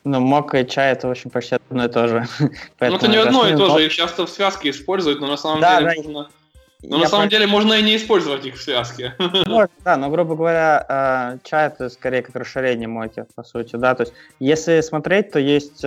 [0.04, 2.28] ну, Mocha и Chai это, в общем, почти одно и то же.
[2.40, 5.62] ну, это не одно и то же, их часто в связке используют, но на самом
[5.62, 6.30] да, деле да, можно...
[6.84, 9.16] Но на самом деле можно и не использовать их в связке.
[9.48, 14.04] Может, да, но, грубо говоря, чай это скорее как расширение моки, по сути, да, то
[14.04, 15.84] есть если смотреть, то есть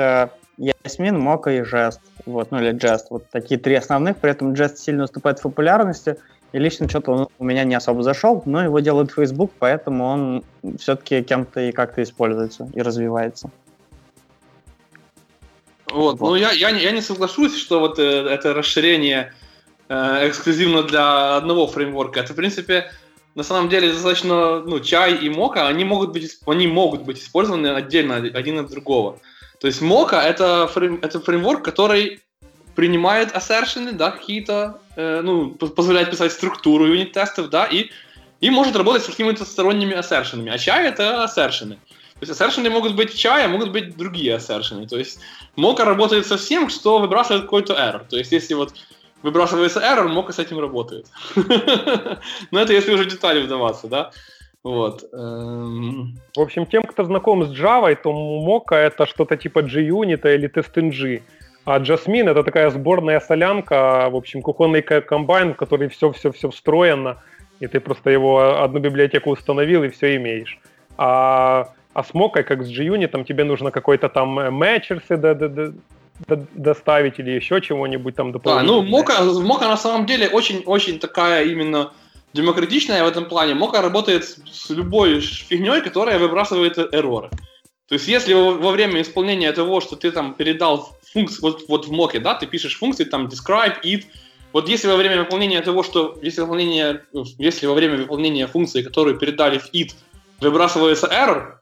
[0.58, 4.78] Ясмин, Мока и Жест, вот, ну или Jest, вот такие три основных, при этом Jest
[4.78, 6.16] сильно уступает в популярности,
[6.52, 10.44] и лично что-то он у меня не особо зашел, но его делает Facebook, поэтому он
[10.78, 13.50] все-таки кем-то и как-то используется и развивается.
[15.90, 16.28] Вот, вот.
[16.28, 19.32] ну я, я, я не соглашусь, что вот э, это расширение
[19.88, 22.20] э, эксклюзивно для одного фреймворка.
[22.20, 22.90] Это, в принципе,
[23.34, 27.68] на самом деле достаточно, ну, чай и мока, они могут быть, они могут быть использованы
[27.68, 29.18] отдельно один от другого.
[29.60, 32.20] То есть Mocha это, фрейм, это фреймворк, который
[32.74, 37.90] принимает ассершены, да, какие-то, э, ну, позволяет писать структуру юнит-тестов, да, и,
[38.40, 40.52] и может работать с какими-то сторонними ассершенами.
[40.52, 41.78] А чай это ассершены.
[42.20, 44.86] То есть assertion могут быть чай, а могут быть другие assertion.
[44.88, 45.20] То есть
[45.54, 48.04] мока работает со всем, что выбрасывает какой-то error.
[48.08, 48.74] То есть если вот
[49.22, 51.06] выбрасывается error, мока с этим работает.
[52.50, 54.10] Но это если уже детали вдаваться, да.
[54.64, 55.04] Вот.
[55.12, 56.14] Эм.
[56.36, 61.22] В общем, тем, кто знаком с Java, то Mocha это что-то типа JUnit или TestNG.
[61.64, 67.22] А Jasmine это такая сборная солянка, в общем, кухонный комбайн, в который все-все-все встроено,
[67.60, 70.58] и ты просто его одну библиотеку установил и все имеешь.
[70.96, 75.16] А, а с Mocha, как с JUnit, тебе нужно какой-то там матчерсы
[76.26, 78.82] доставить или еще чего-нибудь там дополнительное.
[78.82, 81.92] Да, ну Mocha, Mocha на самом деле очень-очень такая именно
[82.38, 83.54] демократичная в этом плане.
[83.54, 87.30] Мока работает с любой фигней, которая выбрасывает эрроры.
[87.88, 91.92] То есть, если во время исполнения того, что ты там передал функцию, вот, вот в
[91.92, 94.04] моке, да, ты пишешь функции, там, describe, it,
[94.52, 97.02] вот если во время выполнения того, что, если, выполнение,
[97.38, 99.94] если во время выполнения функции, которую передали в it,
[100.40, 101.54] выбрасывается error,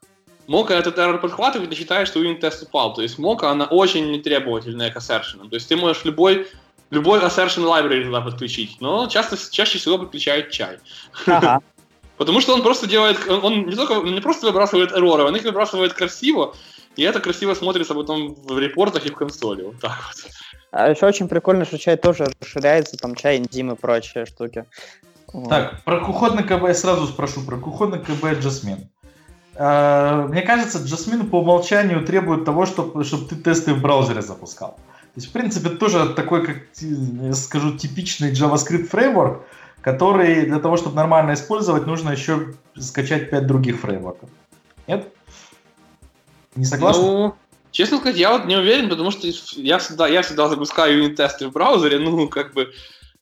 [0.47, 2.93] Мока этот error подхватывает и считает, что юнит-тест упал.
[2.93, 5.49] То есть Мока, она очень нетребовательная к assertion.
[5.49, 6.47] То есть ты можешь любой
[6.89, 10.79] любой assertion library туда подключить, но часто, чаще всего подключают чай.
[11.25, 11.61] Ага.
[12.17, 15.43] Потому что он просто делает, он, он не только не просто выбрасывает эроры, он их
[15.43, 16.55] выбрасывает красиво,
[16.95, 19.63] и это красиво смотрится потом в репортах и в консоли.
[19.63, 20.31] Вот так вот.
[20.71, 24.65] А еще очень прикольно, что чай тоже расширяется, там чай, инзим и прочие штуки.
[25.49, 28.89] Так, про кухонный КБ я сразу спрошу, про кухонный КБ Джасмин.
[29.55, 34.79] А, мне кажется, Джасмин по умолчанию требует того, чтобы, чтобы ты тесты в браузере запускал.
[35.17, 39.41] То есть, в принципе, тоже такой, как я скажу, типичный JavaScript фреймворк,
[39.81, 44.29] который для того, чтобы нормально использовать, нужно еще скачать 5 других фреймворков.
[44.85, 45.11] Нет?
[46.55, 47.01] Не согласен?
[47.01, 47.35] Ну,
[47.71, 51.51] честно сказать, я вот не уверен, потому что я всегда, я всегда запускаю юнит-тесты в
[51.51, 52.71] браузере, ну, как бы,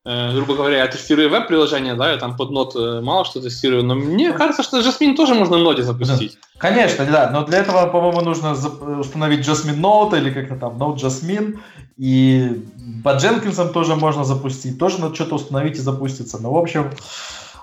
[0.04, 3.86] э, грубо говоря, я тестирую веб-приложение, да, я там под нот э, мало что тестирую,
[3.86, 6.38] но мне кажется, что Jasmine тоже можно в ноде запустить.
[6.58, 8.52] Конечно, да, но для этого, по-моему, нужно
[9.00, 11.58] установить Jasmine Note или как-то там Node Jasmine,
[11.98, 12.66] и
[13.04, 16.38] по Дженкинсам тоже можно запустить, тоже надо что-то установить и запуститься.
[16.42, 16.92] Ну, в общем,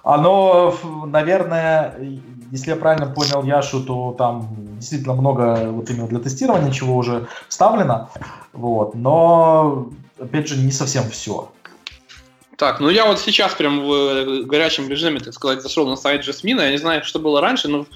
[0.02, 0.74] оно,
[1.06, 1.94] наверное,
[2.50, 7.28] если я правильно понял Яшу, то там действительно много вот именно для тестирования, чего уже
[7.48, 8.10] вставлено.
[8.52, 8.94] Вот.
[8.94, 11.50] Но, опять же, не совсем все.
[12.56, 16.60] Так, ну я вот сейчас прям в горячем режиме, так сказать, зашел на сайт Jasmine.
[16.62, 17.86] Я не знаю, что было раньше, но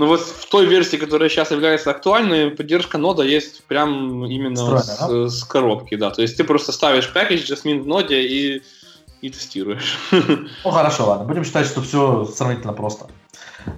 [0.00, 4.82] ну вот в той версии, которая сейчас является актуальной, поддержка нода есть прям именно Встроена,
[4.82, 5.28] с, да?
[5.28, 6.10] с коробки, да.
[6.10, 8.62] То есть ты просто ставишь пакет Jasmine в ноде и,
[9.20, 9.98] и тестируешь.
[10.64, 11.26] Ну хорошо, ладно.
[11.26, 13.08] Будем считать, что все сравнительно просто.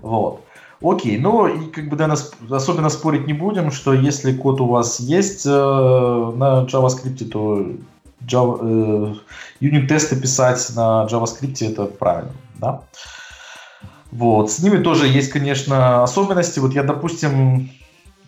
[0.01, 0.43] Вот.
[0.81, 5.01] Окей, ну и как бы нас особенно спорить не будем, что если код у вас
[5.01, 7.67] есть э, на JavaScript, то
[8.29, 9.15] Java, э,
[9.59, 12.83] юнит-тесты писать на JavaScript это правильно, да?
[14.13, 14.51] Вот.
[14.53, 16.61] С ними тоже есть, конечно, особенности.
[16.61, 17.71] Вот я, допустим,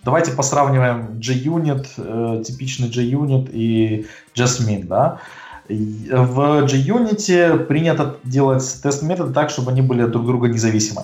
[0.02, 5.18] давайте посравниваем JUnit, э, типичный JUnit и Jasmine, да.
[5.68, 11.02] В JUnit принято делать тест-методы так, чтобы они были друг друга независимы.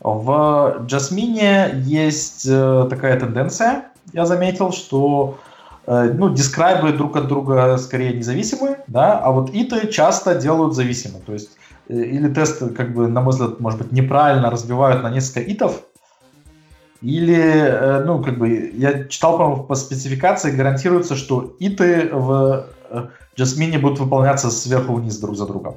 [0.00, 5.38] В Jasmine есть э, такая тенденция, я заметил, что
[5.86, 11.20] э, ну, дескрайбы друг от друга скорее независимы, да, а вот иты часто делают зависимы.
[11.24, 15.10] То есть Э, или тест, как бы, на мой взгляд, может быть, неправильно разбивают на
[15.10, 15.82] несколько итов,
[17.00, 22.66] или, э, ну, как бы, я читал, по-моему, по спецификации гарантируется, что иты в
[23.36, 25.76] Jasmine э, будут выполняться сверху вниз друг за другом.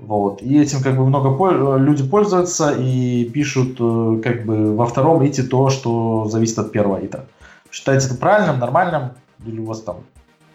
[0.00, 0.42] Вот.
[0.42, 3.78] И этим как бы много люди пользуются и пишут
[4.22, 7.26] как бы во втором ите то, что зависит от первого ита.
[7.70, 9.10] Считаете это правильным, нормальным?
[9.46, 9.98] Или у вас там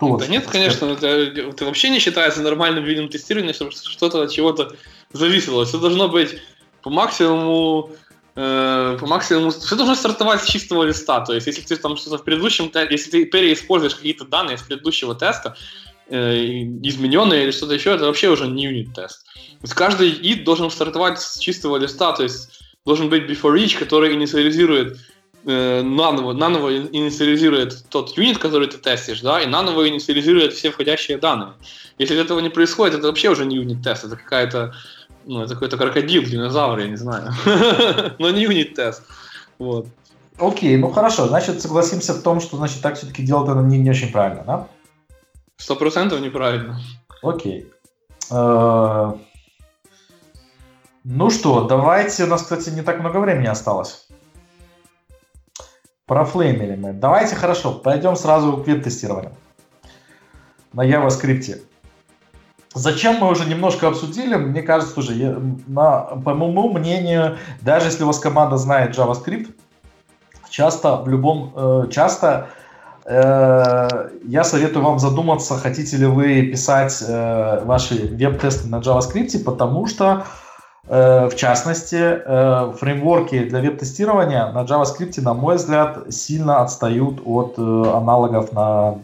[0.01, 4.31] ну, да нет, конечно, это, это вообще не считается нормальным видом тестирования, чтобы что-то от
[4.31, 4.75] чего-то
[5.11, 5.65] зависело.
[5.65, 6.37] Все должно быть
[6.81, 7.91] по максимуму
[8.35, 11.21] э, по максимуму, все должно стартовать с чистого листа.
[11.21, 14.61] То есть, если ты там что-то в предыдущем тесте, если ты переиспользуешь какие-то данные из
[14.61, 15.57] предыдущего теста,
[16.07, 16.43] э,
[16.83, 19.25] измененные или что-то еще, это вообще уже не юнит-тест.
[19.25, 23.77] То есть каждый id должен стартовать с чистого листа, то есть должен быть before each,
[23.77, 24.97] который инициализирует
[25.45, 31.17] э, наново, наново инициализирует тот юнит, который ты тестишь, да, и наново инициализирует все входящие
[31.17, 31.53] данные.
[31.97, 34.73] Если этого не происходит, это вообще уже не юнит-тест, это какая-то,
[35.25, 37.31] ну, это какой-то крокодил, динозавр, я не знаю.
[38.19, 39.03] Но не юнит-тест.
[39.57, 39.87] Вот.
[40.37, 43.89] Окей, ну хорошо, значит, согласимся в том, что, значит, так все-таки делать это не, не
[43.89, 44.67] очень правильно, да?
[45.57, 46.79] Сто процентов неправильно.
[47.21, 47.67] Окей.
[48.31, 49.13] Э,
[51.03, 54.07] ну что, давайте, у нас, кстати, не так много времени осталось.
[56.09, 56.91] Профлеймили мы.
[56.91, 59.31] Давайте хорошо, пойдем сразу к веб-тестированию.
[60.73, 61.61] На JavaScript.
[62.73, 65.13] Зачем мы уже немножко обсудили, мне кажется, уже,
[65.67, 69.53] на, по моему мнению, даже если у вас команда знает JavaScript,
[70.49, 72.49] часто в любом, э, часто
[73.05, 79.85] э, я советую вам задуматься, хотите ли вы писать э, ваши веб-тесты на JavaScript, потому
[79.85, 80.38] что, э,
[80.89, 87.61] в частности, э, фреймворки для веб-тестирования на JavaScript, на мой взгляд, сильно отстают от э,
[87.61, 88.95] аналогов на,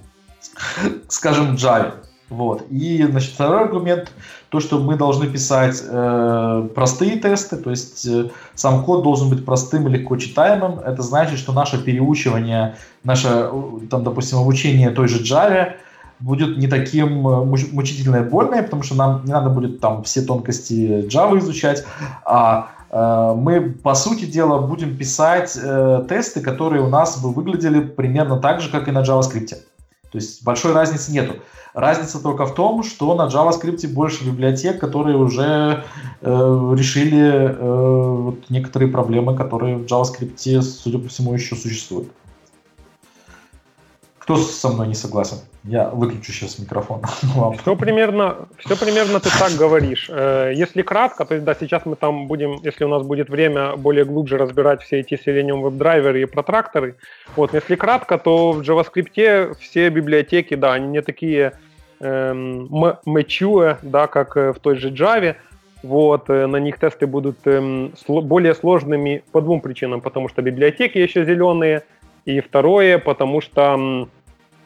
[1.07, 1.94] скажем, Java.
[2.30, 2.64] Вот.
[2.72, 4.12] И значит, второй аргумент,
[4.49, 9.45] то, что мы должны писать э, простые тесты, то есть э, сам код должен быть
[9.45, 10.80] простым и легко читаемым.
[10.80, 13.52] Это значит, что наше переучивание, наше,
[13.91, 15.74] там, допустим, обучение той же Java
[16.19, 21.07] будет не таким э, мучительно больное, потому что нам не надо будет там все тонкости
[21.07, 21.83] Java изучать,
[22.25, 27.79] а э, мы, по сути дела, будем писать э, тесты, которые у нас бы выглядели
[27.79, 29.55] примерно так же, как и на JavaScript.
[30.11, 31.33] То есть большой разницы нету.
[31.73, 35.83] Разница только в том, что на JavaScript больше библиотек, которые уже
[36.21, 42.07] э, решили э, вот некоторые проблемы, которые в JavaScript, судя по всему, еще существуют.
[44.26, 45.38] Кто со мной не согласен?
[45.64, 47.03] Я выключу сейчас микрофон.
[47.61, 50.10] Все примерно, все примерно ты так говоришь.
[50.10, 53.76] Э, если кратко, то есть да, сейчас мы там будем, если у нас будет время,
[53.76, 56.95] более глубже разбирать все эти Selenium WebDriver и протракторы.
[57.35, 61.52] Вот, если кратко, то в JavaScript все библиотеки, да, они не такие
[61.99, 62.65] эм,
[63.06, 65.35] mature, да, как э, в той же Java.
[65.84, 70.02] Вот, э, на них тесты будут эм, более сложными по двум причинам.
[70.02, 71.84] Потому что библиотеки еще зеленые,
[72.26, 74.07] и второе, потому что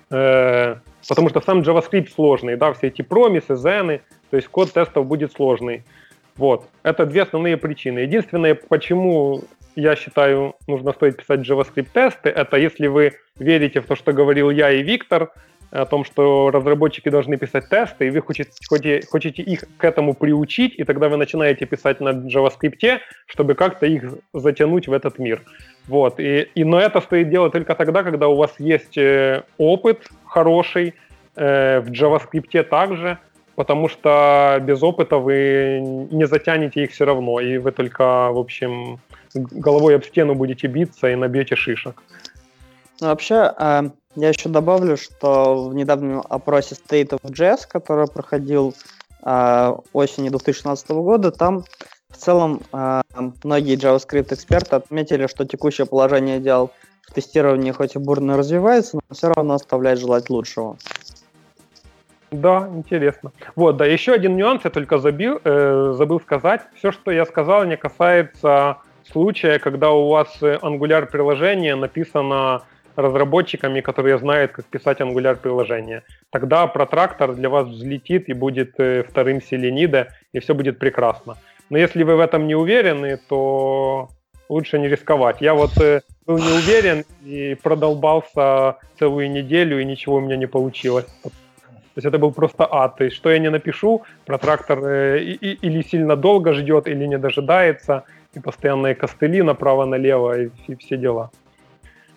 [0.10, 5.32] потому что сам JavaScript сложный, да, все эти промисы, зены, то есть код тестов будет
[5.32, 5.84] сложный.
[6.36, 8.00] Вот, это две основные причины.
[8.00, 9.44] Единственное, почему
[9.76, 14.72] я считаю, нужно стоит писать JavaScript-тесты, это если вы верите в то, что говорил я
[14.72, 15.32] и Виктор,
[15.72, 18.52] о том, что разработчики должны писать тесты, и вы хотите,
[19.12, 24.04] хотите, их к этому приучить, и тогда вы начинаете писать на JavaScript, чтобы как-то их
[24.34, 25.42] затянуть в этот мир.
[25.88, 26.20] Вот.
[26.20, 30.96] И, и, но это стоит делать только тогда, когда у вас есть э, опыт хороший
[31.36, 33.18] э, в JavaScript также,
[33.56, 35.80] потому что без опыта вы
[36.12, 39.00] не затянете их все равно, и вы только, в общем,
[39.34, 42.02] головой об стену будете биться и набьете шишек.
[43.02, 48.74] Ну, вообще, э, я еще добавлю, что в недавнем опросе State of Jazz, который проходил
[49.24, 51.64] э, осенью 2016 года, там
[52.10, 53.02] в целом э,
[53.44, 56.72] многие JavaScript-эксперты отметили, что текущее положение дел
[57.08, 60.78] в тестировании хоть и бурно развивается, но все равно оставляет желать лучшего.
[62.32, 63.32] Да, интересно.
[63.56, 66.62] Вот, да, еще один нюанс я только забил, э, забыл сказать.
[66.76, 68.78] Все, что я сказал, не касается
[69.12, 72.64] случая, когда у вас э, Angular приложение написано
[72.96, 76.04] разработчиками, которые знают, как писать Angular приложение.
[76.32, 81.38] Тогда протрактор для вас взлетит и будет э, вторым Селенида, и все будет прекрасно.
[81.70, 84.10] Но если вы в этом не уверены, то
[84.50, 85.42] лучше не рисковать.
[85.42, 90.48] Я вот э, был не уверен и продолбался целую неделю, и ничего у меня не
[90.48, 91.06] получилось.
[91.24, 92.98] То есть это был просто ад.
[92.98, 97.06] То есть что я не напишу, протрактор э, и, и, или сильно долго ждет, или
[97.06, 98.04] не дожидается,
[98.34, 101.32] и постоянные костыли направо-налево, и, и все дела.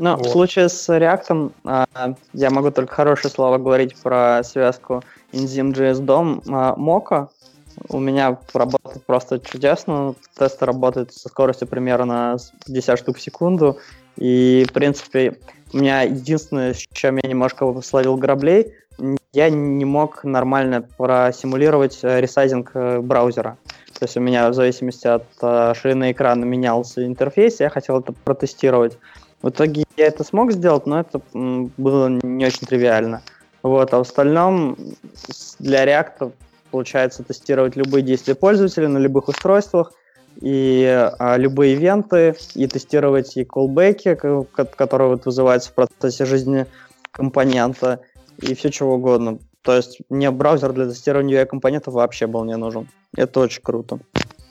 [0.03, 0.27] Ну, вот.
[0.27, 1.87] в случае с React а,
[2.33, 7.29] я могу только хорошие слова говорить про связку Enzyme.js DOM а, Mocha.
[7.89, 10.16] У меня работает просто чудесно.
[10.37, 13.79] Тесты работают со скоростью примерно 50 штук в секунду.
[14.16, 15.39] И, в принципе,
[15.73, 18.74] у меня единственное, с чем я немножко словил граблей,
[19.33, 23.57] я не мог нормально просимулировать э, ресайзинг э, браузера.
[23.99, 28.12] То есть у меня в зависимости от э, ширины экрана менялся интерфейс, я хотел это
[28.12, 28.99] протестировать.
[29.43, 33.23] В итоге я это смог сделать, но это было не очень тривиально.
[33.62, 34.77] Вот, а в остальном
[35.59, 36.32] для React
[36.70, 39.93] получается тестировать любые действия пользователя на любых устройствах,
[40.40, 40.85] и
[41.19, 46.66] а, любые ивенты, и тестировать и колбеки, которые вот вызываются в процессе жизни
[47.10, 48.01] компонента,
[48.39, 49.39] и все чего угодно.
[49.62, 52.89] То есть мне браузер для тестирования UI-компонентов вообще был не нужен.
[53.14, 54.01] Это очень круто.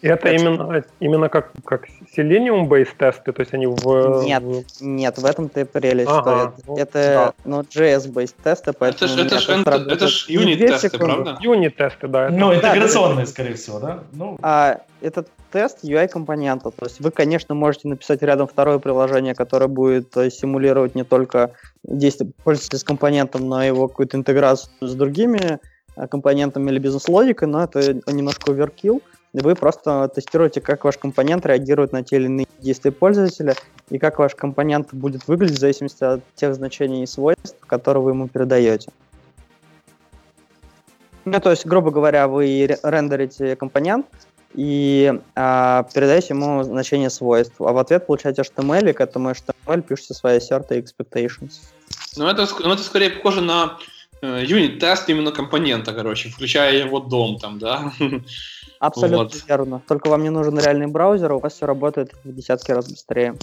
[0.01, 4.23] Это именно, именно как, как Selenium-based тесты, то есть они в...
[4.23, 4.81] Нет, в...
[4.81, 7.33] нет, в этом ты прелесть, ага, что это, да.
[7.45, 9.13] ну, JS-based тесты, поэтому...
[9.13, 11.37] Это же это ж, это ж юнит-тесты, правда?
[11.39, 12.25] Юнит-тесты, да.
[12.27, 12.35] Это...
[12.35, 14.03] Ну, интеграционные, да, скорее всего, да?
[14.13, 14.39] Ну...
[14.41, 20.15] А, это тест UI-компонента, то есть вы, конечно, можете написать рядом второе приложение, которое будет
[20.17, 21.51] э, симулировать не только
[21.83, 25.59] действие пользователя с компонентом, но и его какую-то интеграцию с другими
[25.95, 29.01] э, компонентами или бизнес-логикой, но это немножко оверкилл
[29.33, 33.55] вы просто тестируете, как ваш компонент реагирует на те или иные действия пользователя
[33.89, 38.11] и как ваш компонент будет выглядеть в зависимости от тех значений и свойств, которые вы
[38.11, 38.91] ему передаете.
[41.23, 44.07] Ну, то есть, грубо говоря, вы рендерите компонент,
[44.53, 49.81] и а, передаете ему значение свойств, а в ответ получаете HTML, и к этому HTML
[49.81, 51.61] пишете свои assert и expectations.
[52.17, 53.77] Ну, это, ну, это скорее похоже на
[54.21, 57.93] э, юнит-тест именно компонента, короче, включая его дом там, да?
[58.81, 59.43] Абсолютно вот.
[59.47, 59.81] верно.
[59.87, 63.35] Только вам не нужен реальный браузер, а у вас все работает в десятки раз быстрее.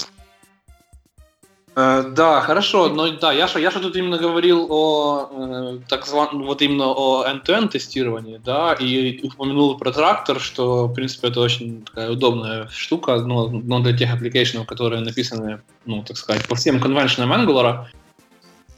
[1.76, 6.06] Э, да, хорошо, но да, я же, я же тут именно говорил о э, так
[6.06, 11.82] званом, вот именно о end-to-end тестировании, да, и упомянул Protractor, что, в принципе, это очень
[11.84, 16.56] такая удобная штука, но, но для тех application ов, которые написаны, ну, так сказать, по
[16.56, 17.84] всем convention ам Angular.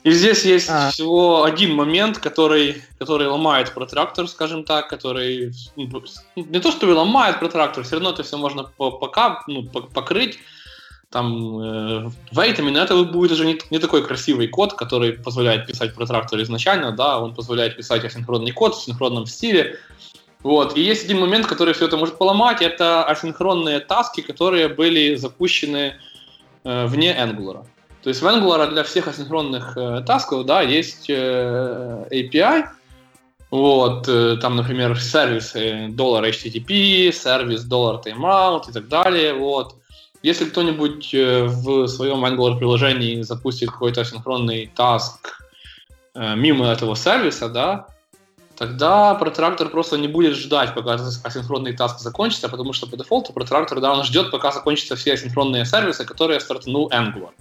[0.02, 0.90] И здесь есть а.
[0.90, 5.90] всего один момент, который, который ломает протрактор, скажем так, который ну,
[6.36, 10.38] не то, что ломает протрактор, все равно это все можно пока ну, покрыть
[11.10, 15.94] там э, вейтами, но это будет уже не, не такой красивый код, который позволяет писать
[15.94, 19.76] про трактор изначально, да, он позволяет писать асинхронный код в синхронном стиле.
[20.42, 20.76] Вот.
[20.76, 25.96] И есть один момент, который все это может поломать, это асинхронные таски, которые были запущены
[26.64, 27.66] э, вне Angular.
[28.02, 32.66] То есть в Angular для всех асинхронных э, тасков, да, есть э, API,
[33.50, 39.74] вот, э, там, например, сервисы $HTTP, сервис $timeout и так далее, вот.
[40.22, 45.42] Если кто-нибудь э, в своем Angular приложении запустит какой-то асинхронный таск
[46.14, 47.86] э, мимо этого сервиса, да,
[48.56, 50.94] тогда протрактор просто не будет ждать, пока
[51.24, 55.64] асинхронный таск закончится, потому что по дефолту протрактор, да, он ждет, пока закончатся все асинхронные
[55.64, 57.32] сервисы, которые стартанул Angular.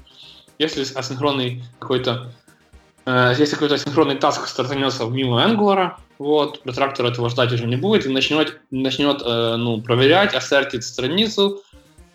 [0.60, 2.32] Если асинхронный какой-то
[3.06, 8.06] э, если какой-то асинхронный таск стартанется мимо Angular, вот, протрактор этого ждать уже не будет
[8.06, 11.64] и начнет, начнет э, ну, проверять, ассертить страницу,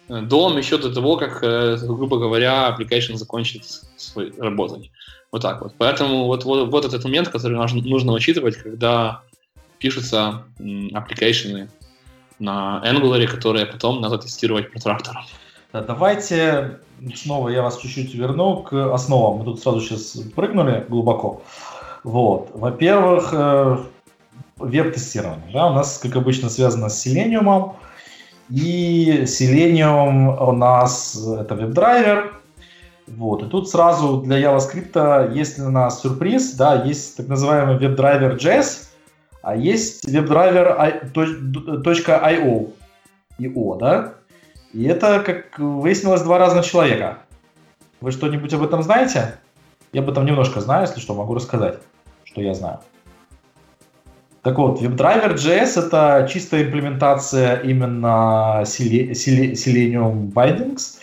[0.09, 3.65] Э, дом еще до того, как, э, грубо говоря, application закончит
[3.97, 4.91] свой, работать.
[5.33, 5.75] Вот так вот.
[5.79, 9.23] Поэтому вот, вот, вот этот момент, который нужно, нужно учитывать, когда
[9.79, 11.69] пишутся application
[12.39, 14.71] на Angular, которые потом надо тестировать.
[15.73, 16.79] Да, давайте
[17.15, 19.39] снова я вас чуть-чуть верну к основам.
[19.39, 21.43] Мы тут сразу сейчас прыгнули глубоко.
[22.03, 22.51] Вот.
[22.55, 23.79] Во-первых, э,
[24.57, 25.53] веб-тестирование.
[25.53, 27.73] Да, у нас, как обычно, связано с Selenium.
[28.51, 32.35] И Selenium у нас это WebDriver.
[33.07, 33.43] Вот.
[33.43, 38.89] И тут сразу для JavaScript есть у нас сюрприз, да, есть так называемый WebDriverJS,
[39.43, 42.73] а есть WebdriverIO,
[43.39, 44.15] .io, да?
[44.75, 47.19] И это, как выяснилось, два разных человека.
[48.01, 49.39] Вы что-нибудь об этом знаете?
[49.93, 51.79] Я об этом немножко знаю, если что, могу рассказать,
[52.25, 52.81] что я знаю.
[54.43, 60.99] Так вот, WebDriver.js— это чистая имплементация именно Selenium Bindings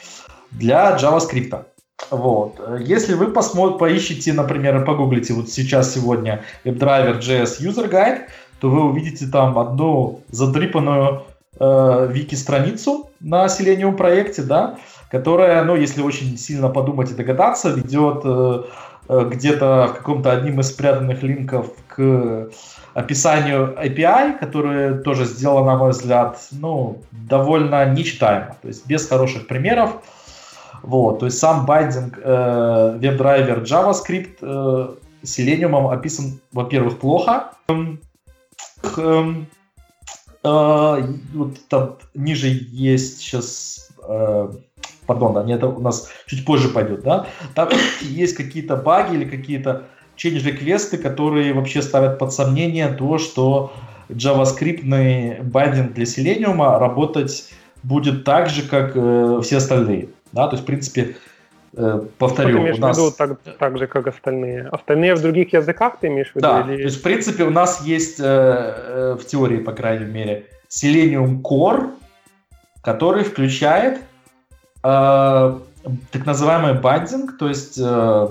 [0.51, 1.63] для JavaScript.
[2.09, 2.59] Вот.
[2.81, 8.23] Если вы посмотрите, поищите, например, погуглите вот сейчас сегодня WebDriver.js User Guide,
[8.59, 11.23] то вы увидите там одну задрипанную
[11.61, 14.77] э, вики-страницу на Selenium проекте, да,
[15.09, 18.63] которая, ну, если очень сильно подумать и догадаться, ведет э,
[19.09, 22.49] э где-то в каком-то одним из спрятанных линков к
[22.93, 29.47] описанию API, которое тоже сделано, на мой взгляд, ну, довольно нечитаемо, то есть без хороших
[29.47, 29.91] примеров.
[30.83, 37.51] Вот, то есть сам байдинг э, WebDriver JavaScript э, Selenium описан, во-первых, плохо.
[37.69, 39.33] Э,
[40.43, 41.03] э,
[41.33, 44.49] вот там ниже есть сейчас, э,
[45.05, 47.69] пардон, да, это у нас чуть позже пойдет, да, там
[48.01, 49.83] есть какие-то баги или какие-то
[50.17, 53.73] change-реквесты, которые вообще ставят под сомнение то, что
[54.09, 57.49] JavaScript байдинг для Selenium работать
[57.83, 60.09] будет так же, как э, все остальные.
[60.31, 60.47] Да?
[60.47, 61.15] То есть, в принципе,
[61.75, 62.97] э, повторю, ты имеешь у нас...
[62.97, 64.67] в виду так, так же, как остальные?
[64.71, 66.47] Остальные в других языках ты имеешь в виду?
[66.47, 66.77] Да, или...
[66.77, 71.41] то есть, в принципе, у нас есть э, э, в теории, по крайней мере, Selenium
[71.41, 71.91] Core,
[72.81, 73.99] который включает
[74.83, 75.59] э,
[76.11, 78.27] так называемый байдинг, то есть э,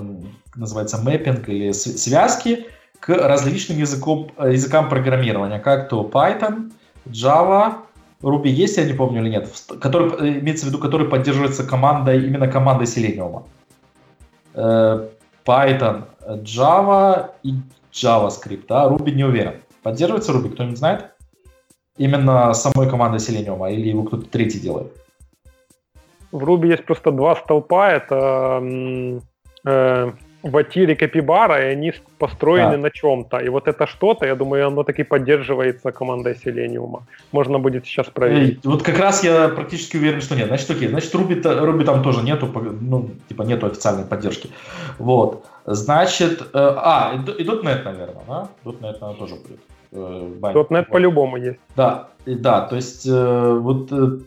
[0.55, 2.67] называется мэппинг или связки
[2.99, 6.71] к различным языкам, языкам программирования, как то Python,
[7.07, 7.77] Java,
[8.21, 9.49] Ruby есть, я не помню или нет,
[9.79, 13.43] который, э, имеется в виду, который поддерживается командой, именно командой Selenium.
[14.53, 15.09] Э,
[15.45, 16.03] Python,
[16.43, 17.55] Java и
[17.91, 19.53] JavaScript, да, Ruby не уверен.
[19.83, 21.05] Поддерживается Ruby, кто-нибудь знает?
[21.97, 24.93] Именно самой командой Selenium, или его кто-то третий делает?
[26.31, 28.61] В Ruby есть просто два столпа, это
[29.65, 30.11] э,
[30.43, 32.77] Ватири Капибара, и они построены да.
[32.77, 33.37] на чем-то.
[33.37, 37.03] И вот это что-то, я думаю, оно таки поддерживается командой Селениума.
[37.31, 38.65] Можно будет сейчас проверить.
[38.65, 40.47] И, вот как раз я практически уверен, что нет.
[40.47, 40.87] Значит, окей.
[40.87, 42.47] Значит, Руби, Руби там тоже нету,
[42.81, 44.49] ну, типа нету официальной поддержки.
[44.97, 45.45] Вот.
[45.65, 48.47] Значит, э, а, и, и .NET, наверное, да?
[48.65, 49.59] .NET, наверное, тоже будет.
[49.91, 51.59] Э, .NET по-любому есть.
[51.75, 54.19] Да, да, то есть э, вот э,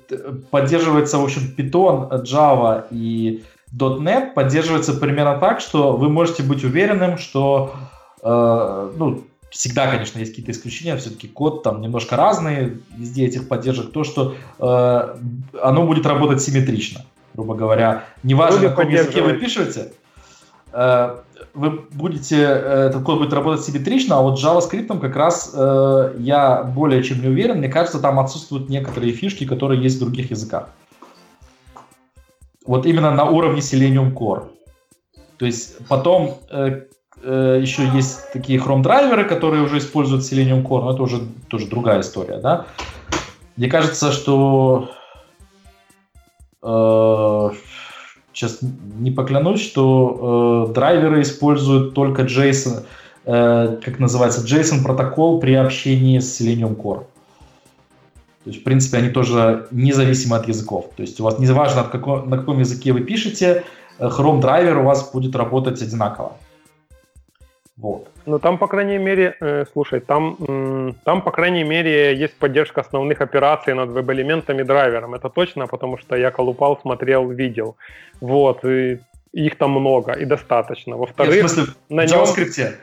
[0.50, 3.42] поддерживается, в общем, Python, Java и
[3.76, 7.74] .NET поддерживается примерно так, что вы можете быть уверенным, что
[8.22, 9.24] э, ну,
[9.54, 14.34] всегда, конечно, есть какие-то исключения, все-таки код там немножко разный, везде этих поддержек, то, что
[14.58, 15.16] э,
[15.62, 18.04] оно будет работать симметрично, грубо говоря.
[18.24, 19.92] Неважно, на каком языке вы пишете,
[20.72, 21.16] э,
[21.54, 26.14] вы будете, э, этот код будет работать симметрично, а вот с JavaScript как раз э,
[26.18, 30.32] я более чем не уверен, мне кажется, там отсутствуют некоторые фишки, которые есть в других
[30.32, 30.70] языках.
[32.66, 34.48] Вот именно на уровне Selenium Core.
[35.36, 36.82] То есть потом э,
[37.22, 41.66] э, еще есть такие Chrome драйверы, которые уже используют Selenium Core, но это уже тоже
[41.66, 42.66] другая история, да.
[43.56, 44.90] Мне кажется, что
[46.62, 47.50] э,
[48.32, 52.84] сейчас не поклянусь, что э, драйверы используют только JSON,
[53.26, 57.04] э, как называется, JSON протокол при общении с Selenium Core.
[58.44, 60.90] То есть, в принципе, они тоже независимы от языков.
[60.96, 63.64] То есть у вас не важно, от какого, на каком языке вы пишете,
[63.98, 66.36] э, Chrome драйвер у вас будет работать одинаково.
[67.76, 68.08] Вот.
[68.26, 70.36] Ну там, по крайней мере, э, слушай, там,
[71.04, 75.14] там, по крайней мере, есть поддержка основных операций над веб-элементами драйвером.
[75.14, 77.76] Это точно, потому что я колупал, смотрел, видел.
[78.20, 79.00] Вот, и
[79.32, 80.96] их там много и достаточно.
[80.96, 82.74] Во-вторых, Нет, в смысле, на в JavaScript,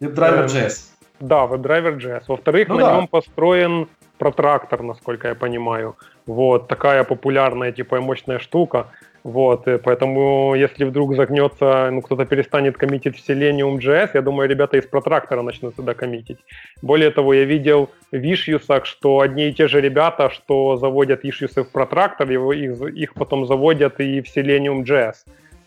[0.00, 0.68] WebDriver.js.
[0.68, 2.22] Э, да, WebDriver.js.
[2.28, 2.96] Во-вторых, ну, на да.
[2.96, 3.88] нем построен
[4.18, 5.96] протрактор, насколько я понимаю.
[6.26, 8.86] Вот, такая популярная, типа, мощная штука.
[9.24, 14.76] Вот, и поэтому, если вдруг загнется, ну, кто-то перестанет коммитить в Selenium.js, я думаю, ребята
[14.76, 16.38] из протрактора начнут туда коммитить.
[16.80, 21.64] Более того, я видел в ишьюсах, что одни и те же ребята, что заводят ишьюсы
[21.64, 25.14] в протрактор, его, их, их потом заводят и в Selenium.js.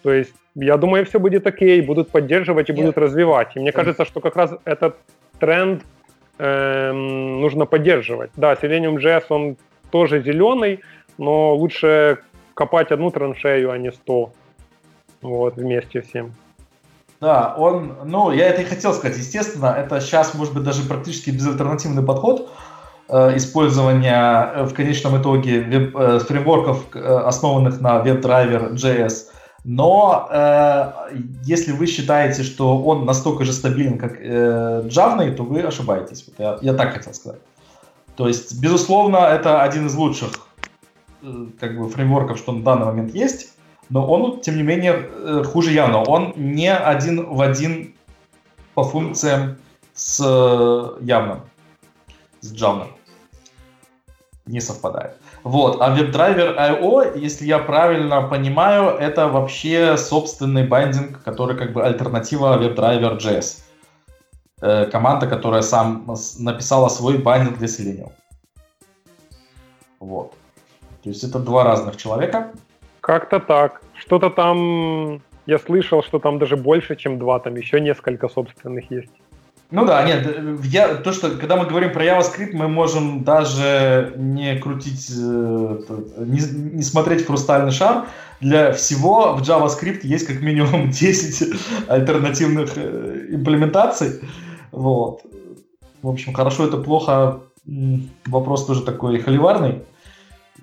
[0.04, 2.98] То есть, я думаю, все будет окей, будут поддерживать и будут Нет.
[2.98, 3.58] развивать.
[3.58, 4.96] И мне кажется, что как раз этот
[5.40, 5.84] тренд
[6.40, 8.32] эм, нужно поддерживать.
[8.36, 9.58] Да, Selenium.js, он
[9.92, 10.80] тоже зеленый,
[11.18, 12.20] но лучше
[12.54, 14.32] копать одну траншею, а не сто.
[15.22, 16.34] Вот, вместе всем.
[17.22, 21.32] Да, он, ну, я это и хотел сказать, естественно, это сейчас, может быть, даже практически
[21.32, 22.50] безальтернативный подход
[23.10, 29.26] э, использования э, в конечном итоге веб, э, фреймворков, э, основанных на WebDriver JS.
[29.72, 31.12] Но э,
[31.44, 36.26] если вы считаете, что он настолько же стабилен, как э, Java, то вы ошибаетесь.
[36.26, 37.40] Вот я, я так хотел сказать.
[38.16, 40.32] То есть, безусловно, это один из лучших
[41.22, 43.54] э, как бы фреймворков, что на данный момент есть,
[43.90, 46.02] но он, тем не менее, э, хуже явно.
[46.02, 47.94] Он не один в один
[48.74, 49.58] по функциям
[49.94, 51.42] с э, явным,
[52.42, 52.88] с Java.
[54.48, 55.16] Не совпадает.
[55.44, 61.84] Вот, а WebDriver IO, если я правильно понимаю, это вообще собственный байдинг, который как бы
[61.84, 63.64] альтернатива WebDriver JS.
[64.62, 66.06] Э, команда, которая сам
[66.40, 68.12] написала свой байдинг для Selenium.
[70.00, 70.34] Вот.
[71.04, 72.52] То есть это два разных человека.
[73.00, 73.82] Как-то так.
[73.94, 79.12] Что-то там, я слышал, что там даже больше, чем два, там еще несколько собственных есть.
[79.72, 80.28] Ну да, нет,
[80.64, 85.80] я, то, что когда мы говорим про JavaScript, мы можем даже не крутить, э,
[86.18, 86.40] не,
[86.74, 88.06] не смотреть в хрустальный шар.
[88.42, 91.54] Для всего в JavaScript есть как минимум 10
[91.88, 94.22] альтернативных э, имплементаций.
[94.72, 95.22] Вот.
[96.02, 97.42] В общем, хорошо это плохо,
[98.26, 99.84] вопрос тоже такой холиварный.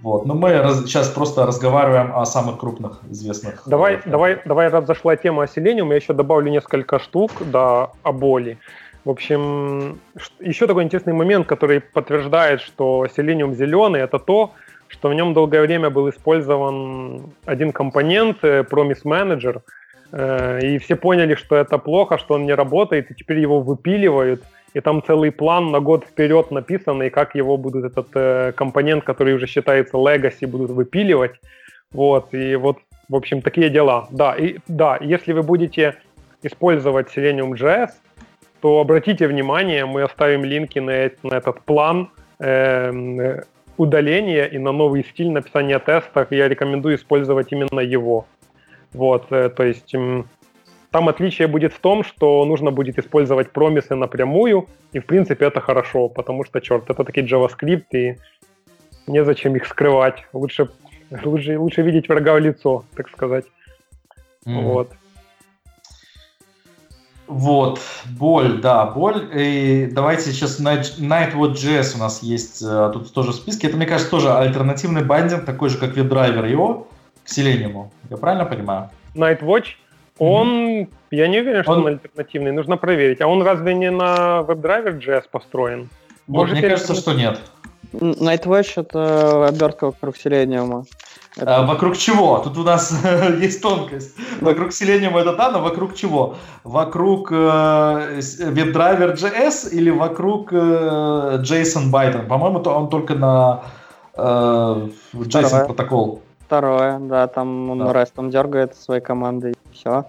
[0.03, 0.27] Вот.
[0.27, 3.63] Но мы раз, сейчас просто разговариваем о самых крупных известных.
[3.67, 7.91] Давай, э, давай, давай, раз зашла тема о Selenium, я еще добавлю несколько штук, да,
[8.03, 8.59] о боли.
[9.07, 10.01] В общем,
[10.41, 14.51] еще такой интересный момент, который подтверждает, что Selenium зеленый, это то,
[14.89, 19.61] что в нем долгое время был использован один компонент, э, Promise Manager,
[20.11, 24.43] э, и все поняли, что это плохо, что он не работает, и теперь его выпиливают,
[24.75, 29.05] и там целый план на год вперед написан, и как его будут этот э, компонент,
[29.05, 31.41] который уже считается legacy, будут выпиливать.
[31.93, 32.79] Вот, и вот,
[33.09, 34.09] в общем, такие дела.
[34.11, 35.95] Да, и да, если вы будете
[36.43, 37.91] использовать Selenium JS,
[38.67, 42.11] то обратите внимание, мы оставим линки на, на этот план
[42.41, 43.43] э,
[43.77, 46.33] удаления и на новый стиль написания тестов.
[46.33, 48.27] Я рекомендую использовать именно его.
[48.93, 50.25] Вот, э, то есть э,
[50.91, 55.61] там отличие будет в том, что нужно будет использовать промисы напрямую, и в принципе это
[55.61, 58.17] хорошо, потому что, черт, это такие JavaScript, и
[59.07, 60.25] незачем их скрывать.
[60.33, 60.71] Лучше,
[61.25, 63.45] лучше, лучше видеть врага в лицо, так сказать.
[64.45, 64.63] Mm.
[64.63, 64.91] Вот.
[67.27, 69.29] Вот, боль, да, боль.
[69.35, 73.67] И давайте сейчас Nightwatch.js у нас есть а, тут тоже в списке.
[73.67, 76.87] Это, мне кажется, тоже альтернативный бандинг, такой же, как WebDriver его,
[77.25, 77.89] к Selenium.
[78.11, 78.91] Я правильно понимаю?
[79.15, 79.67] Nightwatch?
[80.19, 80.89] Он, mm-hmm.
[81.11, 81.79] я не уверен, что он...
[81.81, 83.21] он альтернативный, нужно проверить.
[83.21, 85.89] А он разве не на WebDriver JS построен?
[86.27, 87.41] Вот, Может, мне кажется, что нет.
[87.93, 90.85] Nightwatch— это обертка вокруг Selenium.
[91.37, 91.59] Это...
[91.59, 92.39] А, вокруг чего?
[92.39, 92.95] Тут у нас
[93.41, 94.17] есть тонкость.
[94.41, 96.37] Вокруг Selenium это да, но вокруг чего?
[96.65, 102.27] Вокруг э, WebDriver JS или вокруг э, JSON?
[102.27, 103.63] По-моему, то он только на
[104.15, 105.65] э, JSON Второе.
[105.67, 106.23] протокол.
[106.47, 107.93] Второе, да, там он да.
[107.93, 110.07] REST дергает своей командой, и все.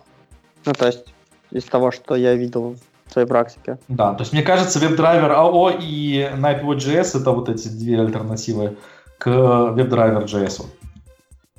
[0.65, 1.13] Ну, то есть,
[1.51, 2.75] из того, что я видел
[3.07, 3.79] в своей практике.
[3.87, 8.77] Да, то есть мне кажется, WebDriver AO и Nightwatch.js это вот эти две альтернативы
[9.17, 10.65] к WebDriver JS.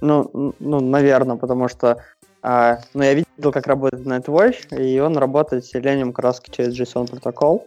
[0.01, 1.99] Ну, ну, наверное, потому что
[2.43, 7.11] а, ну, я видел, как работает Nightwatch, и он работает с селением краски через JSON
[7.11, 7.67] протокол.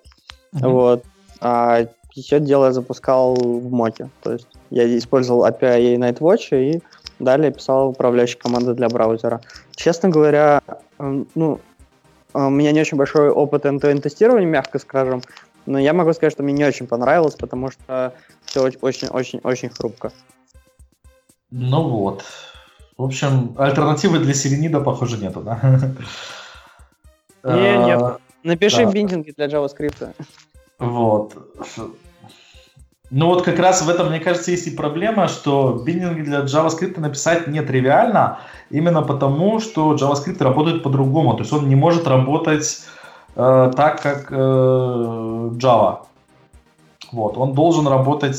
[0.54, 0.70] Mm-hmm.
[0.70, 1.04] Вот.
[1.40, 4.10] А все дело я запускал в моке.
[4.22, 6.82] То есть я использовал API Nightwatch и
[7.20, 9.42] далее писал управляющие команды для браузера.
[9.76, 10.62] Честно говоря,
[11.00, 11.60] ну,
[12.34, 15.22] у меня не очень большой опыт end-to-end тестирования, мягко скажем,
[15.66, 18.14] но я могу сказать, что мне не очень понравилось, потому что
[18.46, 20.12] все очень-очень-очень хрупко.
[21.52, 22.24] Ну вот.
[22.98, 25.60] В общем, альтернативы для Селенида, похоже, нету, да?
[27.44, 28.02] Не, нет.
[28.02, 30.14] А, Напиши биндинги для JavaScript.
[30.78, 31.34] Вот.
[33.10, 37.00] Ну вот как раз в этом, мне кажется, есть и проблема, что биндинги для JavaScript
[37.00, 41.34] написать нетривиально, именно потому, что JavaScript работает по-другому.
[41.34, 42.84] То есть он не может работать
[43.36, 46.06] э, так, как э, Java.
[47.12, 48.38] Вот, он должен работать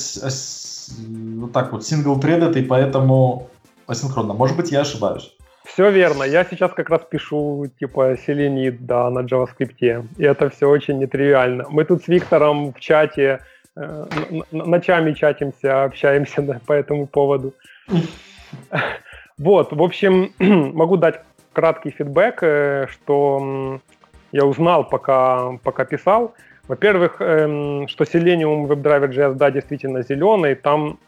[1.39, 3.49] вот так вот single-threaded, и поэтому
[3.87, 4.35] асинхронно.
[4.35, 5.35] Может быть, я ошибаюсь.
[5.65, 6.25] Все верно.
[6.25, 10.07] Я сейчас как раз пишу типа селенит, да, на JavaScript.
[10.19, 11.67] И это все очень нетривиально.
[11.69, 13.41] Мы тут с Виктором в чате
[13.77, 14.07] э,
[14.51, 17.55] ночами чатимся, общаемся да, по этому поводу.
[19.39, 20.33] Вот, в общем,
[20.75, 21.21] могу дать
[21.53, 23.81] краткий фидбэк, э, что
[24.31, 26.35] я узнал, пока, пока писал.
[26.69, 30.99] Во-первых, эм, что Selenium WebDriver JS, да, действительно зеленый, там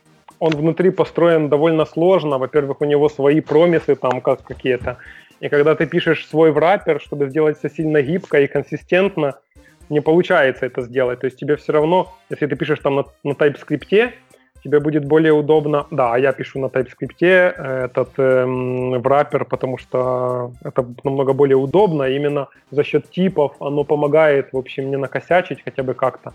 [0.41, 2.39] он внутри построен довольно сложно.
[2.39, 4.99] Во-первых, у него свои промисы там как какие-то.
[5.41, 9.35] И когда ты пишешь свой враппер, чтобы сделать все сильно гибко и консистентно,
[9.91, 11.21] не получается это сделать.
[11.21, 14.13] То есть тебе все равно, если ты пишешь там на, на TypeScript,
[14.65, 15.87] тебе будет более удобно.
[15.91, 22.05] Да, я пишу на TypeScript э, этот эм, враппер, потому что это намного более удобно.
[22.05, 26.33] Именно за счет типов оно помогает, в общем, не накосячить хотя бы как-то.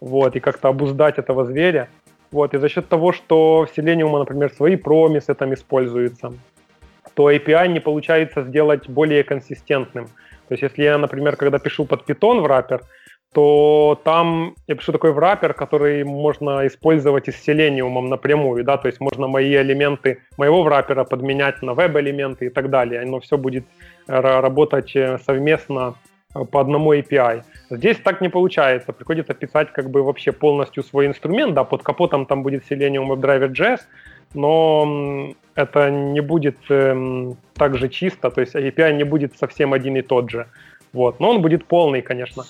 [0.00, 1.88] Вот, и как-то обуздать этого зверя.
[2.30, 6.32] Вот, и за счет того, что в Selenium, например, свои промисы там используются,
[7.14, 10.06] то API не получается сделать более консистентным.
[10.48, 12.82] То есть, если я, например, когда пишу под Python враппер,
[13.32, 18.88] то там я пишу такой враппер, который можно использовать и с Selenium напрямую, да, то
[18.88, 23.02] есть можно мои элементы моего враппера подменять на веб-элементы и так далее.
[23.02, 23.64] Оно все будет
[24.06, 25.94] э, работать э, совместно
[26.34, 27.42] э, по одному API.
[27.70, 28.92] Здесь так не получается.
[28.92, 33.52] Приходится писать как бы вообще полностью свой инструмент, да, под капотом там будет Selenium WebDriver
[33.52, 33.80] JS,
[34.34, 39.96] но это не будет эм, так же чисто, то есть API не будет совсем один
[39.96, 40.46] и тот же.
[40.92, 41.20] Вот.
[41.20, 42.44] Но он будет полный, конечно.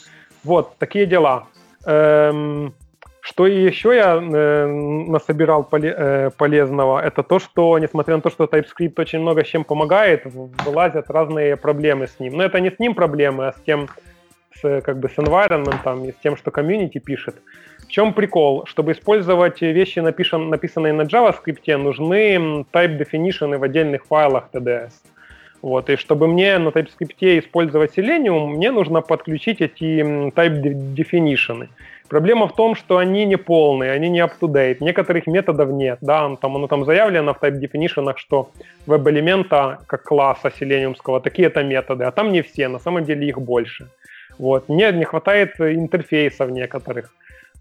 [0.46, 1.48] Вот, такие дела.
[1.86, 2.72] Эм,
[3.20, 4.66] что еще я э,
[5.08, 9.48] насобирал поле, э, полезного, это то, что, несмотря на то, что TypeScript очень много с
[9.48, 12.36] чем помогает, вылазят разные проблемы с ним.
[12.36, 13.88] Но это не с ним проблемы, а с тем,
[14.54, 17.34] с, как бы с environment, и с тем, что комьюнити пишет.
[17.80, 18.66] В чем прикол?
[18.66, 24.92] Чтобы использовать вещи, напишан, написанные на JavaScript, нужны type definition в отдельных файлах TDS.
[25.66, 30.62] Вот, и чтобы мне на TypeScript использовать Selenium, мне нужно подключить эти type
[30.94, 31.66] definition.
[32.08, 36.54] Проблема в том, что они не полные, они не up-to-date, некоторых методов нет, да, там,
[36.54, 38.48] оно там заявлено в type definition, что
[38.86, 43.88] веб-элемента как класса селениумского, такие-то методы, а там не все, на самом деле их больше.
[44.38, 47.12] Вот, не, не хватает интерфейсов некоторых.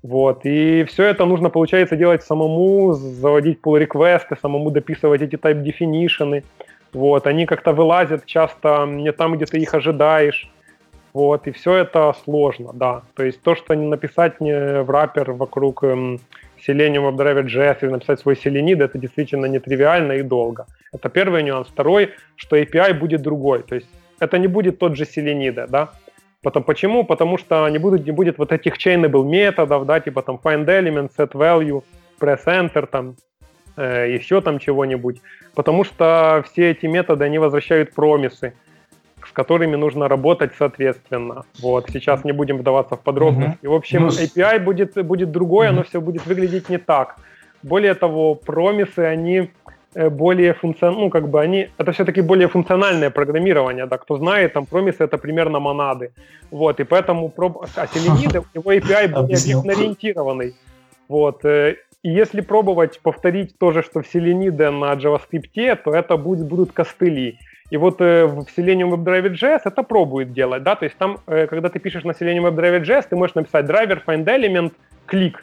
[0.04, 5.64] Вот, и все это нужно, получается, делать самому, заводить pull реквесты самому дописывать эти type
[5.64, 6.44] definition.
[6.96, 10.50] Вот, они как-то вылазят часто не там, где ты их ожидаешь.
[11.14, 13.02] Вот, и все это сложно, да.
[13.16, 16.20] То есть то, что написать не в раппер вокруг эм,
[16.66, 20.68] Selenium WebDriver JS или написать свой Selenid, это действительно нетривиально и долго.
[20.94, 21.68] Это первый нюанс.
[21.68, 23.64] Второй, что API будет другой.
[23.64, 23.88] То есть
[24.22, 25.90] это не будет тот же Selenid, да.
[26.42, 27.04] Потом, почему?
[27.04, 31.12] Потому что не, будут, не будет вот этих chainable методов, да, типа там find element,
[31.18, 31.84] set value,
[32.22, 33.16] press enter, там,
[33.82, 35.22] еще там чего-нибудь.
[35.54, 38.54] Потому что все эти методы, они возвращают промисы,
[39.28, 41.46] с которыми нужно работать соответственно.
[41.60, 43.58] Вот, сейчас не будем вдаваться в подробности.
[43.64, 43.70] Mm-hmm.
[43.70, 45.72] В общем, ну, API будет, будет другое, mm-hmm.
[45.72, 47.16] оно все будет выглядеть не так.
[47.64, 49.50] Более того, промисы, они
[49.96, 54.54] э, более функциональные, ну, как бы они, это все-таки более функциональное программирование, да, кто знает,
[54.54, 56.12] там, промисы это примерно монады,
[56.52, 60.54] вот, и поэтому, а Selenium, у него API более объектно-ориентированный,
[61.08, 66.18] вот, э, и если пробовать повторить то же, что в Selenium на JavaScript, то это
[66.18, 67.40] будет, будут костыли.
[67.72, 71.48] И вот э, в Selenium WebDriver JS это пробует делать, да, то есть там, э,
[71.48, 74.72] когда ты пишешь на Selenium WebDriver JS, ты можешь написать driver find element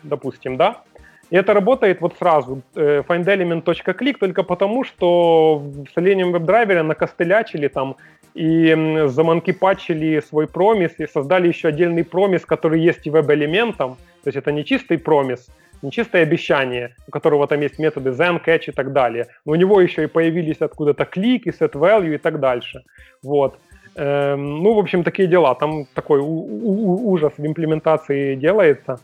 [0.04, 0.82] допустим, да,
[1.30, 7.96] и это работает вот сразу, э, findelement.click, только потому, что в Selenium WebDriver накостылячили там
[8.34, 8.72] и
[9.06, 14.52] заманкипачили свой промис и создали еще отдельный промис, который есть и веб-элементом, то есть это
[14.52, 15.48] не чистый промис,
[15.82, 19.56] не чистое обещание, у которого там есть методы zen, catch и так далее, но у
[19.56, 22.82] него еще и появились откуда-то клик и set value и так дальше.
[23.22, 23.58] Вот.
[23.94, 25.54] Эм, ну, в общем, такие дела.
[25.54, 29.00] Там такой ужас в имплементации делается.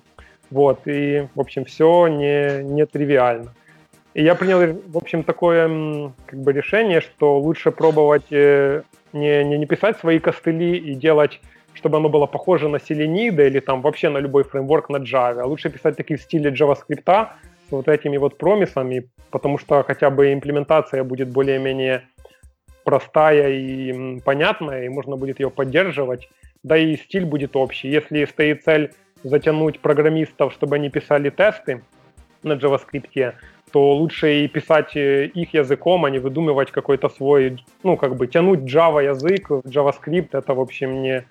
[0.50, 3.52] Вот, и, в общем, все не, не тривиально.
[4.14, 8.82] И я принял, в общем, такое как бы решение, что лучше пробовать э,
[9.12, 11.40] не, не, не писать свои костыли и делать
[11.78, 15.44] чтобы оно было похоже на Selenium или там вообще на любой фреймворк на Java.
[15.44, 17.28] Лучше писать такие в стиле JavaScript
[17.68, 22.02] с вот этими вот промисами, потому что хотя бы имплементация будет более-менее
[22.84, 26.28] простая и понятная, и можно будет ее поддерживать,
[26.62, 27.88] да и стиль будет общий.
[27.88, 28.90] Если стоит цель
[29.22, 31.82] затянуть программистов, чтобы они писали тесты
[32.42, 33.34] на JavaScript,
[33.70, 38.26] то лучше и писать э, их языком, а не выдумывать какой-то свой, ну, как бы
[38.26, 41.24] тянуть Java язык JavaScript, это, в общем, не,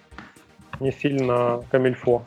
[0.79, 2.23] не сильно камильфо.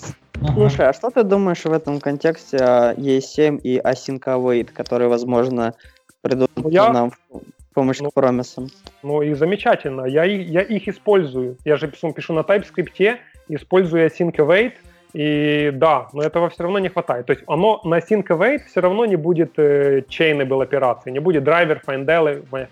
[0.55, 5.75] Слушай, а что ты думаешь в этом контексте о E7 и Async Await, которые, возможно,
[6.23, 6.93] придут ну, я...
[6.93, 8.69] нам в помощь ну, к промисам?
[9.03, 11.57] Ну и замечательно, я, я их использую.
[11.65, 13.19] Я же пишу, пишу на TypeScript,
[13.49, 14.73] использую Async Await,
[15.13, 17.27] и да, но этого все равно не хватает.
[17.27, 21.45] То есть оно на Async Await все равно не будет э, chainable операции, не будет
[21.45, 22.07] driver, find,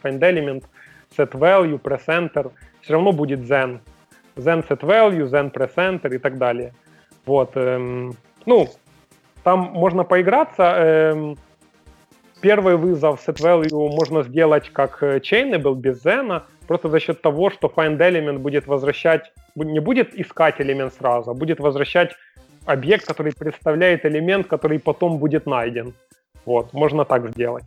[0.03, 0.65] find element,
[1.17, 2.51] set value, presenter,
[2.81, 3.81] все равно будет Zen.
[4.39, 6.73] Zen set value, Zen presenter и так далее.
[7.27, 7.56] Вот.
[7.56, 8.15] Эм,
[8.47, 8.69] ну,
[9.43, 10.62] там можно поиграться.
[10.62, 11.36] Эм,
[12.40, 17.51] первый вызов set value можно сделать как э, chainable без Zen, просто за счет того,
[17.51, 22.15] что find element будет возвращать, не будет искать элемент сразу, а будет возвращать
[22.66, 25.94] объект, который представляет элемент, который потом будет найден.
[26.47, 27.65] Вот, можно так сделать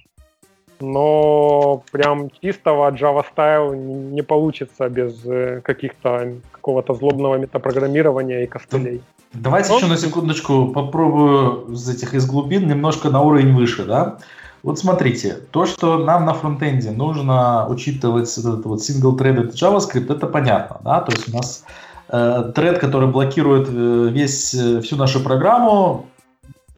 [0.81, 9.01] но прям чистого Java Style не получится без э, каких-то какого-то злобного метапрограммирования и костылей.
[9.33, 9.77] Давайте но...
[9.77, 14.17] еще на секундочку попробую из этих из глубин немножко на уровень выше, да?
[14.63, 20.77] Вот смотрите, то, что нам на фронтенде нужно учитывать этот вот single-threaded JavaScript, это понятно,
[20.83, 21.01] да?
[21.01, 21.65] То есть у нас
[22.09, 26.05] э, тред, который блокирует э, весь, э, всю нашу программу,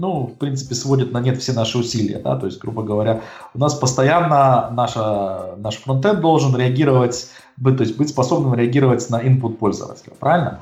[0.04, 3.22] ну, в принципе, сводит на нет все наши усилия, да, то есть, грубо говоря,
[3.54, 9.22] у нас постоянно наша, наш фронтенд должен реагировать, быть, то есть быть способным реагировать на
[9.22, 10.60] input пользователя, правильно?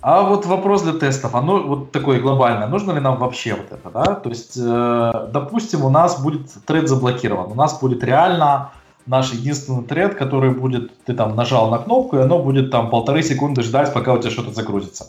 [0.00, 3.90] А вот вопрос для тестов, оно вот такое глобальное, нужно ли нам вообще вот это,
[3.90, 4.14] да?
[4.14, 8.70] То есть, э, допустим, у нас будет тред заблокирован, у нас будет реально
[9.06, 13.24] наш единственный тред, который будет, ты там нажал на кнопку, и оно будет там полторы
[13.24, 15.06] секунды ждать, пока у тебя что-то загрузится.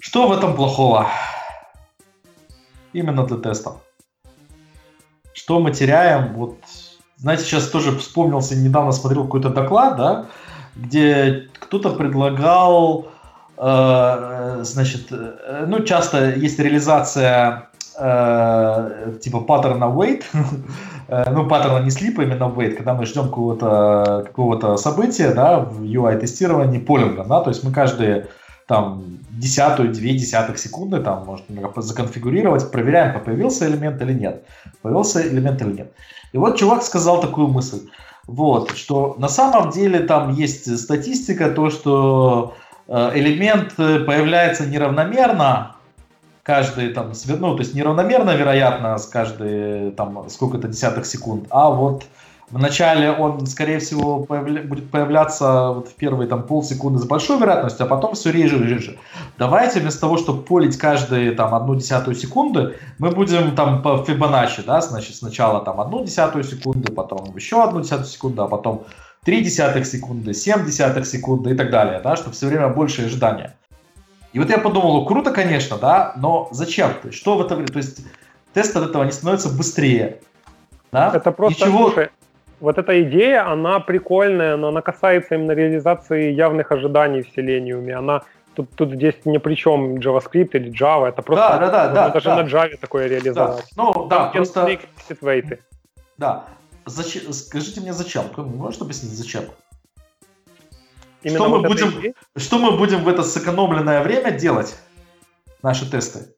[0.00, 1.08] Что в этом плохого?
[2.92, 3.78] Именно для тестов.
[5.32, 6.34] Что мы теряем?
[6.34, 6.58] Вот,
[7.16, 10.26] знаете, сейчас тоже вспомнился, недавно смотрел какой-то доклад, да,
[10.76, 13.08] где кто-то предлагал,
[13.56, 17.68] э, значит, э, ну, часто есть реализация
[17.98, 20.24] э, типа паттерна wait,
[21.08, 25.82] э, ну, паттерна не слипа, именно wait, когда мы ждем какого-то какого события, да, в
[25.82, 28.28] UI-тестировании полинга, да, то есть мы каждые
[28.68, 31.46] там десятую, две десятых секунды, там, может,
[31.76, 34.44] законфигурировать, проверяем, появился элемент или нет.
[34.82, 35.92] Появился элемент или нет.
[36.32, 37.88] И вот чувак сказал такую мысль,
[38.26, 42.54] вот, что на самом деле там есть статистика, то, что
[42.88, 45.76] э, элемент появляется неравномерно,
[46.42, 52.04] каждый там, ну, то есть неравномерно, вероятно, с каждой там сколько-то десятых секунд, а вот
[52.50, 54.62] Вначале он, скорее всего, появля...
[54.62, 58.66] будет появляться вот в первые там полсекунды с большой вероятностью, а потом все реже и
[58.66, 58.98] реже.
[59.36, 64.62] Давайте вместо того, чтобы полить каждые там одну десятую секунды, мы будем там по Фибоначчи,
[64.62, 68.84] да, значит, сначала там одну десятую секунды, потом еще одну десятую секунду, а потом
[69.24, 73.56] три десятых секунды, семь десятых секунды и так далее, да, чтобы все время больше ожидания.
[74.32, 76.92] И вот я подумал, ну, круто, конечно, да, но зачем?
[77.02, 78.00] То есть, что в этом, то есть
[78.54, 80.20] тест от этого не становится быстрее.
[80.92, 81.12] Да?
[81.14, 81.90] Это просто, Ничего...
[81.90, 82.08] слушай,
[82.60, 87.90] вот эта идея, она прикольная, но она касается именно реализации явных ожиданий в Selenium.
[87.92, 88.22] Она
[88.54, 92.08] тут, тут здесь ни при чем JavaScript или Java, это просто да, да, да, да,
[92.10, 92.42] даже да.
[92.42, 93.64] на Java такое реализовать.
[93.76, 93.82] Да.
[93.82, 94.78] Ну, да, просто...
[95.20, 95.60] вейты.
[96.16, 96.44] Да.
[96.86, 98.24] Зачем, скажите мне, зачем?
[98.36, 99.44] Можешь объяснить, зачем?
[101.22, 104.76] Именно что, вот мы будем, что мы будем в это сэкономленное время делать?
[105.62, 106.28] Наши тесты.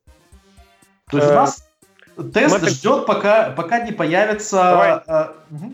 [1.11, 1.69] То есть у нас
[2.33, 2.71] тест Смотри.
[2.71, 4.57] ждет, пока, пока не появится...
[4.57, 4.91] Давай.
[5.07, 5.73] А, угу.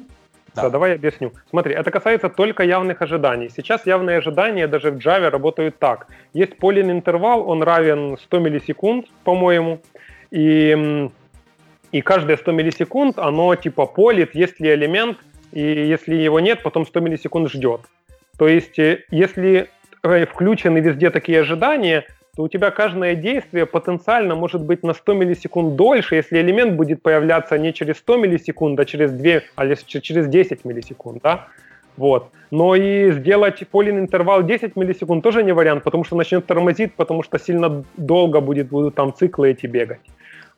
[0.57, 0.63] Да.
[0.63, 1.33] да, давай я объясню.
[1.51, 3.51] Смотри, это касается только явных ожиданий.
[3.55, 6.07] Сейчас явные ожидания даже в Java работают так.
[6.33, 9.81] Есть полин интервал, он равен 100 миллисекунд, по-моему,
[10.31, 11.11] и,
[11.93, 15.19] и каждые 100 миллисекунд оно типа полит, есть ли элемент,
[15.53, 17.83] и если его нет, потом 100 миллисекунд ждет.
[18.39, 19.69] То есть, э, если
[20.03, 22.05] э, включены везде такие ожидания,
[22.37, 27.03] то у тебя каждое действие потенциально может быть на 100 миллисекунд дольше, если элемент будет
[27.03, 31.49] появляться не через 100 миллисекунд, а через 2, а через 10 миллисекунд, да?
[31.97, 32.29] Вот.
[32.51, 37.23] Но и сделать полин интервал 10 миллисекунд тоже не вариант, потому что начнет тормозить, потому
[37.23, 40.01] что сильно долго будет, будут там циклы эти бегать.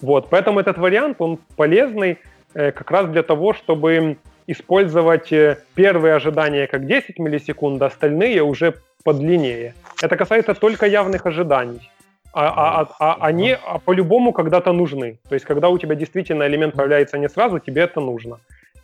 [0.01, 0.29] Вот.
[0.31, 2.19] Поэтому этот вариант, он полезный
[2.55, 4.17] э, как раз для того, чтобы
[4.49, 9.75] использовать э, первые ожидания как 10 миллисекунд, а остальные уже подлиннее.
[10.03, 11.91] Это касается только явных ожиданий.
[12.33, 15.19] А, а, а, а они а по-любому когда-то нужны.
[15.29, 18.39] То есть, когда у тебя действительно элемент появляется не сразу, тебе это нужно.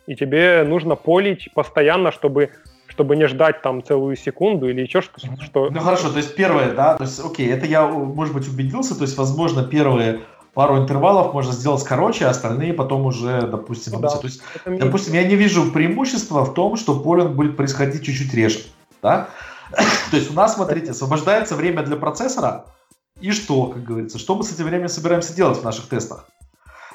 [0.07, 2.49] И тебе нужно полить постоянно, чтобы
[2.87, 5.41] чтобы не ждать там целую секунду или еще что-то.
[5.43, 5.69] Что...
[5.69, 9.01] Ну хорошо, то есть первое, да, то есть окей, это я, может быть, убедился, то
[9.01, 10.21] есть, возможно, первые
[10.55, 15.13] пару интервалов можно сделать короче, а остальные потом уже, допустим, ну, да, то есть, допустим,
[15.13, 18.61] я не вижу преимущества в том, что полинг будет происходить чуть-чуть реже,
[19.03, 19.27] да,
[20.11, 22.65] То есть у нас, смотрите, освобождается время для процессора,
[23.19, 26.27] и что, как говорится, что мы с этим временем собираемся делать в наших тестах?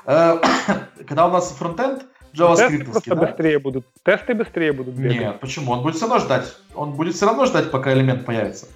[0.07, 0.39] Э,
[1.07, 2.93] когда у нас фронтенд, JavaScript.
[2.93, 3.27] Тесты да?
[3.27, 3.87] быстрее будут.
[4.05, 5.19] Тесты быстрее будут бегать.
[5.19, 5.73] Нет, почему?
[5.73, 6.55] Он будет все равно ждать.
[6.75, 8.67] Он будет все равно ждать, пока элемент появится.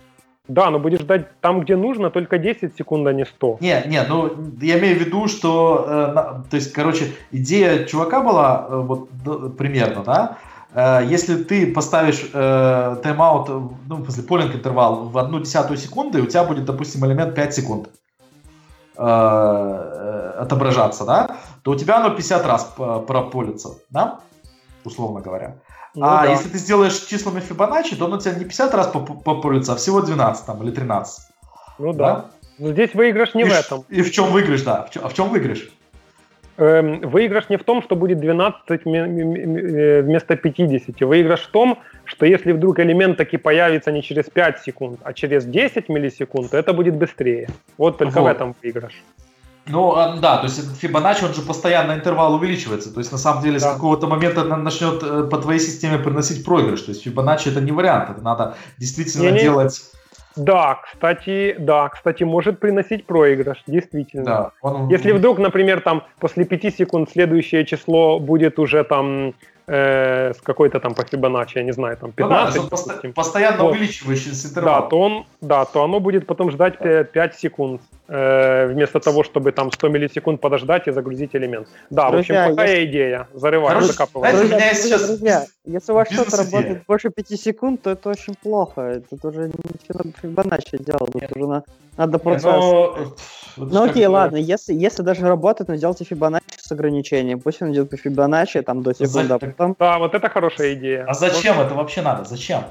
[0.47, 3.59] Да, но будешь ждать там, где нужно, только 10 секунд, а не 100.
[3.61, 4.31] Не, не, ну
[4.61, 9.49] я имею в виду, что, э, то есть, короче, идея чувака была, э, вот да,
[9.57, 10.39] примерно, да,
[10.75, 13.49] Э, если ты поставишь э, тайм-аут,
[13.89, 17.89] ну, после полинг интервал в одну десятую секунды, у тебя будет, допустим, элемент 5 секунд
[18.97, 22.75] э, э, отображаться, да, то у тебя оно 50 раз
[23.07, 24.21] прополится, да,
[24.85, 25.57] условно говоря.
[25.95, 26.31] Ну, а да.
[26.31, 30.01] если ты сделаешь числами Фибоначчи, то оно у тебя не 50 раз пополится, а всего
[30.01, 31.27] 12 там, или 13.
[31.79, 32.15] Ну да.
[32.15, 32.31] да?
[32.59, 33.85] Но здесь выигрыш не и в этом.
[33.89, 34.85] И в чем выигрыш, да.
[34.85, 35.71] В чем, а в чем выигрыш?
[36.57, 41.01] Эм, выигрыш не в том, что будет 12 э, вместо 50.
[41.01, 45.45] Выигрыш в том, что если вдруг элемент таки появится не через 5 секунд, а через
[45.45, 47.49] 10 миллисекунд, то это будет быстрее.
[47.77, 48.29] Вот только вот.
[48.29, 49.03] в этом выигрыш.
[49.67, 52.93] Ну, а, да, то есть этот Fibonacci, он же постоянно интервал увеличивается.
[52.93, 53.71] То есть, на самом деле, да.
[53.71, 56.83] с какого-то момента начнет э, по твоей системе приносить проигрыш.
[56.83, 59.81] То есть, Fibonacci это не вариант, это надо действительно не, делать...
[60.37, 64.25] Да, кстати, да, кстати, может приносить проигрыш, действительно.
[64.25, 64.89] Да, он...
[64.89, 69.35] Если вдруг, например, там после 5 секунд следующее число будет уже там
[69.67, 72.57] э, с какой-то там по Fibonacci, я не знаю, там 15.
[72.57, 73.73] Ну, да, пост- постоянно вот.
[73.73, 74.83] увеличивающийся интервал.
[74.83, 79.25] Да, то он, да, то оно будет потом ждать 5, 5 секунд, э, вместо того,
[79.25, 81.69] чтобы там 100 миллисекунд подождать и загрузить элемент.
[81.91, 82.91] Да, друзья, в общем, плохая если...
[82.91, 83.29] идея.
[83.35, 84.37] Зарываю, закапываю.
[84.37, 85.07] Друзья, друзья, сейчас...
[85.07, 89.03] друзья, если у вас что-то работает больше 5 секунд, то это очень плохо.
[89.13, 91.15] Это уже ничего надо Fibonacci делать.
[91.15, 91.31] Нет.
[91.37, 91.65] уже на,
[91.97, 92.45] надо процесс.
[92.45, 93.15] Но...
[93.57, 97.41] Ну окей, ладно, если, если даже работает, но сделайте Fibonacci с ограничением.
[97.41, 99.77] Пусть он идет по Fibonacci там до секунды, а потом...
[99.79, 101.05] Да, вот это хорошая идея.
[101.07, 101.67] А зачем вот.
[101.67, 102.25] это вообще надо?
[102.25, 102.65] Зачем?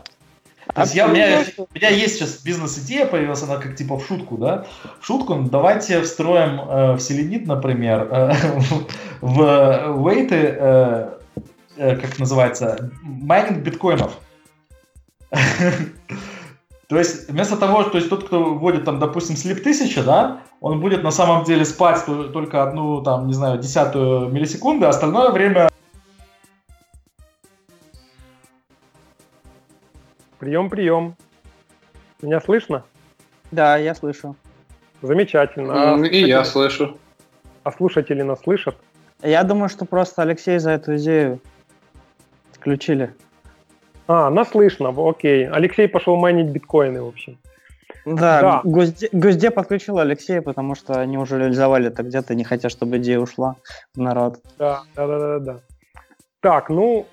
[0.74, 4.06] То есть я, у, меня, у меня есть сейчас бизнес-идея, появилась она как типа в
[4.06, 4.66] шутку, да?
[5.02, 8.34] В шутку, ну, давайте встроим э, в селенит, например, э,
[9.22, 11.10] в вейты, э,
[11.76, 14.18] э, как называется, майнинг биткоинов.
[16.94, 20.80] То есть вместо того, то есть тот, кто вводит там, допустим, слип 1000, да, он
[20.80, 25.70] будет на самом деле спать только одну, там, не знаю, десятую миллисекунды, а остальное время
[30.38, 31.16] Прием, прием.
[32.22, 32.84] Меня слышно?
[33.50, 34.36] Да, я слышу.
[35.02, 35.96] Замечательно.
[35.96, 37.00] А и я слышу.
[37.64, 38.76] А слушатели нас слышат?
[39.24, 41.40] Я думаю, что просто Алексей за эту идею
[42.52, 43.16] включили.
[44.08, 45.48] А, нас слышно, окей.
[45.48, 47.38] Алексей пошел майнить биткоины, в общем.
[48.06, 48.62] Да, да.
[48.64, 53.20] Госде, Госде подключил Алексея, потому что они уже реализовали это где-то, не хотят, чтобы идея
[53.20, 53.56] ушла
[53.96, 54.40] в народ.
[54.58, 55.60] Да, да, да, да, да.
[56.42, 57.06] Так, ну,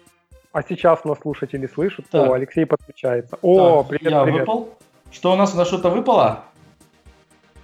[0.52, 2.06] а сейчас нас слушатели слышат.
[2.10, 2.28] Так.
[2.28, 3.38] О, Алексей подключается.
[3.40, 4.40] О, так, привет, я привет.
[4.40, 4.74] выпал.
[5.12, 6.44] Что у нас, на что-то выпало?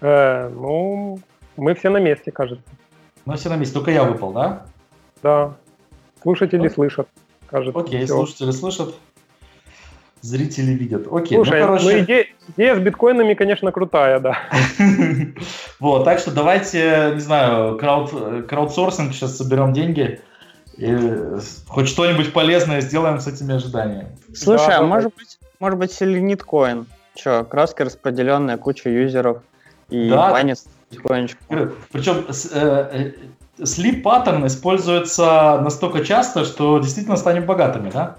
[0.01, 1.19] Э, ну,
[1.57, 2.65] мы все на месте, кажется.
[3.25, 4.67] Мы все на месте, только я выпал, да?
[5.23, 5.55] Да.
[6.23, 6.71] Слушатели О.
[6.71, 7.09] слышат,
[7.47, 7.81] кажется.
[7.81, 8.15] Окей, все.
[8.15, 8.95] слушатели слышат.
[10.21, 11.07] Зрители видят.
[11.11, 11.85] Окей, ну, Слушай, ну, короче...
[11.85, 12.27] ну идея,
[12.57, 14.39] идея с биткоинами, конечно, крутая, да.
[15.81, 20.21] Вот, так что давайте, не знаю, крауд, краудсорсинг, сейчас соберем деньги
[20.77, 20.97] и
[21.69, 24.09] хоть что-нибудь полезное сделаем с этими ожиданиями.
[24.35, 26.87] Слушай, а может быть, может быть, селениткоин?
[27.15, 29.43] Че, краски распределенная, куча юзеров
[29.89, 30.39] и да.
[30.91, 31.41] потихонечку.
[31.91, 33.13] Причем э,
[33.65, 38.17] слип паттерн используется настолько часто, что действительно станем богатыми, да?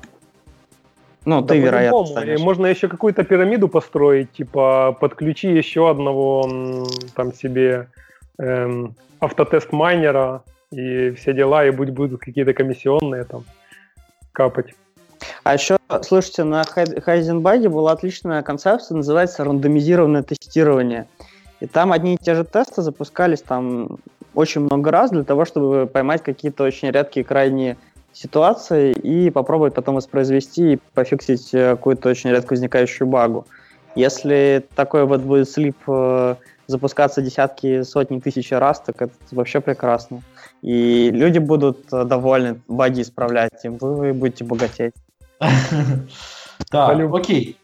[1.28, 2.40] Ну, да ты, вероятно, станешь.
[2.40, 7.90] Можно еще какую-то пирамиду построить, типа подключи еще одного там себе
[8.40, 13.44] эм, автотест майнера и все дела, и будь будут какие-то комиссионные там
[14.32, 14.74] капать.
[15.44, 21.08] А еще, слушайте, на Хайзенбаге была отличная концепция, называется рандомизированное тестирование.
[21.60, 24.00] И там одни и те же тесты запускались там
[24.34, 27.76] очень много раз для того, чтобы поймать какие-то очень редкие крайние
[28.18, 33.46] ситуации и попробовать потом воспроизвести и пофиксить э, какую-то очень редко возникающую багу.
[33.96, 36.36] Если такой вот будет слип э,
[36.66, 40.22] запускаться десятки, сотни тысяч раз, так это вообще прекрасно.
[40.64, 44.94] И люди будут э, довольны баги исправлять, и вы будете богатеть.
[46.72, 47.56] Да, окей.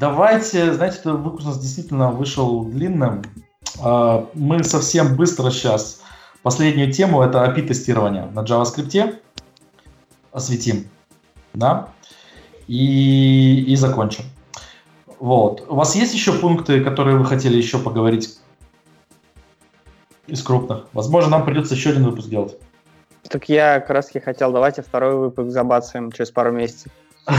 [0.00, 3.22] Давайте, знаете, этот выпуск у нас действительно вышел длинным.
[3.82, 6.00] А, мы совсем быстро сейчас
[6.42, 9.18] последнюю тему, это API-тестирование на JavaScript
[10.32, 10.88] осветим,
[11.54, 11.88] да,
[12.66, 14.24] и, и закончим.
[15.18, 15.64] Вот.
[15.68, 18.38] У вас есть еще пункты, которые вы хотели еще поговорить
[20.26, 20.86] из крупных?
[20.92, 22.56] Возможно, нам придется еще один выпуск делать.
[23.28, 26.92] Так я как раз хотел, давайте второй выпуск забацаем через пару месяцев.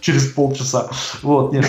[0.00, 0.88] Через полчаса.
[1.22, 1.64] Вот, нет,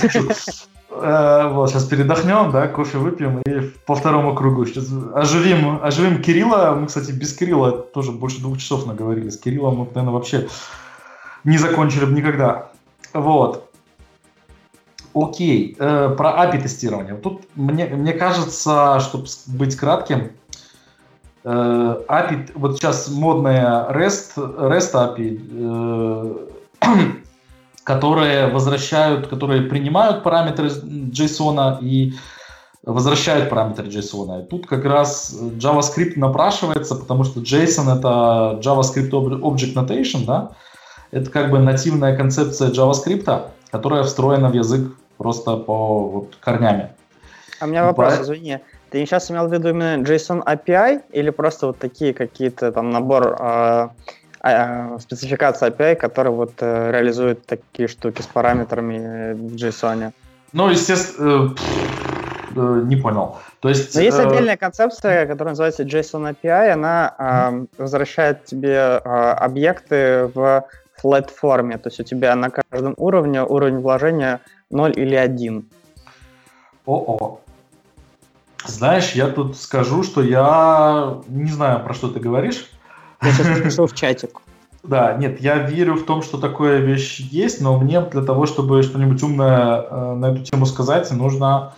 [0.89, 4.65] Вот, сейчас передохнем, да, кофе выпьем и по второму кругу.
[4.65, 6.77] Сейчас оживим, оживим Кирилла.
[6.80, 9.30] Мы, кстати, без Кирилла тоже больше двух часов наговорили.
[9.30, 10.47] С Кириллом мы, наверное, вообще
[11.43, 12.69] не закончили бы никогда.
[13.14, 13.69] Вот.
[15.14, 17.15] Окей, э, про API тестирование.
[17.15, 20.31] Тут мне, мне кажется, чтобы быть кратким,
[21.43, 26.51] э, API, вот сейчас модная REST, REST API,
[27.88, 32.15] которые возвращают, которые принимают параметры JSON и
[32.84, 34.43] возвращают параметры JSON.
[34.43, 40.49] И тут как раз JavaScript напрашивается, потому что JSON это JavaScript Object Notation, да?
[41.11, 46.89] Это как бы нативная концепция JavaScript, которая встроена в язык просто по вот, корнями.
[47.61, 48.22] А у меня вопрос, По...
[48.22, 48.59] извини.
[48.89, 53.38] Ты сейчас имел в виду именно JSON API или просто вот такие какие-то там набор
[53.39, 53.89] э,
[54.99, 60.11] спецификация API, которая вот э, реализует такие штуки с параметрами в JSON.
[60.53, 61.56] Ну, естественно,
[62.56, 63.38] э, не понял.
[63.60, 64.24] То есть, Но есть э...
[64.24, 70.65] отдельная концепция, которая называется JSON API, она э, возвращает тебе э, объекты в
[71.03, 75.69] flat форме, то есть у тебя на каждом уровне уровень вложения 0 или 1.
[76.86, 77.40] О-о.
[78.65, 82.69] Знаешь, я тут скажу, что я не знаю, про что ты говоришь,
[83.22, 84.41] я сейчас напишу в чатик.
[84.84, 88.84] Да, нет, я верю в том, что такая вещь есть, но мне для того, чтобы
[88.84, 91.73] что-нибудь умное э, на эту тему сказать, нужно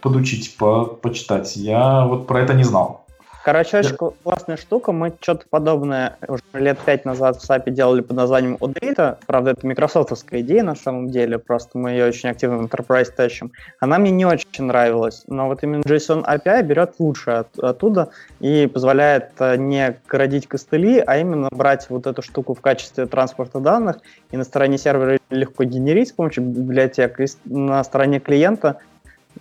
[0.00, 1.56] подучить, по почитать.
[1.56, 3.04] Я вот про это не знал.
[3.48, 4.10] Короче, очень да.
[4.24, 4.92] классная штука.
[4.92, 9.16] Мы что-то подобное уже лет пять назад в SAP делали под названием OData.
[9.26, 13.52] Правда, это микрософтовская идея на самом деле, просто мы ее очень активно в Enterprise тащим.
[13.80, 18.10] Она мне не очень нравилась, но вот именно JSON API берет лучше от, оттуда
[18.40, 23.60] и позволяет э, не городить костыли, а именно брать вот эту штуку в качестве транспорта
[23.60, 23.96] данных
[24.30, 28.76] и на стороне сервера легко генерить с помощью библиотек, и на стороне клиента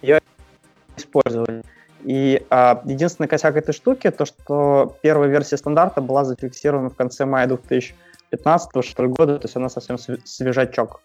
[0.01, 0.21] ее
[0.95, 1.65] использовать.
[2.03, 7.25] И а, единственный косяк этой штуки, то что первая версия стандарта была зафиксирована в конце
[7.25, 11.01] мая 2015 что ли, года, то есть она совсем свежачок.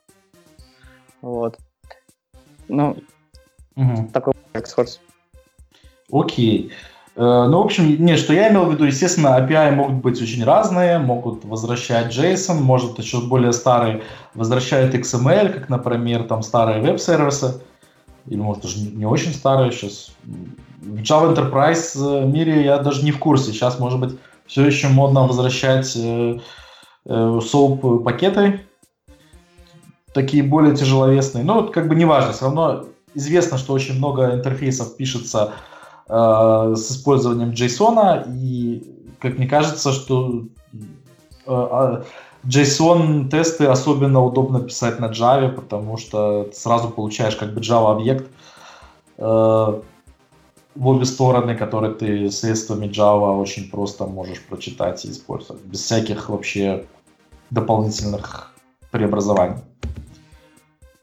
[1.20, 1.58] Вот.
[2.68, 2.96] Ну,
[3.76, 4.10] угу.
[4.12, 5.00] такой экскурс.
[6.10, 6.72] Окей.
[7.14, 10.44] Э, ну, в общем, не, что я имел в виду, естественно, API могут быть очень
[10.44, 14.02] разные, могут возвращать JSON, может еще более старые
[14.34, 17.60] возвращают XML, как, например, там старые веб-сервисы,
[18.26, 20.14] или может даже не очень старые, сейчас
[20.82, 23.52] Java Enterprise э, мире я даже не в курсе.
[23.52, 26.38] Сейчас, может быть, все еще модно возвращать э,
[27.06, 27.40] э,
[28.04, 28.60] пакеты,
[30.12, 31.44] такие более тяжеловесные.
[31.44, 32.84] Но как бы не важно, все равно
[33.14, 35.52] известно, что очень много интерфейсов пишется
[36.08, 40.44] э, с использованием JSON, и как мне кажется, что
[41.46, 42.02] э,
[42.44, 48.28] JSON-тесты особенно удобно писать на Java, потому что сразу получаешь как бы Java-объект,
[49.18, 49.80] э,
[50.74, 56.28] в обе стороны, которые ты средствами Java очень просто можешь прочитать и использовать, без всяких
[56.28, 56.84] вообще
[57.50, 58.52] дополнительных
[58.90, 59.62] преобразований.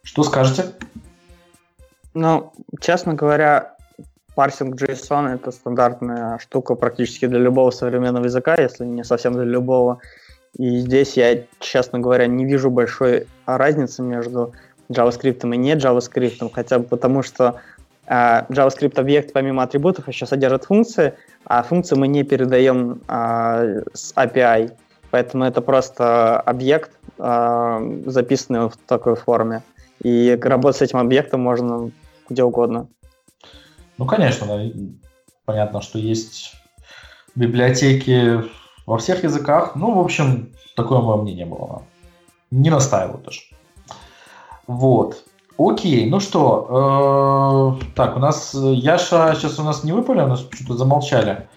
[0.04, 0.74] Что скажете?
[2.14, 2.52] Ну,
[2.82, 3.76] честно говоря,
[4.36, 10.00] парсинг JSON— это стандартная штука практически для любого современного языка, если не совсем для любого.
[10.58, 14.54] И здесь я, честно говоря, не вижу большой разницы между
[14.92, 17.62] JavaScript и не JavaScript, хотя бы потому, что
[18.10, 21.14] JavaScript объект помимо атрибутов еще содержит функции,
[21.46, 24.72] а функции мы не передаем э, с API.
[25.12, 29.62] Поэтому это просто объект, э, записанный в такой форме.
[30.02, 31.92] И работать с этим объектом можно
[32.30, 32.88] где угодно.
[33.98, 34.48] Ну, конечно,
[35.46, 36.54] понятно, что есть
[37.36, 38.44] библиотеки
[38.86, 39.76] во всех языках.
[39.76, 41.84] Ну, в общем, такое мое мнение было.
[42.50, 43.42] Не настаиваю даже.
[44.68, 45.26] Вот.
[45.60, 50.48] Окей, ну что, э, так, у нас Яша сейчас у нас не выпали, у нас
[50.54, 51.50] что-то замолчали.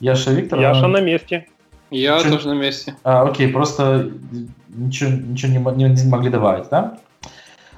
[0.00, 0.58] Яша Виктор.
[0.58, 1.46] Яша на месте.
[1.92, 2.32] Я ничего...
[2.32, 2.96] тоже на месте.
[3.04, 4.10] А, окей, просто
[4.70, 6.98] ничего, ничего не, не могли добавить, да?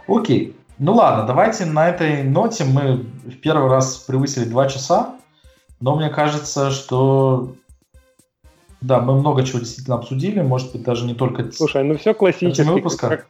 [0.09, 0.57] Окей.
[0.79, 5.17] Ну ладно, давайте на этой ноте мы в первый раз превысили два часа,
[5.81, 7.55] но мне кажется, что
[8.81, 12.67] да, мы много чего действительно обсудили, может быть, даже не только Слушай, ну все классически.
[12.67, 13.09] Выпуска.
[13.09, 13.27] Как,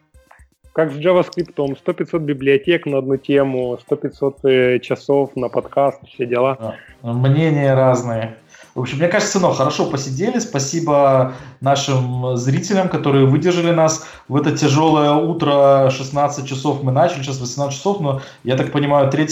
[0.77, 6.77] как с JavaScript, 100-500 библиотек на одну тему, 100-500 э, часов на подкаст, все дела.
[7.03, 8.37] Мнения разные.
[8.75, 10.39] В общем, мне кажется, ну, хорошо посидели.
[10.39, 11.33] Спасибо
[11.63, 15.89] нашим зрителям, которые выдержали нас в это тяжелое утро.
[15.89, 19.29] 16 часов мы начали, сейчас 18 часов, но я так понимаю, 3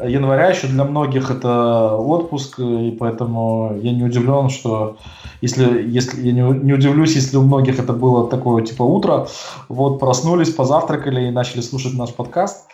[0.00, 4.96] января еще для многих это отпуск, и поэтому я не удивлен, что
[5.40, 9.26] если, если я не, не удивлюсь, если у многих это было такое типа утро,
[9.68, 12.68] вот проснулись, позавтракали и начали слушать наш подкаст.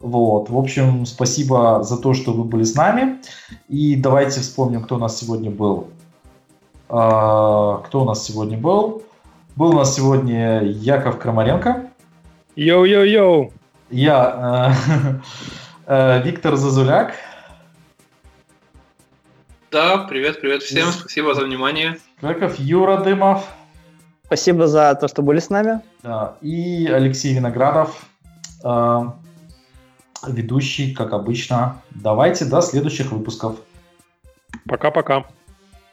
[0.00, 3.18] Вот, в общем, спасибо за то, что вы были с нами.
[3.68, 5.88] И давайте вспомним, кто у нас сегодня был.
[6.88, 9.02] А, кто у нас сегодня был?
[9.56, 11.90] Был у нас сегодня Яков Крамаренко.
[12.56, 13.52] Йоу-йоу-йоу.
[13.90, 15.18] Я э,
[15.88, 17.14] Виктор Зазуляк.
[19.70, 20.88] Да, привет, привет всем.
[20.88, 21.96] Спасибо за внимание.
[22.20, 23.48] Яков Юра Дымов.
[24.26, 25.80] Спасибо за то, что были с нами.
[26.02, 28.04] Да, и Алексей Виноградов.
[28.62, 29.16] А,
[30.26, 31.80] ведущий, как обычно.
[31.88, 33.56] Давайте до следующих выпусков.
[34.66, 35.24] Пока-пока.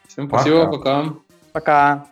[0.10, 1.06] Всем спасибо, пока.
[1.54, 2.06] Пока.